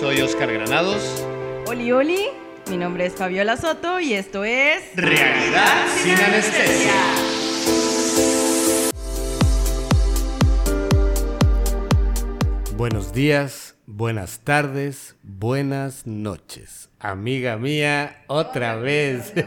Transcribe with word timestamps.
Soy 0.00 0.22
Oscar 0.22 0.50
Granados. 0.50 1.02
Oli, 1.66 1.92
oli. 1.92 2.28
Mi 2.70 2.78
nombre 2.78 3.04
es 3.04 3.12
Fabiola 3.14 3.58
Soto 3.58 4.00
y 4.00 4.14
esto 4.14 4.44
es... 4.44 4.82
Realidad 4.96 5.86
sin 6.02 6.14
anestesia. 6.14 6.92
Buenos 12.78 13.12
días, 13.12 13.76
buenas 13.84 14.38
tardes, 14.38 15.16
buenas 15.22 16.06
noches. 16.06 16.88
Amiga 16.98 17.58
mía, 17.58 18.24
otra 18.28 18.76
vez. 18.76 19.34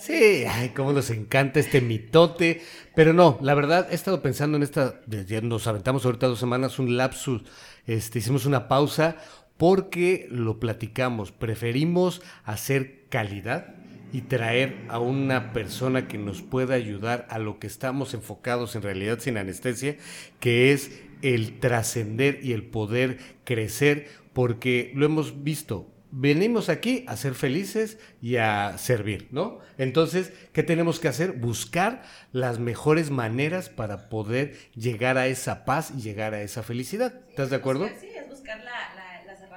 Sí, 0.00 0.44
ay, 0.48 0.70
cómo 0.70 0.92
nos 0.92 1.10
encanta 1.10 1.60
este 1.60 1.80
mitote. 1.80 2.62
Pero 2.96 3.12
no, 3.12 3.38
la 3.42 3.54
verdad, 3.54 3.86
he 3.90 3.94
estado 3.94 4.22
pensando 4.22 4.56
en 4.56 4.62
esta. 4.62 5.00
ya 5.06 5.40
Nos 5.40 5.66
aventamos 5.66 6.04
ahorita 6.04 6.26
dos 6.26 6.40
semanas 6.40 6.78
un 6.78 6.96
lapsus. 6.96 7.42
Este, 7.86 8.18
hicimos 8.18 8.46
una 8.46 8.66
pausa 8.66 9.16
porque 9.60 10.26
lo 10.30 10.58
platicamos. 10.58 11.32
Preferimos 11.32 12.22
hacer 12.44 13.04
calidad 13.10 13.74
y 14.10 14.22
traer 14.22 14.86
a 14.88 15.00
una 15.00 15.52
persona 15.52 16.08
que 16.08 16.16
nos 16.16 16.40
pueda 16.40 16.76
ayudar 16.76 17.26
a 17.28 17.38
lo 17.38 17.58
que 17.58 17.66
estamos 17.66 18.14
enfocados 18.14 18.74
en 18.74 18.80
realidad 18.80 19.18
sin 19.18 19.36
anestesia, 19.36 19.98
que 20.40 20.72
es 20.72 21.02
el 21.20 21.60
trascender 21.60 22.40
y 22.42 22.54
el 22.54 22.62
poder 22.62 23.18
crecer, 23.44 24.08
porque 24.32 24.92
lo 24.94 25.04
hemos 25.04 25.44
visto. 25.44 25.92
Venimos 26.10 26.70
aquí 26.70 27.04
a 27.06 27.18
ser 27.18 27.34
felices 27.34 27.98
y 28.22 28.36
a 28.36 28.78
servir, 28.78 29.28
¿no? 29.30 29.58
Entonces, 29.76 30.32
¿qué 30.54 30.62
tenemos 30.62 31.00
que 31.00 31.08
hacer? 31.08 31.32
Buscar 31.32 32.02
las 32.32 32.58
mejores 32.58 33.10
maneras 33.10 33.68
para 33.68 34.08
poder 34.08 34.56
llegar 34.74 35.18
a 35.18 35.26
esa 35.26 35.66
paz 35.66 35.92
y 35.94 36.00
llegar 36.00 36.32
a 36.32 36.40
esa 36.40 36.62
felicidad. 36.62 37.12
¿Estás 37.28 37.50
de 37.50 37.56
acuerdo? 37.56 37.88
sí, 38.00 38.08
es 38.08 38.26
buscar 38.26 38.58
las 38.64 38.89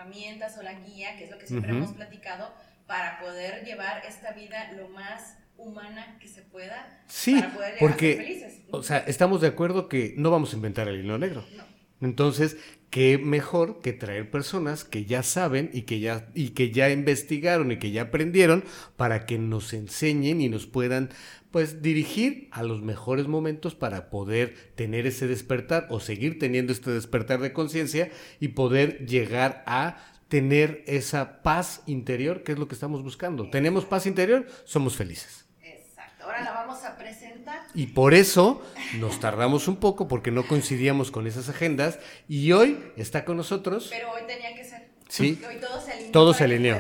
herramientas 0.04 0.58
o 0.58 0.64
la 0.64 0.74
guía, 0.74 1.16
que 1.18 1.26
es 1.26 1.32
lo 1.32 1.38
que 1.38 1.48
siempre 1.48 1.72
hemos 1.72 1.92
platicado, 1.92 2.52
para 2.88 3.20
poder 3.20 3.64
llevar 3.66 4.04
esta 4.06 4.34
vida 4.34 4.72
lo 4.74 4.90
más 4.90 5.38
humana 5.58 6.18
que 6.20 6.28
se 6.28 6.42
pueda 6.42 7.04
sí, 7.08 7.36
para 7.36 7.54
poder 7.54 7.76
porque, 7.80 8.16
ser 8.16 8.26
felices. 8.26 8.62
O 8.72 8.84
sea, 8.84 9.00
estamos 9.00 9.42
de 9.42 9.48
acuerdo 9.48 9.88
que 9.88 10.14
no 10.18 10.32
vamos 10.32 10.54
a 10.54 10.56
inventar 10.56 10.88
el 10.88 11.00
hilo 11.00 11.18
negro. 11.18 11.46
Entonces, 12.02 12.58
qué 12.90 13.18
mejor 13.18 13.80
que 13.82 13.94
traer 13.94 14.30
personas 14.30 14.84
que 14.84 15.06
ya 15.06 15.24
saben 15.24 15.70
y 15.72 15.84
que 15.84 16.02
ya, 16.02 16.28
y 16.34 16.50
que 16.50 16.72
ya 16.72 16.90
investigaron 16.90 17.72
y 17.72 17.80
que 17.80 17.92
ya 17.92 18.04
aprendieron 18.04 18.66
para 18.98 19.26
que 19.26 19.38
nos 19.38 19.74
enseñen 19.74 20.42
y 20.42 20.50
nos 20.50 20.68
puedan 20.68 21.10
pues 21.54 21.84
dirigir 21.84 22.50
a 22.52 22.64
los 22.64 22.82
mejores 22.82 23.28
momentos 23.28 23.76
para 23.76 24.10
poder 24.10 24.74
tener 24.74 25.06
ese 25.06 25.28
despertar 25.28 25.86
o 25.92 26.00
seguir 26.00 26.40
teniendo 26.40 26.74
este 26.74 26.90
despertar 26.90 27.42
de 27.42 27.54
conciencia 27.54 28.10
y 28.40 28.50
poder 28.50 29.06
llegar 29.06 29.64
a 29.68 30.04
tener 30.30 30.84
esa 30.88 31.44
paz 31.44 31.84
interior, 31.86 32.42
que 32.42 32.54
es 32.54 32.58
lo 32.58 32.68
que 32.68 32.74
estamos 32.74 33.04
buscando. 33.04 33.52
Tenemos 33.52 33.86
paz 33.86 34.08
interior, 34.08 34.48
somos 34.64 34.96
felices. 34.98 35.46
Exacto. 35.62 36.24
Ahora 36.24 36.42
la 36.42 36.54
vamos 36.54 36.84
a 36.86 36.98
presentar. 36.98 37.68
Y 37.76 37.86
por 37.86 38.16
eso 38.16 38.64
nos 38.98 39.20
tardamos 39.20 39.68
un 39.68 39.76
poco 39.76 40.08
porque 40.08 40.32
no 40.32 40.48
coincidíamos 40.48 41.12
con 41.12 41.28
esas 41.28 41.50
agendas 41.50 42.00
y 42.28 42.52
hoy 42.52 42.84
está 42.98 43.26
con 43.26 43.38
nosotros. 43.38 43.90
Pero 43.92 44.12
hoy 44.12 44.24
tenía 44.26 44.56
que 44.56 44.64
ser. 44.66 44.90
Sí. 45.08 45.40
Hoy 45.48 45.58
todo 45.62 45.80
se 45.80 45.92
alineó. 45.92 46.12
Todo 46.12 46.34
se 46.34 46.44
alineó. 46.46 46.80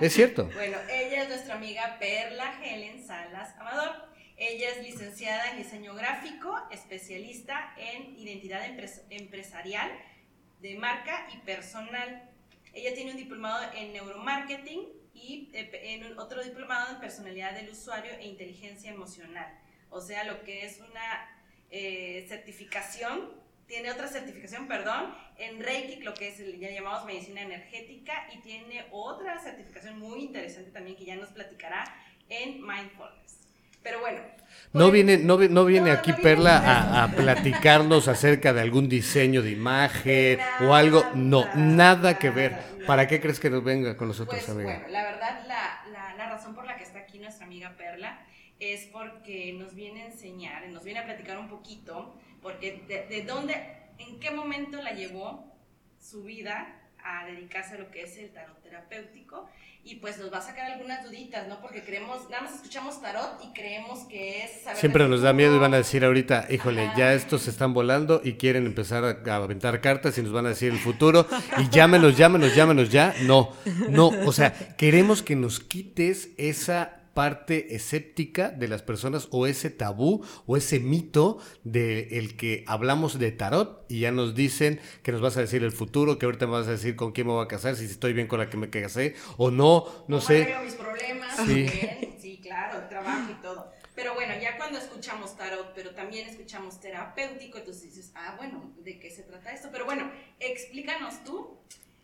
Es 0.00 0.14
cierto. 0.14 0.50
Bueno, 0.54 0.78
ella 0.90 1.22
es 1.22 1.28
nuestra 1.28 1.54
amiga 1.54 1.96
Perla 2.00 2.60
Helen 2.64 3.06
Salas 3.06 3.54
Amador. 3.58 4.10
Ella 4.36 4.70
es 4.70 4.82
licenciada 4.82 5.52
en 5.52 5.58
diseño 5.58 5.94
gráfico, 5.94 6.52
especialista 6.92 7.74
en 7.78 8.18
identidad 8.18 8.62
empresarial 9.10 9.90
de 10.60 10.76
marca 10.76 11.26
y 11.32 11.38
personal. 11.38 12.30
Ella 12.74 12.94
tiene 12.94 13.12
un 13.12 13.16
diplomado 13.16 13.72
en 13.74 13.94
neuromarketing 13.94 14.88
y 15.14 15.50
eh, 15.54 15.70
en 15.94 16.18
otro 16.18 16.42
diplomado 16.42 16.94
en 16.94 17.00
personalidad 17.00 17.54
del 17.54 17.70
usuario 17.70 18.12
e 18.12 18.26
inteligencia 18.26 18.90
emocional. 18.90 19.58
O 19.88 20.00
sea, 20.00 20.24
lo 20.24 20.42
que 20.42 20.66
es 20.66 20.80
una 20.80 21.28
eh, 21.70 22.26
certificación, 22.28 23.40
tiene 23.66 23.90
otra 23.90 24.08
certificación, 24.08 24.68
perdón, 24.68 25.14
en 25.38 25.62
Reiki, 25.62 26.02
lo 26.02 26.12
que 26.12 26.28
es, 26.28 26.38
ya 26.58 26.70
llamamos 26.70 27.06
medicina 27.06 27.40
energética, 27.40 28.28
y 28.34 28.38
tiene 28.42 28.86
otra 28.90 29.38
certificación 29.38 29.98
muy 29.98 30.20
interesante 30.20 30.70
también 30.70 30.96
que 30.96 31.06
ya 31.06 31.16
nos 31.16 31.30
platicará 31.30 31.84
en 32.28 32.60
mindfulness. 32.66 33.41
Pero 33.82 34.00
bueno. 34.00 34.20
No 34.72 34.84
pues, 34.84 34.92
viene, 34.92 35.18
no, 35.18 35.36
no 35.36 35.64
viene 35.66 35.90
aquí 35.90 36.12
Perla 36.14 37.02
a, 37.02 37.08
platicarnos 37.08 38.08
acerca 38.08 38.54
de 38.54 38.62
algún 38.62 38.88
diseño 38.88 39.42
de 39.42 39.50
imagen 39.50 40.38
o 40.62 40.74
algo. 40.74 41.04
No, 41.14 41.46
nada, 41.54 42.18
que 42.18 42.30
ver. 42.30 42.56
¿Para 42.86 43.06
qué 43.06 43.20
crees 43.20 43.38
que 43.38 43.50
nos 43.50 43.62
venga 43.62 43.96
con 43.96 44.08
nosotros, 44.08 44.38
pues, 44.38 44.48
amiga? 44.48 44.78
Bueno, 44.78 44.88
la 44.88 45.02
verdad, 45.04 45.44
la, 45.46 46.14
la, 46.16 46.30
razón 46.30 46.54
por 46.54 46.64
la 46.64 46.76
que 46.76 46.84
está 46.84 47.00
aquí 47.00 47.18
nuestra 47.18 47.44
amiga 47.44 47.74
Perla 47.76 48.24
es 48.58 48.86
porque 48.86 49.52
nos 49.58 49.74
viene 49.74 50.04
a 50.04 50.06
enseñar, 50.06 50.66
nos 50.68 50.84
viene 50.84 51.00
a 51.00 51.04
platicar 51.04 51.38
un 51.38 51.48
poquito, 51.48 52.14
porque 52.40 52.82
de, 52.88 53.06
de 53.14 53.22
dónde, 53.24 53.54
en 53.98 54.18
qué 54.18 54.30
momento 54.30 54.80
la 54.80 54.92
llevó 54.92 55.52
su 56.00 56.22
vida 56.22 56.82
a 57.04 57.26
dedicarse 57.26 57.74
a 57.74 57.78
lo 57.78 57.90
que 57.90 58.02
es 58.02 58.16
el 58.16 58.32
tarot 58.32 58.62
terapéutico 58.62 59.48
y 59.84 59.96
pues 59.96 60.18
nos 60.18 60.32
va 60.32 60.38
a 60.38 60.42
sacar 60.42 60.70
algunas 60.70 61.04
duditas, 61.04 61.48
¿no? 61.48 61.60
Porque 61.60 61.82
creemos, 61.82 62.30
nada 62.30 62.44
más 62.44 62.54
escuchamos 62.54 63.00
tarot 63.02 63.42
y 63.44 63.52
creemos 63.52 64.00
que 64.08 64.44
es... 64.44 64.50
Siempre 64.78 65.08
nos 65.08 65.22
da 65.22 65.32
miedo 65.32 65.56
y 65.56 65.58
van 65.58 65.74
a 65.74 65.78
decir 65.78 66.04
ahorita, 66.04 66.46
híjole, 66.50 66.92
ya 66.96 67.14
estos 67.14 67.42
se 67.42 67.50
están 67.50 67.74
volando 67.74 68.20
y 68.22 68.34
quieren 68.34 68.66
empezar 68.66 69.04
a, 69.04 69.34
aventar 69.34 69.80
cartas 69.80 70.16
y 70.18 70.22
nos 70.22 70.32
van 70.32 70.46
a 70.46 70.50
decir 70.50 70.72
el 70.72 70.78
futuro 70.78 71.26
y 71.58 71.68
llámenos, 71.68 72.16
llámenos, 72.16 72.54
llámenos 72.54 72.90
ya. 72.90 73.12
No, 73.22 73.52
no, 73.88 74.08
o 74.24 74.32
sea, 74.32 74.52
queremos 74.76 75.22
que 75.22 75.34
nos 75.34 75.58
quites 75.58 76.30
esa 76.36 77.01
parte 77.14 77.74
escéptica 77.74 78.50
de 78.50 78.68
las 78.68 78.82
personas 78.82 79.28
o 79.30 79.46
ese 79.46 79.70
tabú 79.70 80.24
o 80.46 80.56
ese 80.56 80.80
mito 80.80 81.38
de 81.64 82.18
el 82.18 82.36
que 82.36 82.64
hablamos 82.66 83.18
de 83.18 83.32
tarot 83.32 83.84
y 83.88 84.00
ya 84.00 84.10
nos 84.10 84.34
dicen 84.34 84.80
que 85.02 85.12
nos 85.12 85.20
vas 85.20 85.36
a 85.36 85.40
decir 85.40 85.62
el 85.62 85.72
futuro, 85.72 86.18
que 86.18 86.26
ahorita 86.26 86.46
me 86.46 86.52
vas 86.52 86.68
a 86.68 86.72
decir 86.72 86.96
con 86.96 87.12
quién 87.12 87.26
me 87.26 87.32
voy 87.32 87.44
a 87.44 87.48
casar, 87.48 87.76
si 87.76 87.84
estoy 87.84 88.12
bien 88.12 88.26
con 88.26 88.38
la 88.38 88.48
que 88.48 88.56
me 88.56 88.70
casé 88.70 89.14
o 89.36 89.50
no, 89.50 89.86
no 90.08 90.20
sé. 90.20 90.54
mis 90.64 90.74
problemas, 90.74 91.36
sí. 91.46 91.66
sí, 92.20 92.40
claro, 92.42 92.88
trabajo 92.88 93.30
y 93.30 93.42
todo. 93.42 93.70
Pero 93.94 94.14
bueno, 94.14 94.32
ya 94.40 94.56
cuando 94.56 94.78
escuchamos 94.78 95.36
tarot, 95.36 95.74
pero 95.74 95.90
también 95.90 96.26
escuchamos 96.26 96.80
terapéutico, 96.80 97.58
entonces 97.58 97.82
dices, 97.82 98.10
ah, 98.14 98.34
bueno, 98.38 98.72
¿de 98.82 98.98
qué 98.98 99.10
se 99.10 99.22
trata 99.22 99.52
esto? 99.52 99.68
Pero 99.70 99.84
bueno, 99.84 100.10
explícanos 100.40 101.22
tú 101.24 101.58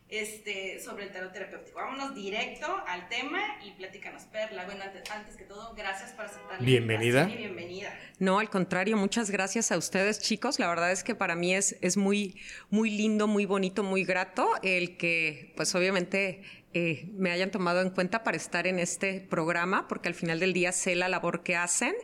este, 0.09 0.81
sobre 0.81 1.05
el 1.05 1.13
tarot 1.13 1.33
terapéutico. 1.33 1.79
Vámonos 1.79 2.15
directo 2.15 2.67
al 2.87 3.09
tema 3.09 3.41
y 3.65 3.73
platícanos, 3.73 4.23
Perla. 4.25 4.65
Bueno, 4.65 4.83
antes, 4.85 5.37
que 5.37 5.45
todo, 5.45 5.75
gracias 5.75 6.13
por 6.13 6.25
aceptar 6.25 6.61
la 6.61 6.67
bienvenida. 6.67 7.25
bienvenida. 7.27 7.95
No, 8.19 8.39
al 8.39 8.49
contrario, 8.49 8.97
muchas 8.97 9.31
gracias 9.31 9.71
a 9.71 9.77
ustedes, 9.77 10.19
chicos. 10.21 10.59
La 10.59 10.69
verdad 10.69 10.91
es 10.93 11.05
que 11.05 11.15
para 11.15 11.35
mí 11.35 11.55
es, 11.55 11.77
es 11.83 11.97
muy, 11.97 12.41
muy 12.71 12.91
lindo, 12.91 13.27
muy 13.27 13.45
bonito, 13.45 13.83
muy 13.83 14.05
grato 14.05 14.49
el 14.63 14.97
que, 14.97 15.53
pues 15.57 15.75
obviamente, 15.75 16.43
eh, 16.75 17.09
me 17.15 17.31
hayan 17.31 17.51
tomado 17.51 17.81
en 17.81 17.91
cuenta 17.91 18.23
para 18.25 18.37
estar 18.37 18.67
en 18.67 18.79
este 18.79 19.21
programa, 19.21 19.89
porque 19.89 20.09
al 20.09 20.15
final 20.15 20.39
del 20.39 20.53
día 20.53 20.73
sé 20.73 20.95
la 20.97 21.09
labor 21.09 21.43
que 21.43 21.57
hacen. 21.57 21.95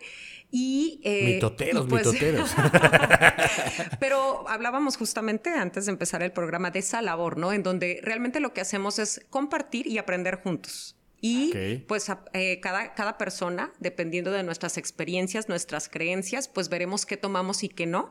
Y, 0.57 1.01
eh, 1.03 1.35
mitoteros, 1.35 1.85
pues, 1.89 2.07
mitoteros. 2.07 2.55
pero 3.99 4.49
hablábamos 4.49 4.97
justamente 4.97 5.51
antes 5.51 5.87
de 5.87 5.91
empezar 5.91 6.23
el 6.23 6.31
programa 6.31 6.71
de 6.71 6.79
esa 6.79 7.03
labor, 7.03 7.39
¿no? 7.39 7.53
En 7.53 7.65
donde 7.65 7.99
realmente 8.05 8.39
lo 8.39 8.55
que 8.55 8.61
hacemos 8.61 9.01
es 9.01 9.27
compartir 9.31 9.89
y 9.89 9.99
aprender 9.99 10.37
juntos. 10.37 10.95
Y 11.21 11.53
pues 11.89 12.09
eh, 12.35 12.61
cada, 12.61 12.95
cada 12.95 13.19
persona, 13.19 13.73
dependiendo 13.81 14.31
de 14.31 14.45
nuestras 14.45 14.79
experiencias, 14.79 15.49
nuestras 15.49 15.89
creencias, 15.89 16.47
pues 16.47 16.69
veremos 16.69 17.05
qué 17.05 17.17
tomamos 17.17 17.65
y 17.65 17.69
qué 17.69 17.87
no 17.87 18.11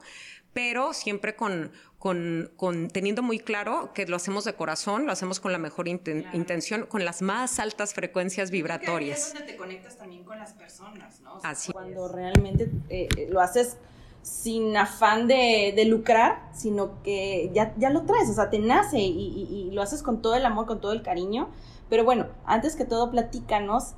pero 0.53 0.93
siempre 0.93 1.35
con, 1.35 1.71
con, 1.99 2.51
con, 2.55 2.89
teniendo 2.89 3.23
muy 3.23 3.39
claro 3.39 3.91
que 3.93 4.05
lo 4.05 4.15
hacemos 4.15 4.43
de 4.43 4.53
corazón, 4.53 5.05
lo 5.05 5.11
hacemos 5.11 5.39
con 5.39 5.51
la 5.51 5.57
mejor 5.57 5.87
intención, 5.87 6.85
con 6.85 7.03
las 7.03 7.21
más 7.21 7.59
altas 7.59 7.93
frecuencias 7.93 8.51
vibratorias. 8.51 9.27
es 9.27 9.33
donde 9.33 9.51
te 9.51 9.57
conectas 9.57 9.97
también 9.97 10.23
con 10.23 10.37
las 10.37 10.53
personas, 10.53 11.21
¿no? 11.21 11.39
Así 11.43 11.71
cuando 11.71 12.07
realmente 12.07 12.69
eh, 12.89 13.07
lo 13.29 13.41
haces 13.41 13.77
sin 14.21 14.77
afán 14.77 15.27
de, 15.27 15.73
de, 15.75 15.85
lucrar, 15.85 16.49
sino 16.53 17.01
que 17.03 17.51
ya, 17.53 17.73
ya 17.77 17.89
lo 17.89 18.03
traes, 18.03 18.29
o 18.29 18.33
sea, 18.33 18.49
te 18.49 18.59
nace 18.59 18.99
y, 18.99 19.09
y, 19.09 19.67
y, 19.67 19.71
lo 19.71 19.81
haces 19.81 20.01
con 20.01 20.21
todo 20.21 20.35
el 20.35 20.45
amor, 20.45 20.65
con 20.65 20.79
todo 20.79 20.93
el 20.93 21.01
cariño. 21.01 21.49
Pero 21.89 22.05
bueno, 22.05 22.27
antes 22.45 22.77
que 22.77 22.85
todo, 22.85 23.11
platícanos 23.11 23.95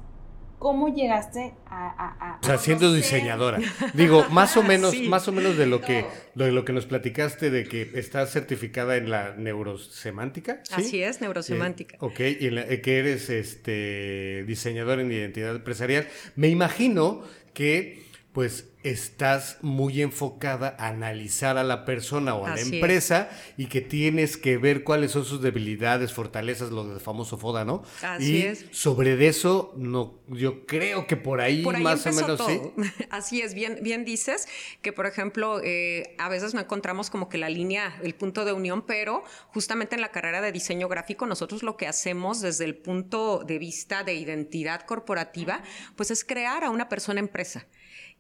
¿Cómo 0.65 0.91
llegaste 0.91 1.53
a, 1.67 2.39
o 2.41 2.44
sea, 2.44 2.57
siendo 2.57 2.91
diseñadora. 2.91 3.59
Digo, 3.94 4.25
más 4.31 4.57
o 4.57 4.63
menos, 4.73 5.00
más 5.01 5.27
o 5.27 5.31
menos 5.31 5.57
de 5.57 5.67
lo 5.67 5.79
que, 5.79 6.07
de 6.33 6.51
lo 6.51 6.65
que 6.65 6.73
nos 6.73 6.88
platicaste 6.88 7.51
de 7.51 7.65
que 7.65 7.91
estás 7.94 8.31
certificada 8.31 8.97
en 8.97 9.12
la 9.12 9.35
neurosemántica. 9.35 10.63
Así 10.71 11.03
es, 11.03 11.21
neurosemántica. 11.21 11.97
Eh, 11.97 12.00
ok, 12.00 12.19
y 12.19 12.47
eh, 12.47 12.81
que 12.81 12.97
eres 12.97 13.29
este 13.29 14.44
diseñador 14.47 15.01
en 15.01 15.12
identidad 15.12 15.56
empresarial. 15.56 16.07
Me 16.35 16.47
imagino 16.47 17.21
que 17.53 18.04
pues 18.35 18.65
estás 18.83 19.59
muy 19.61 20.01
enfocada 20.01 20.75
a 20.77 20.89
analizar 20.89 21.57
a 21.57 21.63
la 21.63 21.85
persona 21.85 22.35
o 22.35 22.45
a 22.45 22.53
la 22.53 22.61
empresa 22.61 23.29
y 23.55 23.67
que 23.67 23.79
tienes 23.79 24.35
que 24.35 24.57
ver 24.57 24.83
cuáles 24.83 25.11
son 25.11 25.23
sus 25.23 25.41
debilidades, 25.41 26.11
fortalezas, 26.11 26.69
lo 26.69 26.85
del 26.85 26.99
famoso 26.99 27.37
FODA, 27.37 27.63
¿no? 27.63 27.83
Así 28.03 28.35
y 28.35 28.41
es. 28.41 28.65
sobre 28.71 29.25
eso, 29.25 29.73
no, 29.77 30.19
yo 30.27 30.65
creo 30.65 31.07
que 31.07 31.15
por 31.15 31.39
ahí, 31.39 31.63
más 31.63 32.05
o 32.07 32.11
menos 32.11 32.41
sí. 32.45 32.59
Así 33.09 33.41
es, 33.41 33.53
bien, 33.53 33.79
bien 33.81 34.03
dices 34.03 34.49
que, 34.81 34.91
por 34.91 35.05
ejemplo, 35.05 35.61
eh, 35.63 36.13
a 36.19 36.27
veces 36.27 36.53
no 36.53 36.59
encontramos 36.59 37.09
como 37.09 37.29
que 37.29 37.38
la 37.38 37.49
línea, 37.49 37.97
el 38.03 38.15
punto 38.15 38.43
de 38.43 38.51
unión, 38.51 38.85
pero 38.85 39.23
justamente 39.47 39.95
en 39.95 40.01
la 40.01 40.11
carrera 40.11 40.41
de 40.41 40.51
diseño 40.51 40.89
gráfico, 40.89 41.25
nosotros 41.25 41.63
lo 41.63 41.77
que 41.77 41.88
hacemos 41.88 42.41
desde 42.41 42.65
el 42.65 42.75
punto 42.75 43.45
de 43.47 43.59
vista 43.59 44.03
de 44.03 44.13
identidad 44.15 44.81
corporativa, 44.81 45.63
pues 45.95 46.11
es 46.11 46.25
crear 46.25 46.65
a 46.65 46.69
una 46.69 46.89
persona 46.89 47.21
empresa. 47.21 47.65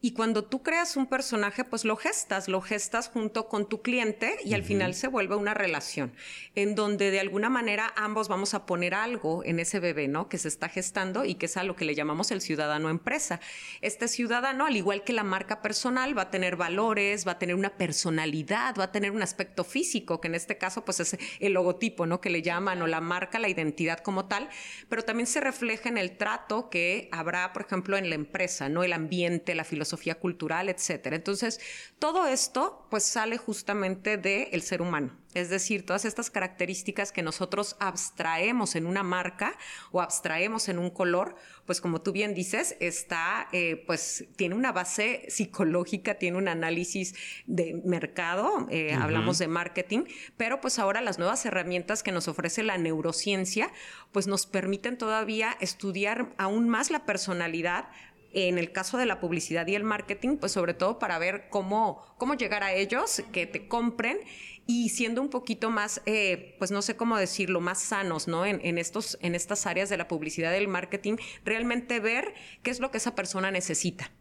Y 0.01 0.11
cuando 0.11 0.43
tú 0.43 0.61
creas 0.61 0.97
un 0.97 1.07
personaje, 1.07 1.63
pues 1.63 1.83
lo 1.83 1.95
gestas, 1.95 2.47
lo 2.47 2.61
gestas 2.61 3.09
junto 3.09 3.47
con 3.47 3.67
tu 3.67 3.81
cliente 3.81 4.37
y 4.43 4.53
al 4.53 4.63
final 4.63 4.93
se 4.93 5.07
vuelve 5.07 5.35
una 5.35 5.55
relación 5.55 6.13
en 6.53 6.75
donde 6.75 7.09
de 7.09 7.19
alguna 7.19 7.49
manera 7.49 7.91
ambos 7.95 8.27
vamos 8.27 8.53
a 8.53 8.67
poner 8.67 8.93
algo 8.93 9.43
en 9.45 9.59
ese 9.59 9.79
bebé, 9.79 10.07
¿no? 10.07 10.29
Que 10.29 10.37
se 10.37 10.47
está 10.47 10.69
gestando 10.69 11.25
y 11.25 11.35
que 11.35 11.47
es 11.47 11.57
a 11.57 11.63
lo 11.63 11.75
que 11.75 11.85
le 11.85 11.95
llamamos 11.95 12.29
el 12.29 12.41
ciudadano 12.41 12.89
empresa. 12.89 13.39
Este 13.81 14.07
ciudadano, 14.07 14.67
al 14.67 14.75
igual 14.75 15.03
que 15.03 15.13
la 15.13 15.23
marca 15.23 15.63
personal, 15.63 16.15
va 16.15 16.23
a 16.23 16.29
tener 16.29 16.55
valores, 16.55 17.25
va 17.25 17.31
a 17.33 17.39
tener 17.39 17.55
una 17.55 17.75
personalidad, 17.75 18.75
va 18.77 18.85
a 18.85 18.91
tener 18.91 19.09
un 19.09 19.23
aspecto 19.23 19.63
físico, 19.63 20.21
que 20.21 20.27
en 20.27 20.35
este 20.35 20.59
caso 20.59 20.85
pues 20.85 20.99
es 20.99 21.17
el 21.39 21.53
logotipo, 21.53 22.05
¿no? 22.05 22.21
Que 22.21 22.29
le 22.29 22.43
llaman 22.43 22.81
o 22.81 22.87
la 22.87 23.01
marca, 23.01 23.39
la 23.39 23.49
identidad 23.49 23.99
como 23.99 24.25
tal, 24.25 24.49
pero 24.87 25.03
también 25.03 25.25
se 25.25 25.39
refleja 25.39 25.89
en 25.89 25.97
el 25.97 26.17
trato 26.17 26.69
que 26.69 27.09
habrá, 27.11 27.53
por 27.53 27.63
ejemplo, 27.63 27.97
en 27.97 28.09
la 28.09 28.15
empresa, 28.15 28.69
¿no? 28.69 28.83
El 28.83 28.93
ambiente, 28.93 29.55
la 29.55 29.63
filosofía 29.63 29.84
cultural, 30.15 30.69
etcétera. 30.69 31.15
Entonces, 31.15 31.59
todo 31.99 32.27
esto 32.27 32.87
pues 32.89 33.03
sale 33.03 33.37
justamente 33.37 34.17
del 34.17 34.61
ser 34.61 34.81
humano. 34.81 35.17
Es 35.35 35.49
decir, 35.49 35.85
todas 35.85 36.05
estas 36.05 36.29
características 36.29 37.11
que 37.11 37.21
nosotros 37.21 37.75
abstraemos 37.81 38.75
en 38.75 38.87
una 38.87 39.03
marca 39.03 39.57
o 39.91 40.01
abstraemos 40.01 40.69
en 40.69 40.79
un 40.79 40.89
color, 40.89 41.35
pues 41.65 41.81
como 41.81 42.01
tú 42.01 42.13
bien 42.13 42.33
dices, 42.33 42.77
está, 42.79 43.49
eh, 43.51 43.83
pues 43.85 44.27
tiene 44.37 44.55
una 44.55 44.71
base 44.71 45.25
psicológica, 45.27 46.15
tiene 46.15 46.37
un 46.37 46.47
análisis 46.47 47.15
de 47.47 47.81
mercado, 47.83 48.65
eh, 48.69 48.93
hablamos 48.93 49.37
de 49.37 49.49
marketing, 49.49 50.05
pero 50.37 50.61
pues 50.61 50.79
ahora 50.79 51.01
las 51.01 51.19
nuevas 51.19 51.45
herramientas 51.45 52.01
que 52.01 52.13
nos 52.13 52.29
ofrece 52.29 52.63
la 52.63 52.77
neurociencia, 52.77 53.73
pues 54.13 54.27
nos 54.27 54.45
permiten 54.45 54.97
todavía 54.97 55.57
estudiar 55.59 56.33
aún 56.37 56.69
más 56.69 56.91
la 56.91 57.05
personalidad 57.05 57.89
en 58.35 58.57
el 58.57 58.73
caso 58.73 58.97
de 58.97 59.05
la 59.05 59.21
publicidad 59.21 59.65
y 59.65 59.75
el 59.75 59.83
marketing, 59.83 60.37
pues 60.37 60.51
sobre 60.51 60.73
todo 60.73 60.99
para 60.99 61.17
ver 61.17 61.47
cómo, 61.49 62.03
cómo 62.17 62.33
llegar 62.33 62.63
a 62.63 62.73
ellos, 62.73 63.23
que 63.31 63.47
te 63.47 63.69
compren 63.69 64.19
y 64.67 64.89
siendo 64.89 65.21
un 65.21 65.29
poquito 65.29 65.69
más, 65.69 66.01
eh, 66.05 66.55
pues 66.59 66.69
no 66.69 66.81
sé 66.81 66.97
cómo 66.97 67.17
decirlo, 67.17 67.61
más 67.61 67.79
sanos, 67.79 68.27
¿no? 68.27 68.45
En, 68.45 68.77
estos, 68.77 69.17
en 69.21 69.35
estas 69.35 69.65
áreas 69.65 69.89
de 69.89 69.95
la 69.95 70.09
publicidad 70.09 70.51
y 70.53 70.57
el 70.57 70.67
marketing, 70.67 71.15
realmente 71.45 72.01
ver 72.01 72.33
qué 72.61 72.71
es 72.71 72.81
lo 72.81 72.91
que 72.91 72.97
esa 72.97 73.15
persona 73.15 73.51
necesita. 73.51 74.11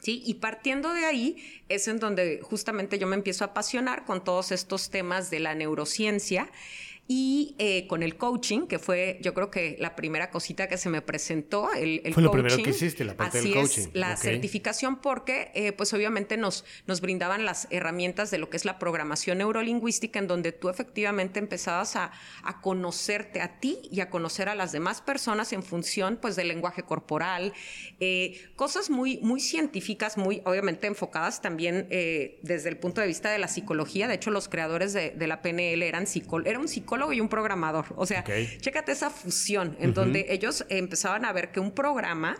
¿Sí? 0.00 0.22
Y 0.26 0.34
partiendo 0.34 0.92
de 0.92 1.06
ahí 1.06 1.62
es 1.70 1.88
en 1.88 1.98
donde 1.98 2.40
justamente 2.42 2.98
yo 2.98 3.06
me 3.06 3.16
empiezo 3.16 3.44
a 3.44 3.48
apasionar 3.48 4.04
con 4.04 4.22
todos 4.22 4.52
estos 4.52 4.90
temas 4.90 5.30
de 5.30 5.40
la 5.40 5.54
neurociencia 5.54 6.50
y 7.06 7.54
eh, 7.58 7.86
con 7.86 8.02
el 8.02 8.16
coaching, 8.16 8.66
que 8.66 8.78
fue 8.78 9.18
yo 9.20 9.34
creo 9.34 9.50
que 9.50 9.76
la 9.78 9.94
primera 9.94 10.30
cosita 10.30 10.68
que 10.68 10.78
se 10.78 10.88
me 10.88 11.02
presentó, 11.02 11.70
el, 11.74 12.00
fue 12.14 12.22
lo 12.22 12.30
primero 12.30 12.56
que 12.56 12.70
hiciste, 12.70 13.04
la 13.04 13.14
parte 13.14 13.42
del 13.42 13.52
coaching. 13.52 13.82
Es, 13.82 13.90
la 13.92 14.16
certificación 14.16 14.96
porque 14.96 15.50
eh, 15.54 15.72
pues 15.72 15.92
obviamente 15.92 16.38
nos, 16.38 16.64
nos 16.86 17.02
brindaban 17.02 17.44
las 17.44 17.68
herramientas 17.70 18.30
de 18.30 18.38
lo 18.38 18.48
que 18.48 18.56
es 18.56 18.64
la 18.64 18.78
programación 18.78 19.38
neurolingüística 19.38 20.18
en 20.18 20.26
donde 20.26 20.52
tú 20.52 20.70
efectivamente 20.70 21.38
empezabas 21.38 21.94
a, 21.96 22.12
a 22.42 22.62
conocerte 22.62 23.42
a 23.42 23.60
ti 23.60 23.80
y 23.90 24.00
a 24.00 24.08
conocer 24.08 24.48
a 24.48 24.54
las 24.54 24.72
demás 24.72 25.02
personas 25.02 25.52
en 25.52 25.62
función 25.62 26.18
pues 26.22 26.36
del 26.36 26.48
lenguaje 26.48 26.84
corporal, 26.84 27.52
eh, 28.00 28.40
cosas 28.56 28.88
muy, 28.88 29.18
muy 29.18 29.40
científicas, 29.40 30.16
muy 30.16 30.40
obviamente 30.46 30.86
enfocadas 30.86 31.42
también 31.42 31.86
desde 32.42 32.68
el 32.68 32.78
punto 32.78 33.02
de 33.02 33.06
vista 33.06 33.30
de 33.30 33.38
la 33.38 33.48
psicología. 33.48 34.08
De 34.08 34.14
hecho, 34.14 34.30
los 34.30 34.48
creadores 34.48 34.94
de, 34.94 35.10
de 35.10 35.26
la 35.26 35.42
PNL 35.42 35.82
eran 35.82 36.06
psicólogos, 36.06 36.48
era 36.50 36.58
un 36.58 36.68
psicólogo 36.68 36.93
y 37.12 37.20
un 37.20 37.28
programador. 37.28 37.86
O 37.96 38.06
sea, 38.06 38.24
chécate 38.24 38.92
esa 38.92 39.10
fusión 39.10 39.76
en 39.80 39.94
donde 39.94 40.26
ellos 40.30 40.64
empezaban 40.68 41.24
a 41.24 41.32
ver 41.32 41.52
que 41.52 41.60
un 41.60 41.72
programa 41.72 42.36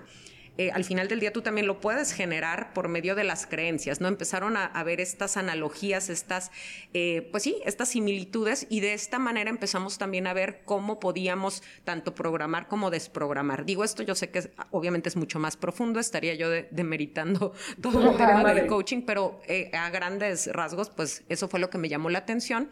eh, 0.57 0.71
al 0.71 0.85
final 0.85 1.09
del 1.09 1.19
día 1.19 1.33
tú 1.33 1.43
también 1.43 1.67
lo 1.67 1.81
puedes 1.81 2.13
generar 2.13 2.73
por 2.75 2.87
medio 2.89 3.17
de 3.17 3.25
las 3.25 3.47
creencias, 3.47 4.01
¿no? 4.01 4.07
Empezaron 4.07 4.57
a, 4.57 4.85
ver 4.85 5.01
estas 5.01 5.37
analogías, 5.37 6.11
estas, 6.11 6.53
eh, 6.93 7.29
pues 7.33 7.43
sí, 7.43 7.57
estas 7.65 7.89
similitudes 7.89 8.67
y 8.71 8.79
de 8.79 8.95
esta 8.95 9.19
manera 9.19 9.51
empezamos 9.51 9.99
también 9.99 10.29
a 10.29 10.33
ver 10.33 10.63
cómo 10.65 11.01
podíamos 11.01 11.63
tanto 11.83 12.15
programar 12.15 12.69
como 12.69 12.91
desprogramar. 12.91 13.65
Digo 13.65 13.83
esto, 13.83 14.05
yo 14.05 14.15
sé 14.15 14.31
que 14.31 14.53
obviamente 14.71 15.09
es 15.09 15.17
mucho 15.17 15.41
más 15.41 15.57
profundo, 15.57 15.99
estaría 15.99 16.35
yo 16.35 16.49
demeritando 16.71 17.53
todo 17.83 18.13
el 18.13 18.17
tema 18.17 18.55
del 18.55 18.69
coaching, 18.69 19.03
pero 19.03 19.41
eh, 19.49 19.73
a 19.75 19.91
grandes 19.91 20.47
rasgos, 20.53 20.89
pues 20.91 21.25
eso 21.29 21.49
fue 21.49 21.59
lo 21.59 21.69
que 21.69 21.79
me 21.79 21.89
llamó 21.89 22.11
la 22.11 22.21
atención 22.21 22.71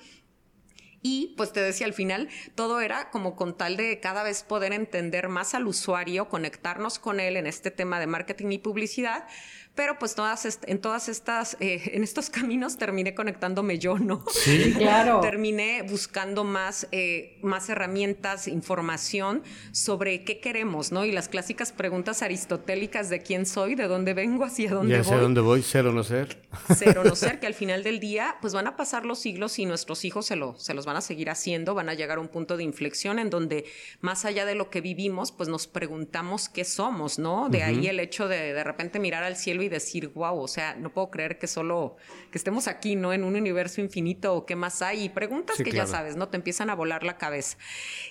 y 1.02 1.34
pues 1.36 1.52
te 1.52 1.60
decía 1.60 1.86
al 1.86 1.92
final, 1.92 2.28
todo 2.54 2.80
era 2.80 3.10
como 3.10 3.34
con 3.34 3.56
tal 3.56 3.76
de 3.76 3.98
cada 3.98 4.22
vez 4.22 4.44
poder 4.44 4.72
entender 4.72 5.28
más 5.28 5.54
al 5.54 5.66
usuario, 5.66 6.28
conectarnos 6.28 7.00
con 7.00 7.18
él 7.18 7.36
en 7.36 7.46
este 7.46 7.72
tema 7.72 7.98
de 7.98 8.06
marketing 8.06 8.52
y 8.52 8.58
publicidad, 8.58 9.26
pero 9.74 9.98
pues 9.98 10.14
todas 10.14 10.58
en 10.66 10.80
todas 10.80 11.08
estas, 11.08 11.56
eh, 11.60 11.90
en 11.94 12.02
estos 12.02 12.30
caminos 12.30 12.76
terminé 12.76 13.14
conectándome 13.14 13.78
yo, 13.78 13.98
¿no? 13.98 14.24
Sí, 14.30 14.74
claro. 14.78 15.20
terminé 15.20 15.82
buscando 15.82 16.44
más, 16.44 16.86
eh, 16.92 17.38
más 17.42 17.68
herramientas, 17.68 18.48
información 18.48 19.42
sobre 19.72 20.24
qué 20.24 20.40
queremos, 20.40 20.92
¿no? 20.92 21.04
Y 21.04 21.12
las 21.12 21.28
clásicas 21.28 21.72
preguntas 21.72 22.22
aristotélicas 22.22 23.08
de 23.08 23.22
quién 23.22 23.46
soy, 23.46 23.74
de 23.74 23.86
dónde 23.86 24.14
vengo, 24.14 24.44
hacia 24.44 24.70
dónde 24.70 24.92
ya 24.92 25.02
voy. 25.02 25.08
sé 25.08 25.16
dónde 25.16 25.40
voy, 25.40 25.62
ser 25.62 25.86
o 25.86 25.92
no 25.92 26.04
ser. 26.04 26.42
Ser 26.74 26.98
o 26.98 27.04
no 27.04 27.16
ser, 27.16 27.40
que 27.40 27.46
al 27.52 27.54
final 27.54 27.82
del 27.82 28.00
día, 28.00 28.36
pues 28.40 28.52
van 28.52 28.66
a 28.66 28.76
pasar 28.76 29.06
los 29.06 29.20
siglos 29.20 29.58
y 29.58 29.66
nuestros 29.66 30.04
hijos 30.04 30.26
se, 30.26 30.36
lo, 30.36 30.58
se 30.58 30.74
los 30.74 30.84
van 30.84 30.96
a 30.96 31.00
seguir 31.00 31.30
haciendo, 31.30 31.74
van 31.74 31.88
a 31.88 31.94
llegar 31.94 32.18
a 32.18 32.20
un 32.20 32.28
punto 32.28 32.56
de 32.56 32.64
inflexión 32.64 33.18
en 33.18 33.30
donde 33.30 33.64
más 34.00 34.24
allá 34.24 34.44
de 34.44 34.54
lo 34.54 34.68
que 34.68 34.80
vivimos, 34.80 35.32
pues 35.32 35.48
nos 35.48 35.66
preguntamos 35.66 36.48
qué 36.48 36.64
somos, 36.64 37.18
¿no? 37.18 37.48
De 37.48 37.62
ahí 37.62 37.86
el 37.86 38.00
hecho 38.00 38.28
de 38.28 38.52
de 38.52 38.64
repente 38.64 38.98
mirar 38.98 39.24
al 39.24 39.36
cielo 39.36 39.61
y 39.62 39.68
decir, 39.68 40.08
wow, 40.08 40.38
o 40.38 40.48
sea, 40.48 40.74
no 40.74 40.92
puedo 40.92 41.10
creer 41.10 41.38
que 41.38 41.46
solo, 41.46 41.96
que 42.30 42.38
estemos 42.38 42.68
aquí, 42.68 42.96
¿no? 42.96 43.12
En 43.12 43.24
un 43.24 43.36
universo 43.36 43.80
infinito 43.80 44.34
o 44.34 44.46
qué 44.46 44.56
más 44.56 44.82
hay. 44.82 45.04
Y 45.04 45.08
preguntas 45.08 45.56
que 45.56 45.72
ya 45.72 45.86
sabes, 45.86 46.16
¿no? 46.16 46.28
Te 46.28 46.36
empiezan 46.36 46.70
a 46.70 46.74
volar 46.74 47.04
la 47.04 47.18
cabeza. 47.18 47.56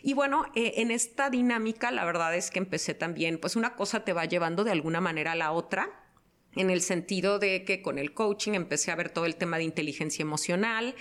Y 0.01 0.13
bueno, 0.13 0.45
eh, 0.55 0.73
en 0.77 0.91
esta 0.91 1.29
dinámica, 1.29 1.91
la 1.91 2.05
verdad 2.05 2.35
es 2.35 2.51
que 2.51 2.59
empecé 2.59 2.93
también, 2.93 3.37
pues 3.37 3.55
una 3.55 3.75
cosa 3.75 4.03
te 4.03 4.13
va 4.13 4.25
llevando 4.25 4.63
de 4.63 4.71
alguna 4.71 5.01
manera 5.01 5.33
a 5.33 5.35
la 5.35 5.51
otra 5.51 5.89
en 6.55 6.69
el 6.69 6.81
sentido 6.81 7.39
de 7.39 7.63
que 7.63 7.81
con 7.81 7.97
el 7.97 8.13
coaching 8.13 8.53
empecé 8.53 8.91
a 8.91 8.95
ver 8.95 9.09
todo 9.09 9.25
el 9.25 9.35
tema 9.35 9.57
de 9.57 9.63
inteligencia 9.63 10.23
emocional, 10.23 10.95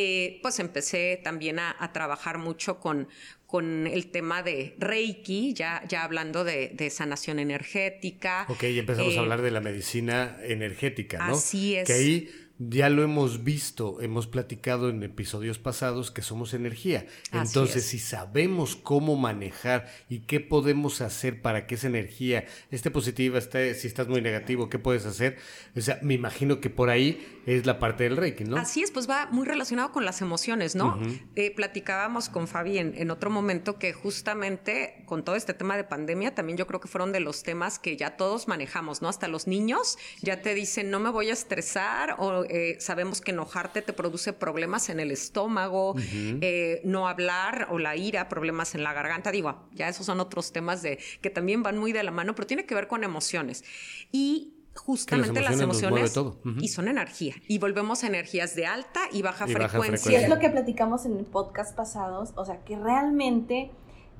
eh, 0.00 0.38
pues 0.42 0.60
empecé 0.60 1.20
también 1.24 1.58
a, 1.58 1.90
trabajar 1.92 2.38
mucho 2.38 2.78
con, 2.78 3.08
con 3.46 3.88
el 3.88 4.12
tema 4.12 4.44
de 4.44 4.76
Reiki, 4.78 5.54
ya, 5.54 5.82
ya 5.88 6.04
hablando 6.04 6.44
de, 6.44 6.88
sanación 6.88 7.40
energética. 7.40 8.46
Ok, 8.48 8.62
y 8.62 8.78
empezamos 8.78 9.14
a 9.14 9.16
eh, 9.16 9.18
hablar 9.18 9.42
de 9.42 9.50
la 9.50 9.60
medicina 9.60 10.36
energética, 10.44 11.26
¿no? 11.26 11.34
Así 11.34 11.74
es. 11.74 11.88
Que 11.88 11.94
ahí 11.94 12.30
ya 12.58 12.88
lo 12.88 13.02
hemos 13.02 13.44
visto, 13.44 14.00
hemos 14.00 14.26
platicado 14.26 14.88
en 14.88 15.02
episodios 15.04 15.58
pasados 15.58 16.10
que 16.10 16.22
somos 16.22 16.54
energía. 16.54 17.06
Entonces, 17.32 17.86
si 17.86 18.00
sabemos 18.00 18.74
cómo 18.74 19.16
manejar 19.16 19.88
y 20.08 20.20
qué 20.20 20.40
podemos 20.40 21.00
hacer 21.00 21.40
para 21.40 21.66
que 21.66 21.76
esa 21.76 21.86
energía 21.86 22.46
esté 22.70 22.90
positiva, 22.90 23.38
esté, 23.38 23.74
si 23.74 23.86
estás 23.86 24.08
muy 24.08 24.20
negativo, 24.20 24.68
qué 24.68 24.78
puedes 24.78 25.06
hacer, 25.06 25.38
o 25.76 25.80
sea, 25.80 26.00
me 26.02 26.14
imagino 26.14 26.60
que 26.60 26.68
por 26.68 26.90
ahí 26.90 27.24
es 27.46 27.64
la 27.64 27.78
parte 27.78 28.04
del 28.04 28.16
Reiki, 28.16 28.44
¿no? 28.44 28.56
Así 28.56 28.82
es, 28.82 28.90
pues 28.90 29.08
va 29.08 29.26
muy 29.30 29.46
relacionado 29.46 29.92
con 29.92 30.04
las 30.04 30.20
emociones, 30.20 30.74
¿no? 30.74 30.98
Eh, 31.36 31.54
platicábamos 31.54 32.28
con 32.28 32.48
Fabi 32.48 32.78
en, 32.78 33.10
otro 33.10 33.30
momento 33.30 33.78
que 33.78 33.92
justamente 33.92 35.02
con 35.06 35.24
todo 35.24 35.36
este 35.36 35.54
tema 35.54 35.76
de 35.76 35.84
pandemia, 35.84 36.34
también 36.34 36.58
yo 36.58 36.66
creo 36.66 36.80
que 36.80 36.88
fueron 36.88 37.12
de 37.12 37.20
los 37.20 37.42
temas 37.44 37.78
que 37.78 37.96
ya 37.96 38.16
todos 38.16 38.48
manejamos, 38.48 39.00
¿no? 39.00 39.08
Hasta 39.08 39.28
los 39.28 39.46
niños 39.46 39.96
ya 40.20 40.42
te 40.42 40.54
dicen, 40.54 40.90
no 40.90 41.00
me 41.00 41.08
voy 41.08 41.30
a 41.30 41.32
estresar 41.32 42.16
o 42.18 42.44
eh, 42.48 42.76
sabemos 42.80 43.20
que 43.20 43.30
enojarte 43.30 43.82
te 43.82 43.92
produce 43.92 44.32
problemas 44.32 44.88
en 44.88 45.00
el 45.00 45.10
estómago, 45.10 45.94
eh, 46.12 46.80
no 46.84 47.08
hablar 47.08 47.68
o 47.70 47.78
la 47.78 47.96
ira, 47.96 48.28
problemas 48.28 48.74
en 48.74 48.82
la 48.82 48.92
garganta. 48.92 49.30
Digo, 49.30 49.68
ya 49.72 49.88
esos 49.88 50.06
son 50.06 50.20
otros 50.20 50.52
temas 50.52 50.82
de 50.82 50.98
que 51.20 51.30
también 51.30 51.62
van 51.62 51.78
muy 51.78 51.92
de 51.92 52.02
la 52.02 52.10
mano, 52.10 52.34
pero 52.34 52.46
tiene 52.46 52.66
que 52.66 52.74
ver 52.74 52.88
con 52.88 53.04
emociones. 53.04 53.64
Y 54.12 54.54
justamente 54.74 55.40
las 55.40 55.60
emociones, 55.60 56.16
y 56.60 56.68
son 56.68 56.86
energía 56.88 57.34
y 57.48 57.58
volvemos 57.58 58.04
a 58.04 58.06
energías 58.06 58.54
de 58.54 58.66
alta 58.66 59.00
y 59.12 59.22
baja, 59.22 59.46
frecuencia. 59.46 60.12
Y 60.12 60.14
es 60.22 60.28
lo 60.28 60.38
que 60.38 60.50
platicamos 60.50 61.04
en 61.04 61.18
el 61.18 61.24
podcast 61.24 61.74
pasados, 61.74 62.32
o 62.36 62.44
sea, 62.44 62.64
que 62.64 62.78
realmente 62.78 63.70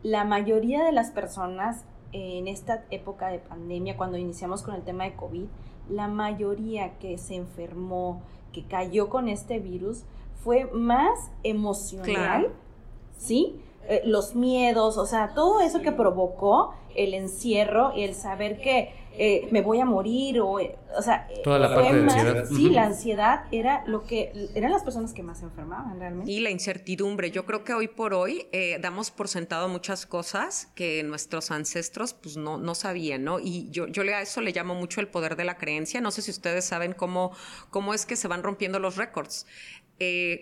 la 0.03 0.25
mayoría 0.25 0.85
de 0.85 0.93
las 0.93 1.11
personas 1.11 1.85
en 2.13 2.49
esta 2.49 2.85
época 2.91 3.29
de 3.29 3.39
pandemia, 3.39 3.97
cuando 3.97 4.17
iniciamos 4.17 4.63
con 4.63 4.75
el 4.75 4.83
tema 4.83 5.05
de 5.05 5.15
COVID, 5.15 5.47
la 5.89 6.09
mayoría 6.09 6.99
que 6.99 7.19
se 7.19 7.37
enfermó, 7.37 8.23
que 8.53 8.65
cayó 8.65 9.09
con 9.09 9.29
este 9.29 9.59
virus, 9.59 10.05
fue 10.43 10.67
más 10.73 11.31
emocional, 11.43 12.53
¿sí? 13.17 13.61
Eh, 13.89 14.03
los 14.05 14.35
miedos, 14.35 14.99
o 14.99 15.07
sea, 15.07 15.35
todo 15.35 15.61
eso 15.61 15.81
que 15.81 15.93
provocó 15.93 16.75
el 16.95 17.15
encierro 17.15 17.93
y 17.97 18.03
el 18.03 18.15
saber 18.15 18.61
que 18.61 18.93
eh, 19.19 19.49
me 19.51 19.63
voy 19.63 19.81
a 19.81 19.85
morir 19.85 20.41
o, 20.41 20.61
eh, 20.61 20.77
o 20.97 21.03
sea, 21.03 21.27
toda 21.43 21.59
la 21.59 21.75
parte 21.75 21.95
de 21.95 22.03
ansiedad. 22.03 22.47
Sí, 22.47 22.71
la 22.71 22.85
ansiedad 22.85 23.45
era 23.51 23.85
lo 23.87 24.07
que 24.07 24.33
eran 24.55 24.71
las 24.71 24.85
personas 24.85 25.13
que 25.13 25.23
más 25.23 25.41
se 25.41 25.45
enfermaban 25.45 25.99
realmente. 25.99 26.31
Y 26.31 26.41
la 26.41 26.51
incertidumbre. 26.51 27.31
Yo 27.31 27.45
creo 27.45 27.65
que 27.65 27.75
hoy 27.75 27.89
por 27.89 28.15
hoy 28.15 28.47
damos 28.81 29.11
por 29.11 29.29
sentado 29.29 29.69
muchas 29.69 30.07
cosas 30.07 30.67
que 30.75 31.03
nuestros 31.03 31.51
ancestros 31.51 32.15
pues 32.15 32.37
no, 32.37 32.59
no 32.59 32.75
sabían, 32.75 33.25
¿no? 33.25 33.41
Y 33.41 33.69
yo, 33.71 33.89
yo 33.89 34.03
a 34.03 34.23
eso 34.23 34.41
le 34.41 34.53
llamo 34.53 34.75
mucho 34.75 35.01
el 35.01 35.09
poder 35.09 35.37
de 35.37 35.45
la 35.45 35.57
creencia. 35.57 36.01
No 36.01 36.11
sé 36.11 36.23
si 36.23 36.31
ustedes 36.31 36.65
saben 36.65 36.93
cómo, 36.93 37.33
cómo 37.71 37.95
es 37.95 38.07
que 38.07 38.17
se 38.17 38.29
van 38.29 38.43
rompiendo 38.43 38.79
los 38.79 38.97
récords. 38.97 39.47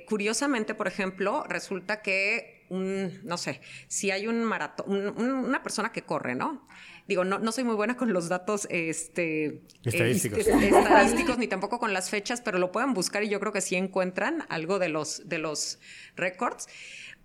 curiosamente, 0.07 0.75
por 0.75 0.87
ejemplo, 0.87 1.45
resulta 1.49 2.03
que 2.03 2.57
un, 2.69 3.21
no 3.25 3.37
sé, 3.37 3.61
si 3.89 4.11
hay 4.11 4.27
un 4.27 4.45
maratón, 4.45 5.15
una 5.19 5.63
persona 5.63 5.93
que 5.93 6.03
corre, 6.03 6.35
¿no? 6.35 6.67
Digo, 7.09 7.25
no, 7.25 7.39
no 7.39 7.53
soy 7.53 7.65
muy 7.65 7.77
buena 7.77 7.97
con 7.97 8.13
los 8.13 8.29
datos 8.29 8.67
este, 8.71 9.63
estadísticos. 9.85 10.39
estadísticos 10.39 11.39
ni 11.39 11.47
tampoco 11.47 11.79
con 11.79 11.93
las 11.93 12.11
fechas, 12.11 12.41
pero 12.41 12.59
lo 12.59 12.73
pueden 12.73 12.95
buscar 12.95 13.23
y 13.23 13.29
yo 13.29 13.39
creo 13.39 13.53
que 13.53 13.61
sí 13.61 13.77
encuentran 13.77 14.45
algo 14.49 14.79
de 14.79 14.89
los, 14.89 15.29
de 15.29 15.39
los 15.39 15.79
récords. 16.17 16.69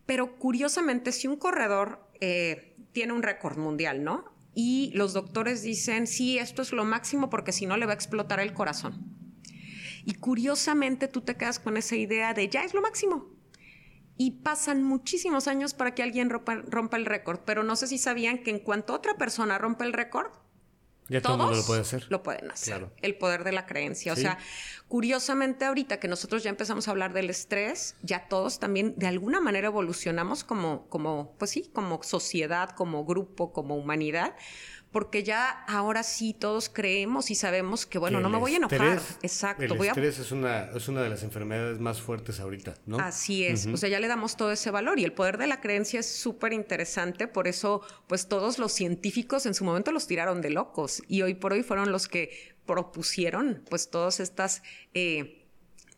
Pero 0.06 0.38
curiosamente, 0.38 1.12
si 1.12 1.28
un 1.28 1.36
corredor 1.36 2.08
eh, 2.20 2.76
tiene 2.92 3.14
un 3.14 3.24
récord 3.24 3.58
mundial, 3.58 4.04
¿no? 4.04 4.26
Y 4.54 4.92
los 4.94 5.14
doctores 5.14 5.64
dicen, 5.64 6.06
sí, 6.06 6.38
esto 6.38 6.62
es 6.62 6.74
lo 6.74 6.86
máximo 6.86 7.30
porque 7.30 7.52
si 7.52 7.66
no 7.66 7.78
le 7.78 7.86
va 7.86 7.94
a 7.94 7.96
explotar 7.96 8.40
el 8.40 8.54
corazón. 8.54 9.04
Y 10.06 10.16
curiosamente 10.16 11.08
tú 11.08 11.22
te 11.22 11.36
quedas 11.36 11.60
con 11.60 11.78
esa 11.78 11.96
idea 11.96 12.34
de, 12.34 12.50
ya 12.50 12.64
es 12.64 12.74
lo 12.74 12.82
máximo 12.82 13.41
y 14.24 14.30
pasan 14.30 14.84
muchísimos 14.84 15.48
años 15.48 15.74
para 15.74 15.96
que 15.96 16.04
alguien 16.04 16.30
rompa, 16.30 16.96
el 16.96 17.06
récord. 17.08 17.40
Pero 17.44 17.64
no 17.64 17.76
sé 17.76 17.88
si 17.88 17.98
sabían 17.98 18.44
que 18.44 18.52
en 18.52 18.60
cuanto 18.60 18.94
otra 18.94 19.16
persona 19.16 19.58
rompe 19.58 19.84
el 19.84 19.94
récord, 19.94 20.32
ya 21.10 21.24
todo 21.24 21.34
el 21.34 21.40
mundo 21.40 21.58
lo 21.58 21.66
puede 21.66 21.82
hacer. 21.82 22.06
Lo 22.10 22.22
pueden 22.22 22.52
hacer. 22.52 22.88
El 23.02 23.18
poder 23.18 23.44
de 23.44 23.52
la 23.52 23.66
creencia. 23.66 24.14
O 24.14 24.16
sea, 24.16 24.38
curiosamente 24.88 25.66
ahorita 25.66 26.00
que 26.00 26.08
nosotros 26.08 26.44
ya 26.44 26.52
empezamos 26.52 26.88
a 26.88 26.92
hablar 26.92 27.14
del 27.14 27.32
estrés, 27.32 27.96
ya 28.04 28.28
todos 28.28 28.60
también 28.60 28.94
de 28.96 29.08
alguna 29.08 29.42
manera 29.42 29.66
evolucionamos 29.66 30.44
como, 30.44 30.88
como, 30.88 31.36
pues 31.40 31.50
sí, 31.50 31.72
como 31.74 32.04
sociedad, 32.04 32.70
como 32.70 33.04
grupo, 33.06 33.52
como 33.52 33.76
humanidad, 33.76 34.36
porque 34.92 35.24
ya 35.24 35.50
ahora 35.68 36.04
sí 36.04 36.34
todos 36.34 36.68
creemos 36.68 37.32
y 37.32 37.36
sabemos 37.36 37.86
que, 37.86 37.98
bueno, 37.98 38.20
no 38.20 38.30
me 38.30 38.38
voy 38.38 38.54
a 38.54 38.58
enojar. 38.58 39.02
Exacto. 39.22 39.64
El 39.64 39.86
estrés 39.86 40.20
es, 40.20 40.32
una, 40.32 40.70
es 40.76 40.88
una 40.90 41.02
de 41.02 41.10
las 41.10 41.24
enfermedades 41.24 41.80
más 41.80 42.02
fuertes 42.02 42.40
ahorita, 42.40 42.76
¿no? 42.86 43.00
Así 43.00 43.46
es. 43.46 43.68
O 43.68 43.78
sea, 43.78 43.88
ya 43.88 44.00
le 44.00 44.08
damos 44.08 44.36
todo 44.36 44.52
ese 44.52 44.70
valor 44.70 45.00
y 45.00 45.06
el 45.06 45.14
poder 45.14 45.38
de 45.38 45.48
la 45.48 45.62
creencia 45.62 46.02
es 46.02 46.14
súper 46.14 46.52
interesante. 46.52 47.28
Por 47.28 47.48
eso, 47.48 47.82
pues 48.08 48.28
todos 48.28 48.60
los 48.60 48.74
científicos 48.74 49.46
en 49.46 49.54
su 49.54 49.64
momento 49.64 49.92
los 49.94 50.08
tiraron 50.08 50.42
de 50.42 50.50
locos 50.50 51.02
y 51.08 51.22
hoy 51.22 51.36
por 51.36 51.54
hoy 51.54 51.64
fueron 51.64 51.92
los 51.92 52.08
que 52.08 52.56
propusieron, 52.66 53.64
pues, 53.70 53.90
todas 53.90 54.20
estas... 54.20 54.62
Eh, 54.94 55.38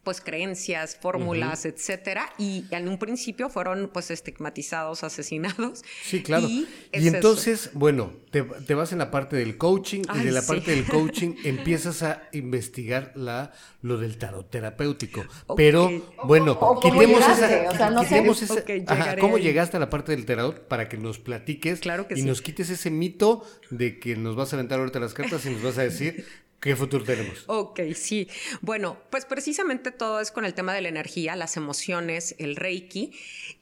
pues 0.04 0.20
creencias, 0.20 0.98
fórmulas, 1.00 1.66
etcétera, 1.66 2.30
y 2.38 2.66
en 2.72 2.90
un 2.90 2.98
principio 2.98 3.50
fueron 3.50 3.90
pues 3.94 4.12
estigmatizados, 4.12 5.04
asesinados. 5.04 5.84
Sí, 6.04 6.22
claro. 6.22 6.48
Y, 6.48 6.68
entonces, 6.92 7.70
bueno, 7.74 8.12
te, 8.30 8.42
vas 8.42 8.92
en 8.92 9.00
la 9.00 9.12
parte 9.12 9.38
del 9.38 9.58
coaching 9.58 10.02
y 10.16 10.20
de 10.20 10.32
la 10.32 10.42
parte 10.42 10.72
del 10.72 10.86
coaching 10.92 11.36
empiezas 11.44 12.04
a 12.04 12.24
investigar 12.34 13.14
la 13.16 13.54
lo 13.82 13.98
del 13.98 14.18
tarot 14.18 14.50
terapéutico. 14.50 15.26
Pero 15.56 15.90
bueno, 16.24 16.58
quitemos 16.82 18.42
esa, 18.42 18.64
¿cómo 19.20 19.38
llegaste 19.38 19.78
a 19.78 19.80
la 19.80 19.90
parte 19.90 20.14
del 20.14 20.26
tarot 20.26 20.68
para 20.68 20.88
que 20.88 20.98
nos 20.98 21.20
platiques 21.20 21.82
claro 21.82 22.08
que 22.08 22.18
y 22.18 22.24
nos 22.24 22.42
quites 22.42 22.70
ese 22.70 22.90
mito 22.90 23.46
de 23.70 24.00
que 24.00 24.16
nos 24.16 24.36
vas 24.36 24.54
a 24.54 24.56
aventar 24.56 24.80
ahorita 24.80 25.00
las 25.00 25.14
cartas 25.14 25.46
y 25.46 25.50
nos 25.50 25.64
vas 25.64 25.78
a 25.78 25.84
decir 25.84 26.26
¿Qué 26.64 26.78
futuro 26.78 27.04
tenemos? 27.04 27.44
Ok, 27.48 27.82
sí. 27.94 28.30
Bueno, 28.62 28.98
pues 29.10 29.26
precisamente 29.26 29.92
todo 29.92 30.22
es 30.22 30.32
con 30.32 30.46
el 30.46 30.54
tema 30.54 30.74
de 30.74 30.80
la 30.80 30.88
energía, 30.88 31.36
las 31.36 31.58
emociones, 31.58 32.36
el 32.40 32.56
reiki. 32.56 33.12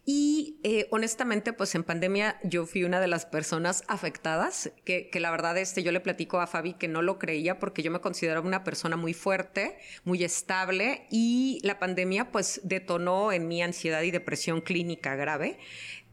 Y 0.06 0.60
eh, 0.62 0.88
honestamente, 0.92 1.52
pues 1.52 1.74
en 1.74 1.84
pandemia 1.84 2.40
yo 2.44 2.68
fui 2.68 2.84
una 2.84 3.00
de 3.00 3.08
las 3.08 3.26
personas 3.26 3.84
afectadas, 3.88 4.72
que, 4.86 5.10
que, 5.10 5.20
la 5.20 5.32
verdad 5.32 5.58
este, 5.58 5.82
yo 5.82 5.92
le 5.92 6.00
platico 6.00 6.42
a 6.42 6.46
Fabi 6.46 6.74
que 6.74 6.88
no 6.88 7.02
lo 7.02 7.18
creía 7.18 7.58
porque 7.58 7.82
yo 7.82 7.90
me 7.90 8.02
consideraba 8.02 8.46
una 8.46 8.64
persona 8.64 8.98
muy 8.98 9.16
fuerte, 9.16 9.80
muy 10.04 10.24
estable 10.24 11.08
y 11.10 11.60
la 11.64 11.80
pandemia 11.80 12.32
pues 12.32 12.62
detonó 12.64 13.32
en 13.32 13.48
mi 13.48 13.64
ansiedad 13.64 14.04
y 14.04 14.12
depresión 14.12 14.62
clínica 14.62 15.16
grave 15.16 15.58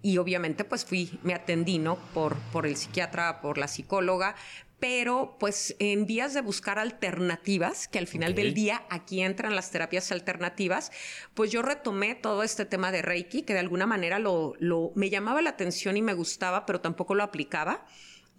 y 0.00 0.18
obviamente 0.18 0.64
pues 0.64 0.84
fui, 0.84 1.18
me 1.22 1.34
atendí, 1.34 1.78
¿no? 1.78 1.96
Por, 2.14 2.36
por 2.52 2.66
el 2.66 2.76
psiquiatra, 2.76 3.40
por 3.40 3.58
la 3.58 3.68
psicóloga, 3.68 4.36
pero 4.80 5.36
pues 5.40 5.74
en 5.78 6.06
vías 6.06 6.34
de 6.34 6.40
buscar 6.40 6.78
alternativas, 6.78 7.88
que 7.88 7.98
al 7.98 8.06
final 8.06 8.34
del 8.34 8.54
día 8.54 8.84
aquí 8.90 9.22
entran 9.22 9.56
las 9.56 9.70
terapias 9.70 10.12
alternativas, 10.12 10.92
pues 11.34 11.50
yo 11.50 11.62
retomé 11.62 12.14
todo 12.14 12.42
este 12.42 12.64
tema 12.64 12.92
de 12.92 13.02
Reiki, 13.02 13.42
que 13.42 13.54
de 13.54 13.60
alguna 13.60 13.86
manera 13.86 14.18
lo, 14.18 14.54
lo 14.58 14.92
me 14.94 15.10
llamaba 15.10 15.42
la 15.42 15.50
atención 15.50 15.96
y 15.96 16.02
me 16.02 16.14
gustaba, 16.14 16.64
pero 16.64 16.80
tampoco 16.80 17.14
lo 17.14 17.24
aplicaba. 17.24 17.86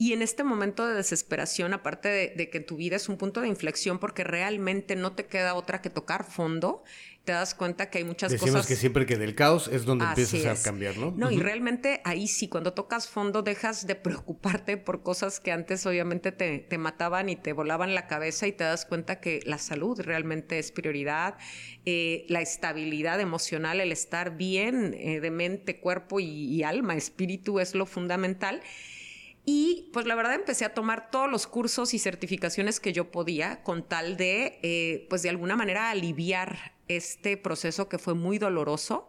Y 0.01 0.13
en 0.13 0.21
este 0.21 0.45
momento 0.45 0.87
de 0.87 0.93
desesperación, 0.93 1.73
aparte 1.73 2.33
de, 2.33 2.49
que 2.49 2.61
tu 2.61 2.77
vida 2.77 2.95
es 2.95 3.09
un 3.09 3.17
punto 3.17 3.41
de 3.41 3.49
inflexión 3.49 3.99
porque 3.99 4.23
realmente 4.23 4.95
no 4.95 5.11
te 5.11 5.25
queda 5.25 5.55
otra 5.55 5.81
que 5.81 5.89
tocar 5.89 6.23
fondo, 6.23 6.85
te 7.23 7.33
das 7.33 7.53
cuenta 7.53 7.89
que 7.89 7.99
hay 7.99 8.03
muchas 8.03 8.31
Decimos 8.31 8.51
cosas. 8.55 8.67
que 8.67 8.75
siempre 8.75 9.05
que 9.05 9.17
del 9.17 9.35
caos 9.35 9.67
es 9.67 9.85
donde 9.85 10.05
empiezas 10.05 10.59
a 10.59 10.63
cambiar, 10.63 10.97
¿no? 10.97 11.11
No, 11.11 11.29
y 11.29 11.37
realmente 11.37 12.01
ahí 12.03 12.27
sí, 12.27 12.47
cuando 12.47 12.73
tocas 12.73 13.07
fondo 13.07 13.43
dejas 13.43 13.85
de 13.85 13.95
preocuparte 13.95 14.77
por 14.77 15.03
cosas 15.03 15.39
que 15.39 15.51
antes 15.51 15.85
obviamente 15.85 16.31
te, 16.31 16.59
te 16.59 16.77
mataban 16.77 17.29
y 17.29 17.35
te 17.35 17.53
volaban 17.53 17.93
la 17.93 18.07
cabeza 18.07 18.47
y 18.47 18.51
te 18.51 18.63
das 18.63 18.85
cuenta 18.85 19.19
que 19.19 19.41
la 19.45 19.59
salud 19.59 19.99
realmente 20.01 20.57
es 20.57 20.71
prioridad, 20.71 21.37
eh, 21.85 22.25
la 22.29 22.41
estabilidad 22.41 23.19
emocional, 23.19 23.79
el 23.79 23.91
estar 23.91 24.35
bien 24.35 24.95
eh, 24.97 25.19
de 25.19 25.31
mente, 25.31 25.79
cuerpo 25.79 26.19
y 26.19 26.63
alma, 26.63 26.95
espíritu 26.95 27.59
es 27.59 27.75
lo 27.75 27.85
fundamental. 27.85 28.61
Y 29.51 29.89
pues 29.93 30.05
la 30.05 30.13
verdad 30.13 30.35
empecé 30.35 30.65
a 30.65 30.75
tomar 30.75 31.09
todos 31.09 31.29
los 31.29 31.47
cursos 31.47 31.93
y 31.95 31.99
certificaciones 31.99 32.79
que 32.79 32.93
yo 32.93 33.09
podía 33.09 33.63
con 33.63 33.87
tal 33.87 34.15
de, 34.15 34.59
eh, 34.61 35.07
pues 35.09 35.23
de 35.23 35.29
alguna 35.29 35.55
manera 35.55 35.89
aliviar 35.89 36.73
este 36.89 37.37
proceso 37.37 37.87
que 37.87 37.97
fue 37.97 38.15
muy 38.15 38.37
doloroso 38.39 39.07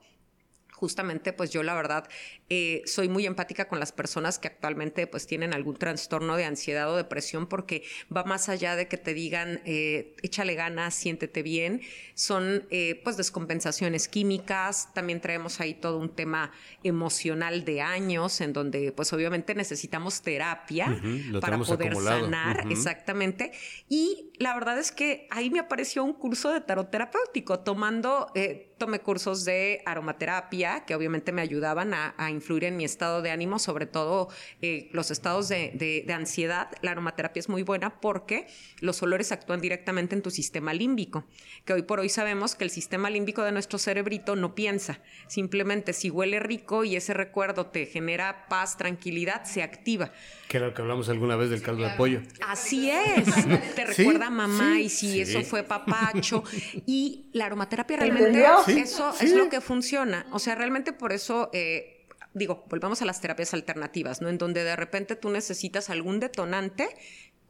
justamente 0.80 1.34
pues 1.34 1.50
yo 1.50 1.62
la 1.62 1.74
verdad 1.74 2.08
eh, 2.48 2.82
soy 2.86 3.10
muy 3.10 3.26
empática 3.26 3.68
con 3.68 3.78
las 3.78 3.92
personas 3.92 4.38
que 4.38 4.48
actualmente 4.48 5.06
pues 5.06 5.26
tienen 5.26 5.52
algún 5.52 5.76
trastorno 5.76 6.36
de 6.36 6.46
ansiedad 6.46 6.90
o 6.90 6.96
depresión 6.96 7.46
porque 7.46 7.82
va 8.14 8.24
más 8.24 8.48
allá 8.48 8.76
de 8.76 8.88
que 8.88 8.96
te 8.96 9.12
digan 9.12 9.60
eh, 9.66 10.16
échale 10.22 10.54
ganas, 10.54 10.94
siéntete 10.94 11.42
bien, 11.42 11.82
son 12.14 12.66
eh, 12.70 12.98
pues 13.04 13.18
descompensaciones 13.18 14.08
químicas, 14.08 14.88
también 14.94 15.20
traemos 15.20 15.60
ahí 15.60 15.74
todo 15.74 15.98
un 15.98 16.08
tema 16.08 16.50
emocional 16.82 17.66
de 17.66 17.82
años 17.82 18.40
en 18.40 18.54
donde 18.54 18.90
pues 18.92 19.12
obviamente 19.12 19.54
necesitamos 19.54 20.22
terapia 20.22 20.98
para 21.42 21.58
poder 21.58 21.94
sanar, 21.94 22.66
exactamente, 22.70 23.52
y 23.86 24.32
la 24.38 24.54
verdad 24.54 24.78
es 24.78 24.92
que 24.92 25.28
ahí 25.30 25.50
me 25.50 25.58
apareció 25.58 26.02
un 26.04 26.14
curso 26.14 26.50
de 26.50 26.62
tarot 26.62 26.90
terapéutico 26.90 27.60
tomando 27.60 28.32
tomé 28.80 29.00
cursos 29.00 29.44
de 29.44 29.82
aromaterapia 29.84 30.84
que 30.86 30.94
obviamente 30.94 31.30
me 31.32 31.42
ayudaban 31.42 31.92
a, 31.94 32.30
influir 32.30 32.64
en 32.64 32.76
mi 32.76 32.84
estado 32.84 33.22
de 33.22 33.30
ánimo, 33.30 33.58
sobre 33.58 33.86
todo 33.86 34.28
eh, 34.62 34.88
los 34.92 35.10
estados 35.10 35.48
de, 35.48 36.04
ansiedad. 36.12 36.70
La 36.80 36.92
aromaterapia 36.92 37.38
es 37.38 37.48
muy 37.48 37.62
buena 37.62 38.00
porque 38.00 38.48
los 38.80 39.02
olores 39.02 39.32
actúan 39.32 39.60
directamente 39.60 40.16
en 40.16 40.22
tu 40.22 40.30
sistema 40.30 40.72
límbico, 40.72 41.26
que 41.64 41.74
hoy 41.74 41.82
por 41.82 42.00
hoy 42.00 42.08
sabemos 42.08 42.54
que 42.54 42.64
el 42.64 42.70
sistema 42.70 43.10
límbico 43.10 43.42
de 43.42 43.52
nuestro 43.52 43.78
cerebrito 43.78 44.34
no 44.34 44.54
piensa, 44.54 45.00
simplemente 45.28 45.92
si 45.92 46.08
huele 46.08 46.40
rico 46.40 46.84
y 46.84 46.96
ese 46.96 47.12
recuerdo 47.12 47.66
te 47.66 47.84
genera 47.84 48.46
paz, 48.48 48.78
tranquilidad, 48.78 49.44
se 49.44 49.62
activa. 49.62 50.10
Que 50.48 50.56
era 50.56 50.68
lo 50.68 50.74
que 50.74 50.80
hablamos 50.80 51.08
alguna 51.10 51.36
vez 51.36 51.50
del 51.50 51.62
caldo 51.62 51.84
de 51.84 51.90
pollo. 51.90 52.22
Así 52.48 52.90
es, 52.90 53.26
te 53.76 53.84
recuerda 53.84 54.28
a 54.28 54.30
mamá 54.30 54.80
y 54.80 54.88
si 54.88 55.20
eso 55.20 55.42
fue 55.42 55.62
papacho. 55.62 56.42
Y 56.86 57.28
la 57.32 57.46
aromaterapia 57.46 57.98
realmente 57.98 58.44
eso 58.78 59.12
es 59.20 59.32
lo 59.32 59.48
que 59.48 59.60
funciona. 59.60 60.26
O 60.32 60.38
sea, 60.38 60.54
realmente 60.54 60.92
por 60.92 61.12
eso... 61.12 61.50
Eh, 61.52 61.96
digo, 62.32 62.64
volvamos 62.68 63.02
a 63.02 63.04
las 63.04 63.20
terapias 63.20 63.54
alternativas, 63.54 64.20
¿no? 64.20 64.28
En 64.28 64.38
donde 64.38 64.62
de 64.62 64.76
repente 64.76 65.16
tú 65.16 65.30
necesitas 65.30 65.90
algún 65.90 66.20
detonante 66.20 66.88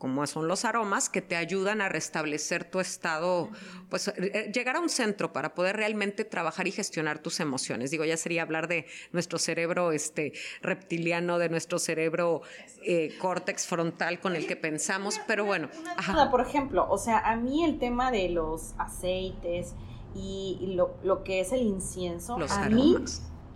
como 0.01 0.27
son 0.27 0.49
los 0.49 0.65
aromas, 0.65 1.11
que 1.11 1.21
te 1.21 1.37
ayudan 1.37 1.83
a 1.83 1.91
restablecer 1.91 2.65
tu 2.65 2.81
estado, 2.81 3.51
pues 3.91 4.09
eh, 4.09 4.15
eh, 4.17 4.51
llegar 4.53 4.77
a 4.77 4.81
un 4.81 4.89
centro 4.89 5.31
para 5.35 5.55
poder 5.55 5.77
realmente 5.77 6.25
trabajar 6.25 6.67
y 6.67 6.73
gestionar 6.73 7.19
tus 7.19 7.39
emociones. 7.39 7.91
Digo, 7.91 8.07
ya 8.07 8.17
sería 8.17 8.41
hablar 8.41 8.67
de 8.67 8.87
nuestro 9.13 9.39
cerebro 9.39 9.93
este, 9.93 10.33
reptiliano, 10.63 11.39
de 11.39 11.51
nuestro 11.51 11.79
cerebro 11.79 12.41
eh, 12.83 13.15
córtex 13.21 13.67
frontal 13.67 14.21
con 14.21 14.37
el 14.37 14.47
que 14.47 14.57
pensamos, 14.57 15.21
pero 15.27 15.45
bueno. 15.45 15.69
Por 16.31 16.41
ejemplo, 16.41 16.87
o 16.89 16.97
sea, 16.97 17.19
a 17.19 17.37
mí 17.37 17.63
el 17.63 17.79
tema 17.79 18.11
de 18.11 18.31
los 18.31 18.75
aceites 18.79 19.75
y 20.15 20.75
lo, 21.03 21.23
que 21.25 21.41
es 21.41 21.53
el 21.53 21.63
incienso, 21.63 22.37
a 22.49 22.69
mí 22.69 22.97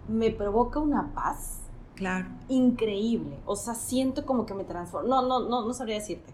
me 0.08 0.30
provoca 0.30 0.78
una 0.78 1.12
paz 1.14 1.64
Claro. 1.94 2.26
Increíble. 2.49 3.38
O 3.46 3.56
sea, 3.56 3.75
siento 3.75 4.26
como 4.26 4.46
que 4.46 4.54
me 4.54 4.64
transformo. 4.64 5.08
No, 5.08 5.23
no, 5.23 5.49
no, 5.49 5.64
no 5.64 5.75
sabría 5.75 5.96
decirte. 5.96 6.32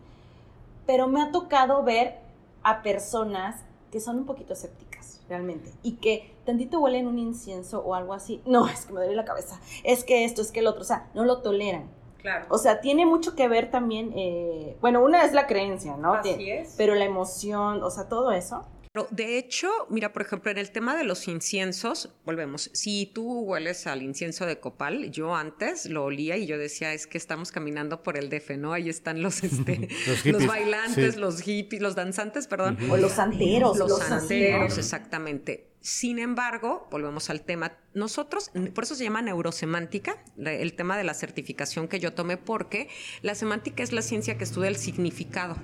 Pero 0.86 1.06
me 1.08 1.22
ha 1.22 1.30
tocado 1.30 1.82
ver 1.82 2.18
a 2.62 2.82
personas 2.82 3.62
que 3.90 4.00
son 4.00 4.18
un 4.18 4.26
poquito 4.26 4.52
escépticas, 4.52 5.20
realmente. 5.28 5.72
Y 5.82 5.92
que 5.92 6.34
tantito 6.44 6.80
huelen 6.80 7.06
un 7.06 7.18
incienso 7.18 7.80
o 7.80 7.94
algo 7.94 8.14
así. 8.14 8.40
No, 8.46 8.68
es 8.68 8.86
que 8.86 8.92
me 8.92 9.00
duele 9.00 9.16
la 9.16 9.24
cabeza. 9.24 9.60
Es 9.84 10.04
que 10.04 10.24
esto, 10.24 10.40
es 10.40 10.50
que 10.50 10.60
el 10.60 10.66
otro. 10.66 10.82
O 10.82 10.86
sea, 10.86 11.10
no 11.14 11.24
lo 11.24 11.42
toleran. 11.42 11.88
Claro. 12.18 12.46
O 12.50 12.58
sea, 12.58 12.80
tiene 12.80 13.06
mucho 13.06 13.34
que 13.34 13.48
ver 13.48 13.70
también, 13.70 14.12
eh, 14.14 14.76
bueno, 14.82 15.02
una 15.02 15.24
es 15.24 15.32
la 15.32 15.46
creencia, 15.46 15.96
¿no? 15.96 16.14
Así 16.14 16.50
es. 16.50 16.74
Pero 16.76 16.94
la 16.94 17.06
emoción, 17.06 17.82
o 17.82 17.88
sea, 17.88 18.10
todo 18.10 18.30
eso. 18.30 18.66
De 19.12 19.38
hecho, 19.38 19.70
mira, 19.88 20.12
por 20.12 20.22
ejemplo, 20.22 20.50
en 20.50 20.58
el 20.58 20.72
tema 20.72 20.96
de 20.96 21.04
los 21.04 21.28
inciensos, 21.28 22.12
volvemos, 22.24 22.70
si 22.72 23.06
tú 23.06 23.42
hueles 23.42 23.86
al 23.86 24.02
incienso 24.02 24.46
de 24.46 24.58
copal, 24.58 25.12
yo 25.12 25.36
antes 25.36 25.86
lo 25.86 26.02
olía 26.02 26.36
y 26.36 26.46
yo 26.46 26.58
decía, 26.58 26.92
es 26.92 27.06
que 27.06 27.16
estamos 27.16 27.52
caminando 27.52 28.02
por 28.02 28.16
el 28.16 28.28
DF, 28.28 28.56
¿no? 28.58 28.72
Ahí 28.72 28.88
están 28.88 29.22
los, 29.22 29.42
este, 29.44 29.88
los, 30.24 30.44
bailantes, 30.44 31.16
los 31.16 31.40
hippies, 31.40 31.80
los 31.80 31.94
danzantes, 31.94 32.48
perdón. 32.48 32.78
O 32.90 32.96
los 32.96 33.12
santeros. 33.12 33.78
Los, 33.78 33.96
santeros, 33.96 34.76
exactamente. 34.76 35.68
Sin 35.80 36.18
embargo, 36.18 36.88
volvemos 36.90 37.30
al 37.30 37.42
tema, 37.42 37.78
nosotros, 37.94 38.50
por 38.74 38.82
eso 38.82 38.96
se 38.96 39.04
llama 39.04 39.22
neurosemántica, 39.22 40.16
el 40.36 40.74
tema 40.74 40.98
de 40.98 41.04
la 41.04 41.14
certificación 41.14 41.86
que 41.86 42.00
yo 42.00 42.12
tomé, 42.12 42.38
porque 42.38 42.88
la 43.22 43.36
semántica 43.36 43.84
es 43.84 43.92
la 43.92 44.02
ciencia 44.02 44.36
que 44.36 44.42
estudia 44.42 44.68
el 44.68 44.76
significado 44.76 45.56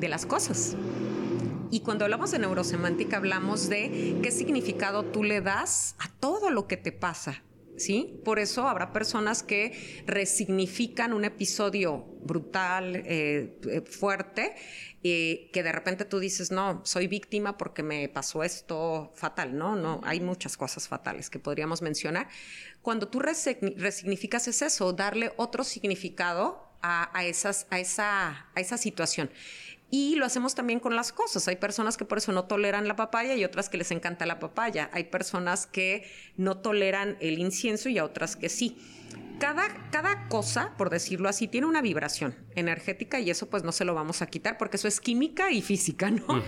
de 0.00 0.08
las 0.08 0.26
cosas. 0.26 0.76
Y 1.70 1.80
cuando 1.80 2.04
hablamos 2.04 2.30
de 2.30 2.38
neurosemántica 2.38 3.18
hablamos 3.18 3.68
de 3.68 4.18
qué 4.22 4.30
significado 4.30 5.04
tú 5.04 5.22
le 5.22 5.40
das 5.40 5.96
a 5.98 6.08
todo 6.20 6.50
lo 6.50 6.66
que 6.66 6.76
te 6.76 6.92
pasa. 6.92 7.42
¿Sí? 7.76 8.20
Por 8.24 8.40
eso 8.40 8.66
habrá 8.66 8.92
personas 8.92 9.44
que 9.44 10.02
resignifican 10.04 11.12
un 11.12 11.24
episodio 11.24 12.06
brutal, 12.24 12.96
eh, 12.96 13.56
eh, 13.70 13.82
fuerte, 13.82 14.56
que 15.00 15.62
de 15.62 15.72
repente 15.72 16.04
tú 16.04 16.18
dices, 16.18 16.50
no, 16.50 16.82
soy 16.84 17.06
víctima 17.06 17.56
porque 17.56 17.84
me 17.84 18.08
pasó 18.08 18.42
esto 18.42 19.12
fatal, 19.14 19.56
¿no? 19.56 19.76
No, 19.76 20.00
hay 20.02 20.20
muchas 20.20 20.56
cosas 20.56 20.88
fatales 20.88 21.30
que 21.30 21.38
podríamos 21.38 21.80
mencionar. 21.80 22.28
Cuando 22.82 23.06
tú 23.06 23.20
resignificas 23.20 24.48
es 24.48 24.60
eso, 24.60 24.92
darle 24.92 25.32
otro 25.36 25.62
significado 25.62 26.68
a, 26.82 27.16
a, 27.16 27.24
esas, 27.24 27.68
a, 27.70 27.78
esa, 27.78 28.48
a 28.54 28.60
esa 28.60 28.76
situación. 28.76 29.30
Y 29.90 30.16
lo 30.16 30.26
hacemos 30.26 30.54
también 30.54 30.80
con 30.80 30.96
las 30.96 31.12
cosas. 31.12 31.48
Hay 31.48 31.56
personas 31.56 31.96
que 31.96 32.04
por 32.04 32.18
eso 32.18 32.32
no 32.32 32.44
toleran 32.44 32.88
la 32.88 32.96
papaya 32.96 33.34
y 33.34 33.44
otras 33.44 33.68
que 33.68 33.78
les 33.78 33.90
encanta 33.90 34.26
la 34.26 34.38
papaya. 34.38 34.90
Hay 34.92 35.04
personas 35.04 35.66
que 35.66 36.10
no 36.36 36.58
toleran 36.58 37.16
el 37.20 37.38
incienso 37.38 37.88
y 37.88 37.98
a 37.98 38.04
otras 38.04 38.36
que 38.36 38.50
sí. 38.50 38.76
Cada, 39.38 39.68
cada 39.90 40.28
cosa, 40.28 40.74
por 40.76 40.90
decirlo 40.90 41.28
así, 41.28 41.48
tiene 41.48 41.66
una 41.66 41.80
vibración 41.80 42.34
energética 42.54 43.20
y 43.20 43.30
eso 43.30 43.48
pues 43.48 43.62
no 43.62 43.72
se 43.72 43.84
lo 43.84 43.94
vamos 43.94 44.20
a 44.20 44.26
quitar 44.26 44.58
porque 44.58 44.76
eso 44.76 44.88
es 44.88 45.00
química 45.00 45.52
y 45.52 45.62
física, 45.62 46.10
¿no? 46.10 46.42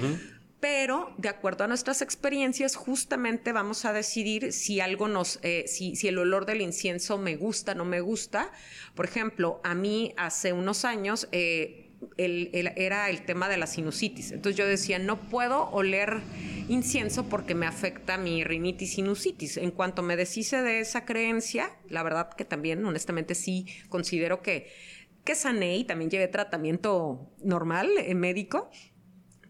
Pero 0.59 1.14
de 1.16 1.30
acuerdo 1.30 1.64
a 1.64 1.68
nuestras 1.68 2.02
experiencias, 2.02 2.76
justamente 2.76 3.52
vamos 3.52 3.87
a 3.87 3.94
decidir 3.94 4.52
si 4.52 4.80
algo 4.80 5.09
nos, 5.09 5.38
eh, 5.42 5.64
si, 5.66 5.97
si 5.97 6.09
el 6.09 6.18
olor 6.18 6.44
del 6.44 6.61
incienso 6.61 7.16
me 7.16 7.37
gusta, 7.37 7.75
no 7.75 7.87
me 7.87 8.00
gusta. 8.02 8.52
Por 8.94 9.06
ejemplo, 9.06 9.61
a 9.64 9.75
mí 9.75 10.12
hace 10.18 10.52
unos 10.52 10.85
años 10.85 11.28
eh, 11.32 11.89
era 12.16 13.11
el 13.11 13.23
tema 13.23 13.49
de 13.49 13.57
la 13.57 13.66
sinusitis. 13.66 14.33
Entonces 14.33 14.57
yo 14.57 14.66
decía, 14.66 14.99
no 14.99 15.21
puedo 15.28 15.69
oler 15.71 16.21
incienso 16.69 17.25
porque 17.28 17.54
me 17.54 17.66
afecta 17.66 18.16
mi 18.16 18.45
rinitis 18.45 18.95
sinusitis. 18.95 19.57
En 19.57 19.71
cuanto 19.71 20.02
me 20.02 20.16
deshice 20.16 20.63
de 20.63 20.80
esa 20.80 21.04
creencia, 21.04 21.71
la 21.89 22.02
verdad 22.02 22.30
que 22.30 22.45
también, 22.45 22.84
honestamente, 22.84 23.34
sí 23.34 23.67
considero 23.89 24.43
que, 24.43 24.71
que 25.25 25.34
sané 25.34 25.76
y 25.78 25.84
también 25.84 26.10
llevé 26.10 26.28
tratamiento 26.28 27.32
normal, 27.43 27.91
eh, 27.99 28.15
médico. 28.15 28.71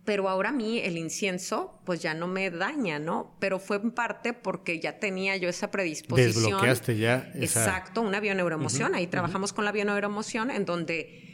Pero 0.05 0.29
ahora 0.29 0.49
a 0.49 0.53
mí 0.53 0.81
el 0.81 0.97
incienso, 0.97 1.79
pues 1.85 2.01
ya 2.01 2.15
no 2.15 2.27
me 2.27 2.51
daña, 2.51 2.99
¿no? 2.99 3.37
Pero 3.39 3.61
fue 3.61 3.77
en 3.77 3.91
parte 3.91 4.33
porque 4.33 4.81
ya 4.81 4.99
tenía 4.99 5.37
yo 5.37 5.49
esa 5.49 5.71
predisposición. 5.71 6.43
Desbloqueaste 6.43 6.97
ya. 6.97 7.31
Exacto, 7.35 8.01
una 8.01 8.19
bioneuroemoción. 8.19 8.95
Ahí 8.95 9.07
trabajamos 9.07 9.53
con 9.53 9.65
la 9.65 9.73
bioneuroemoción 9.73 10.51
en 10.51 10.65
donde 10.65 11.30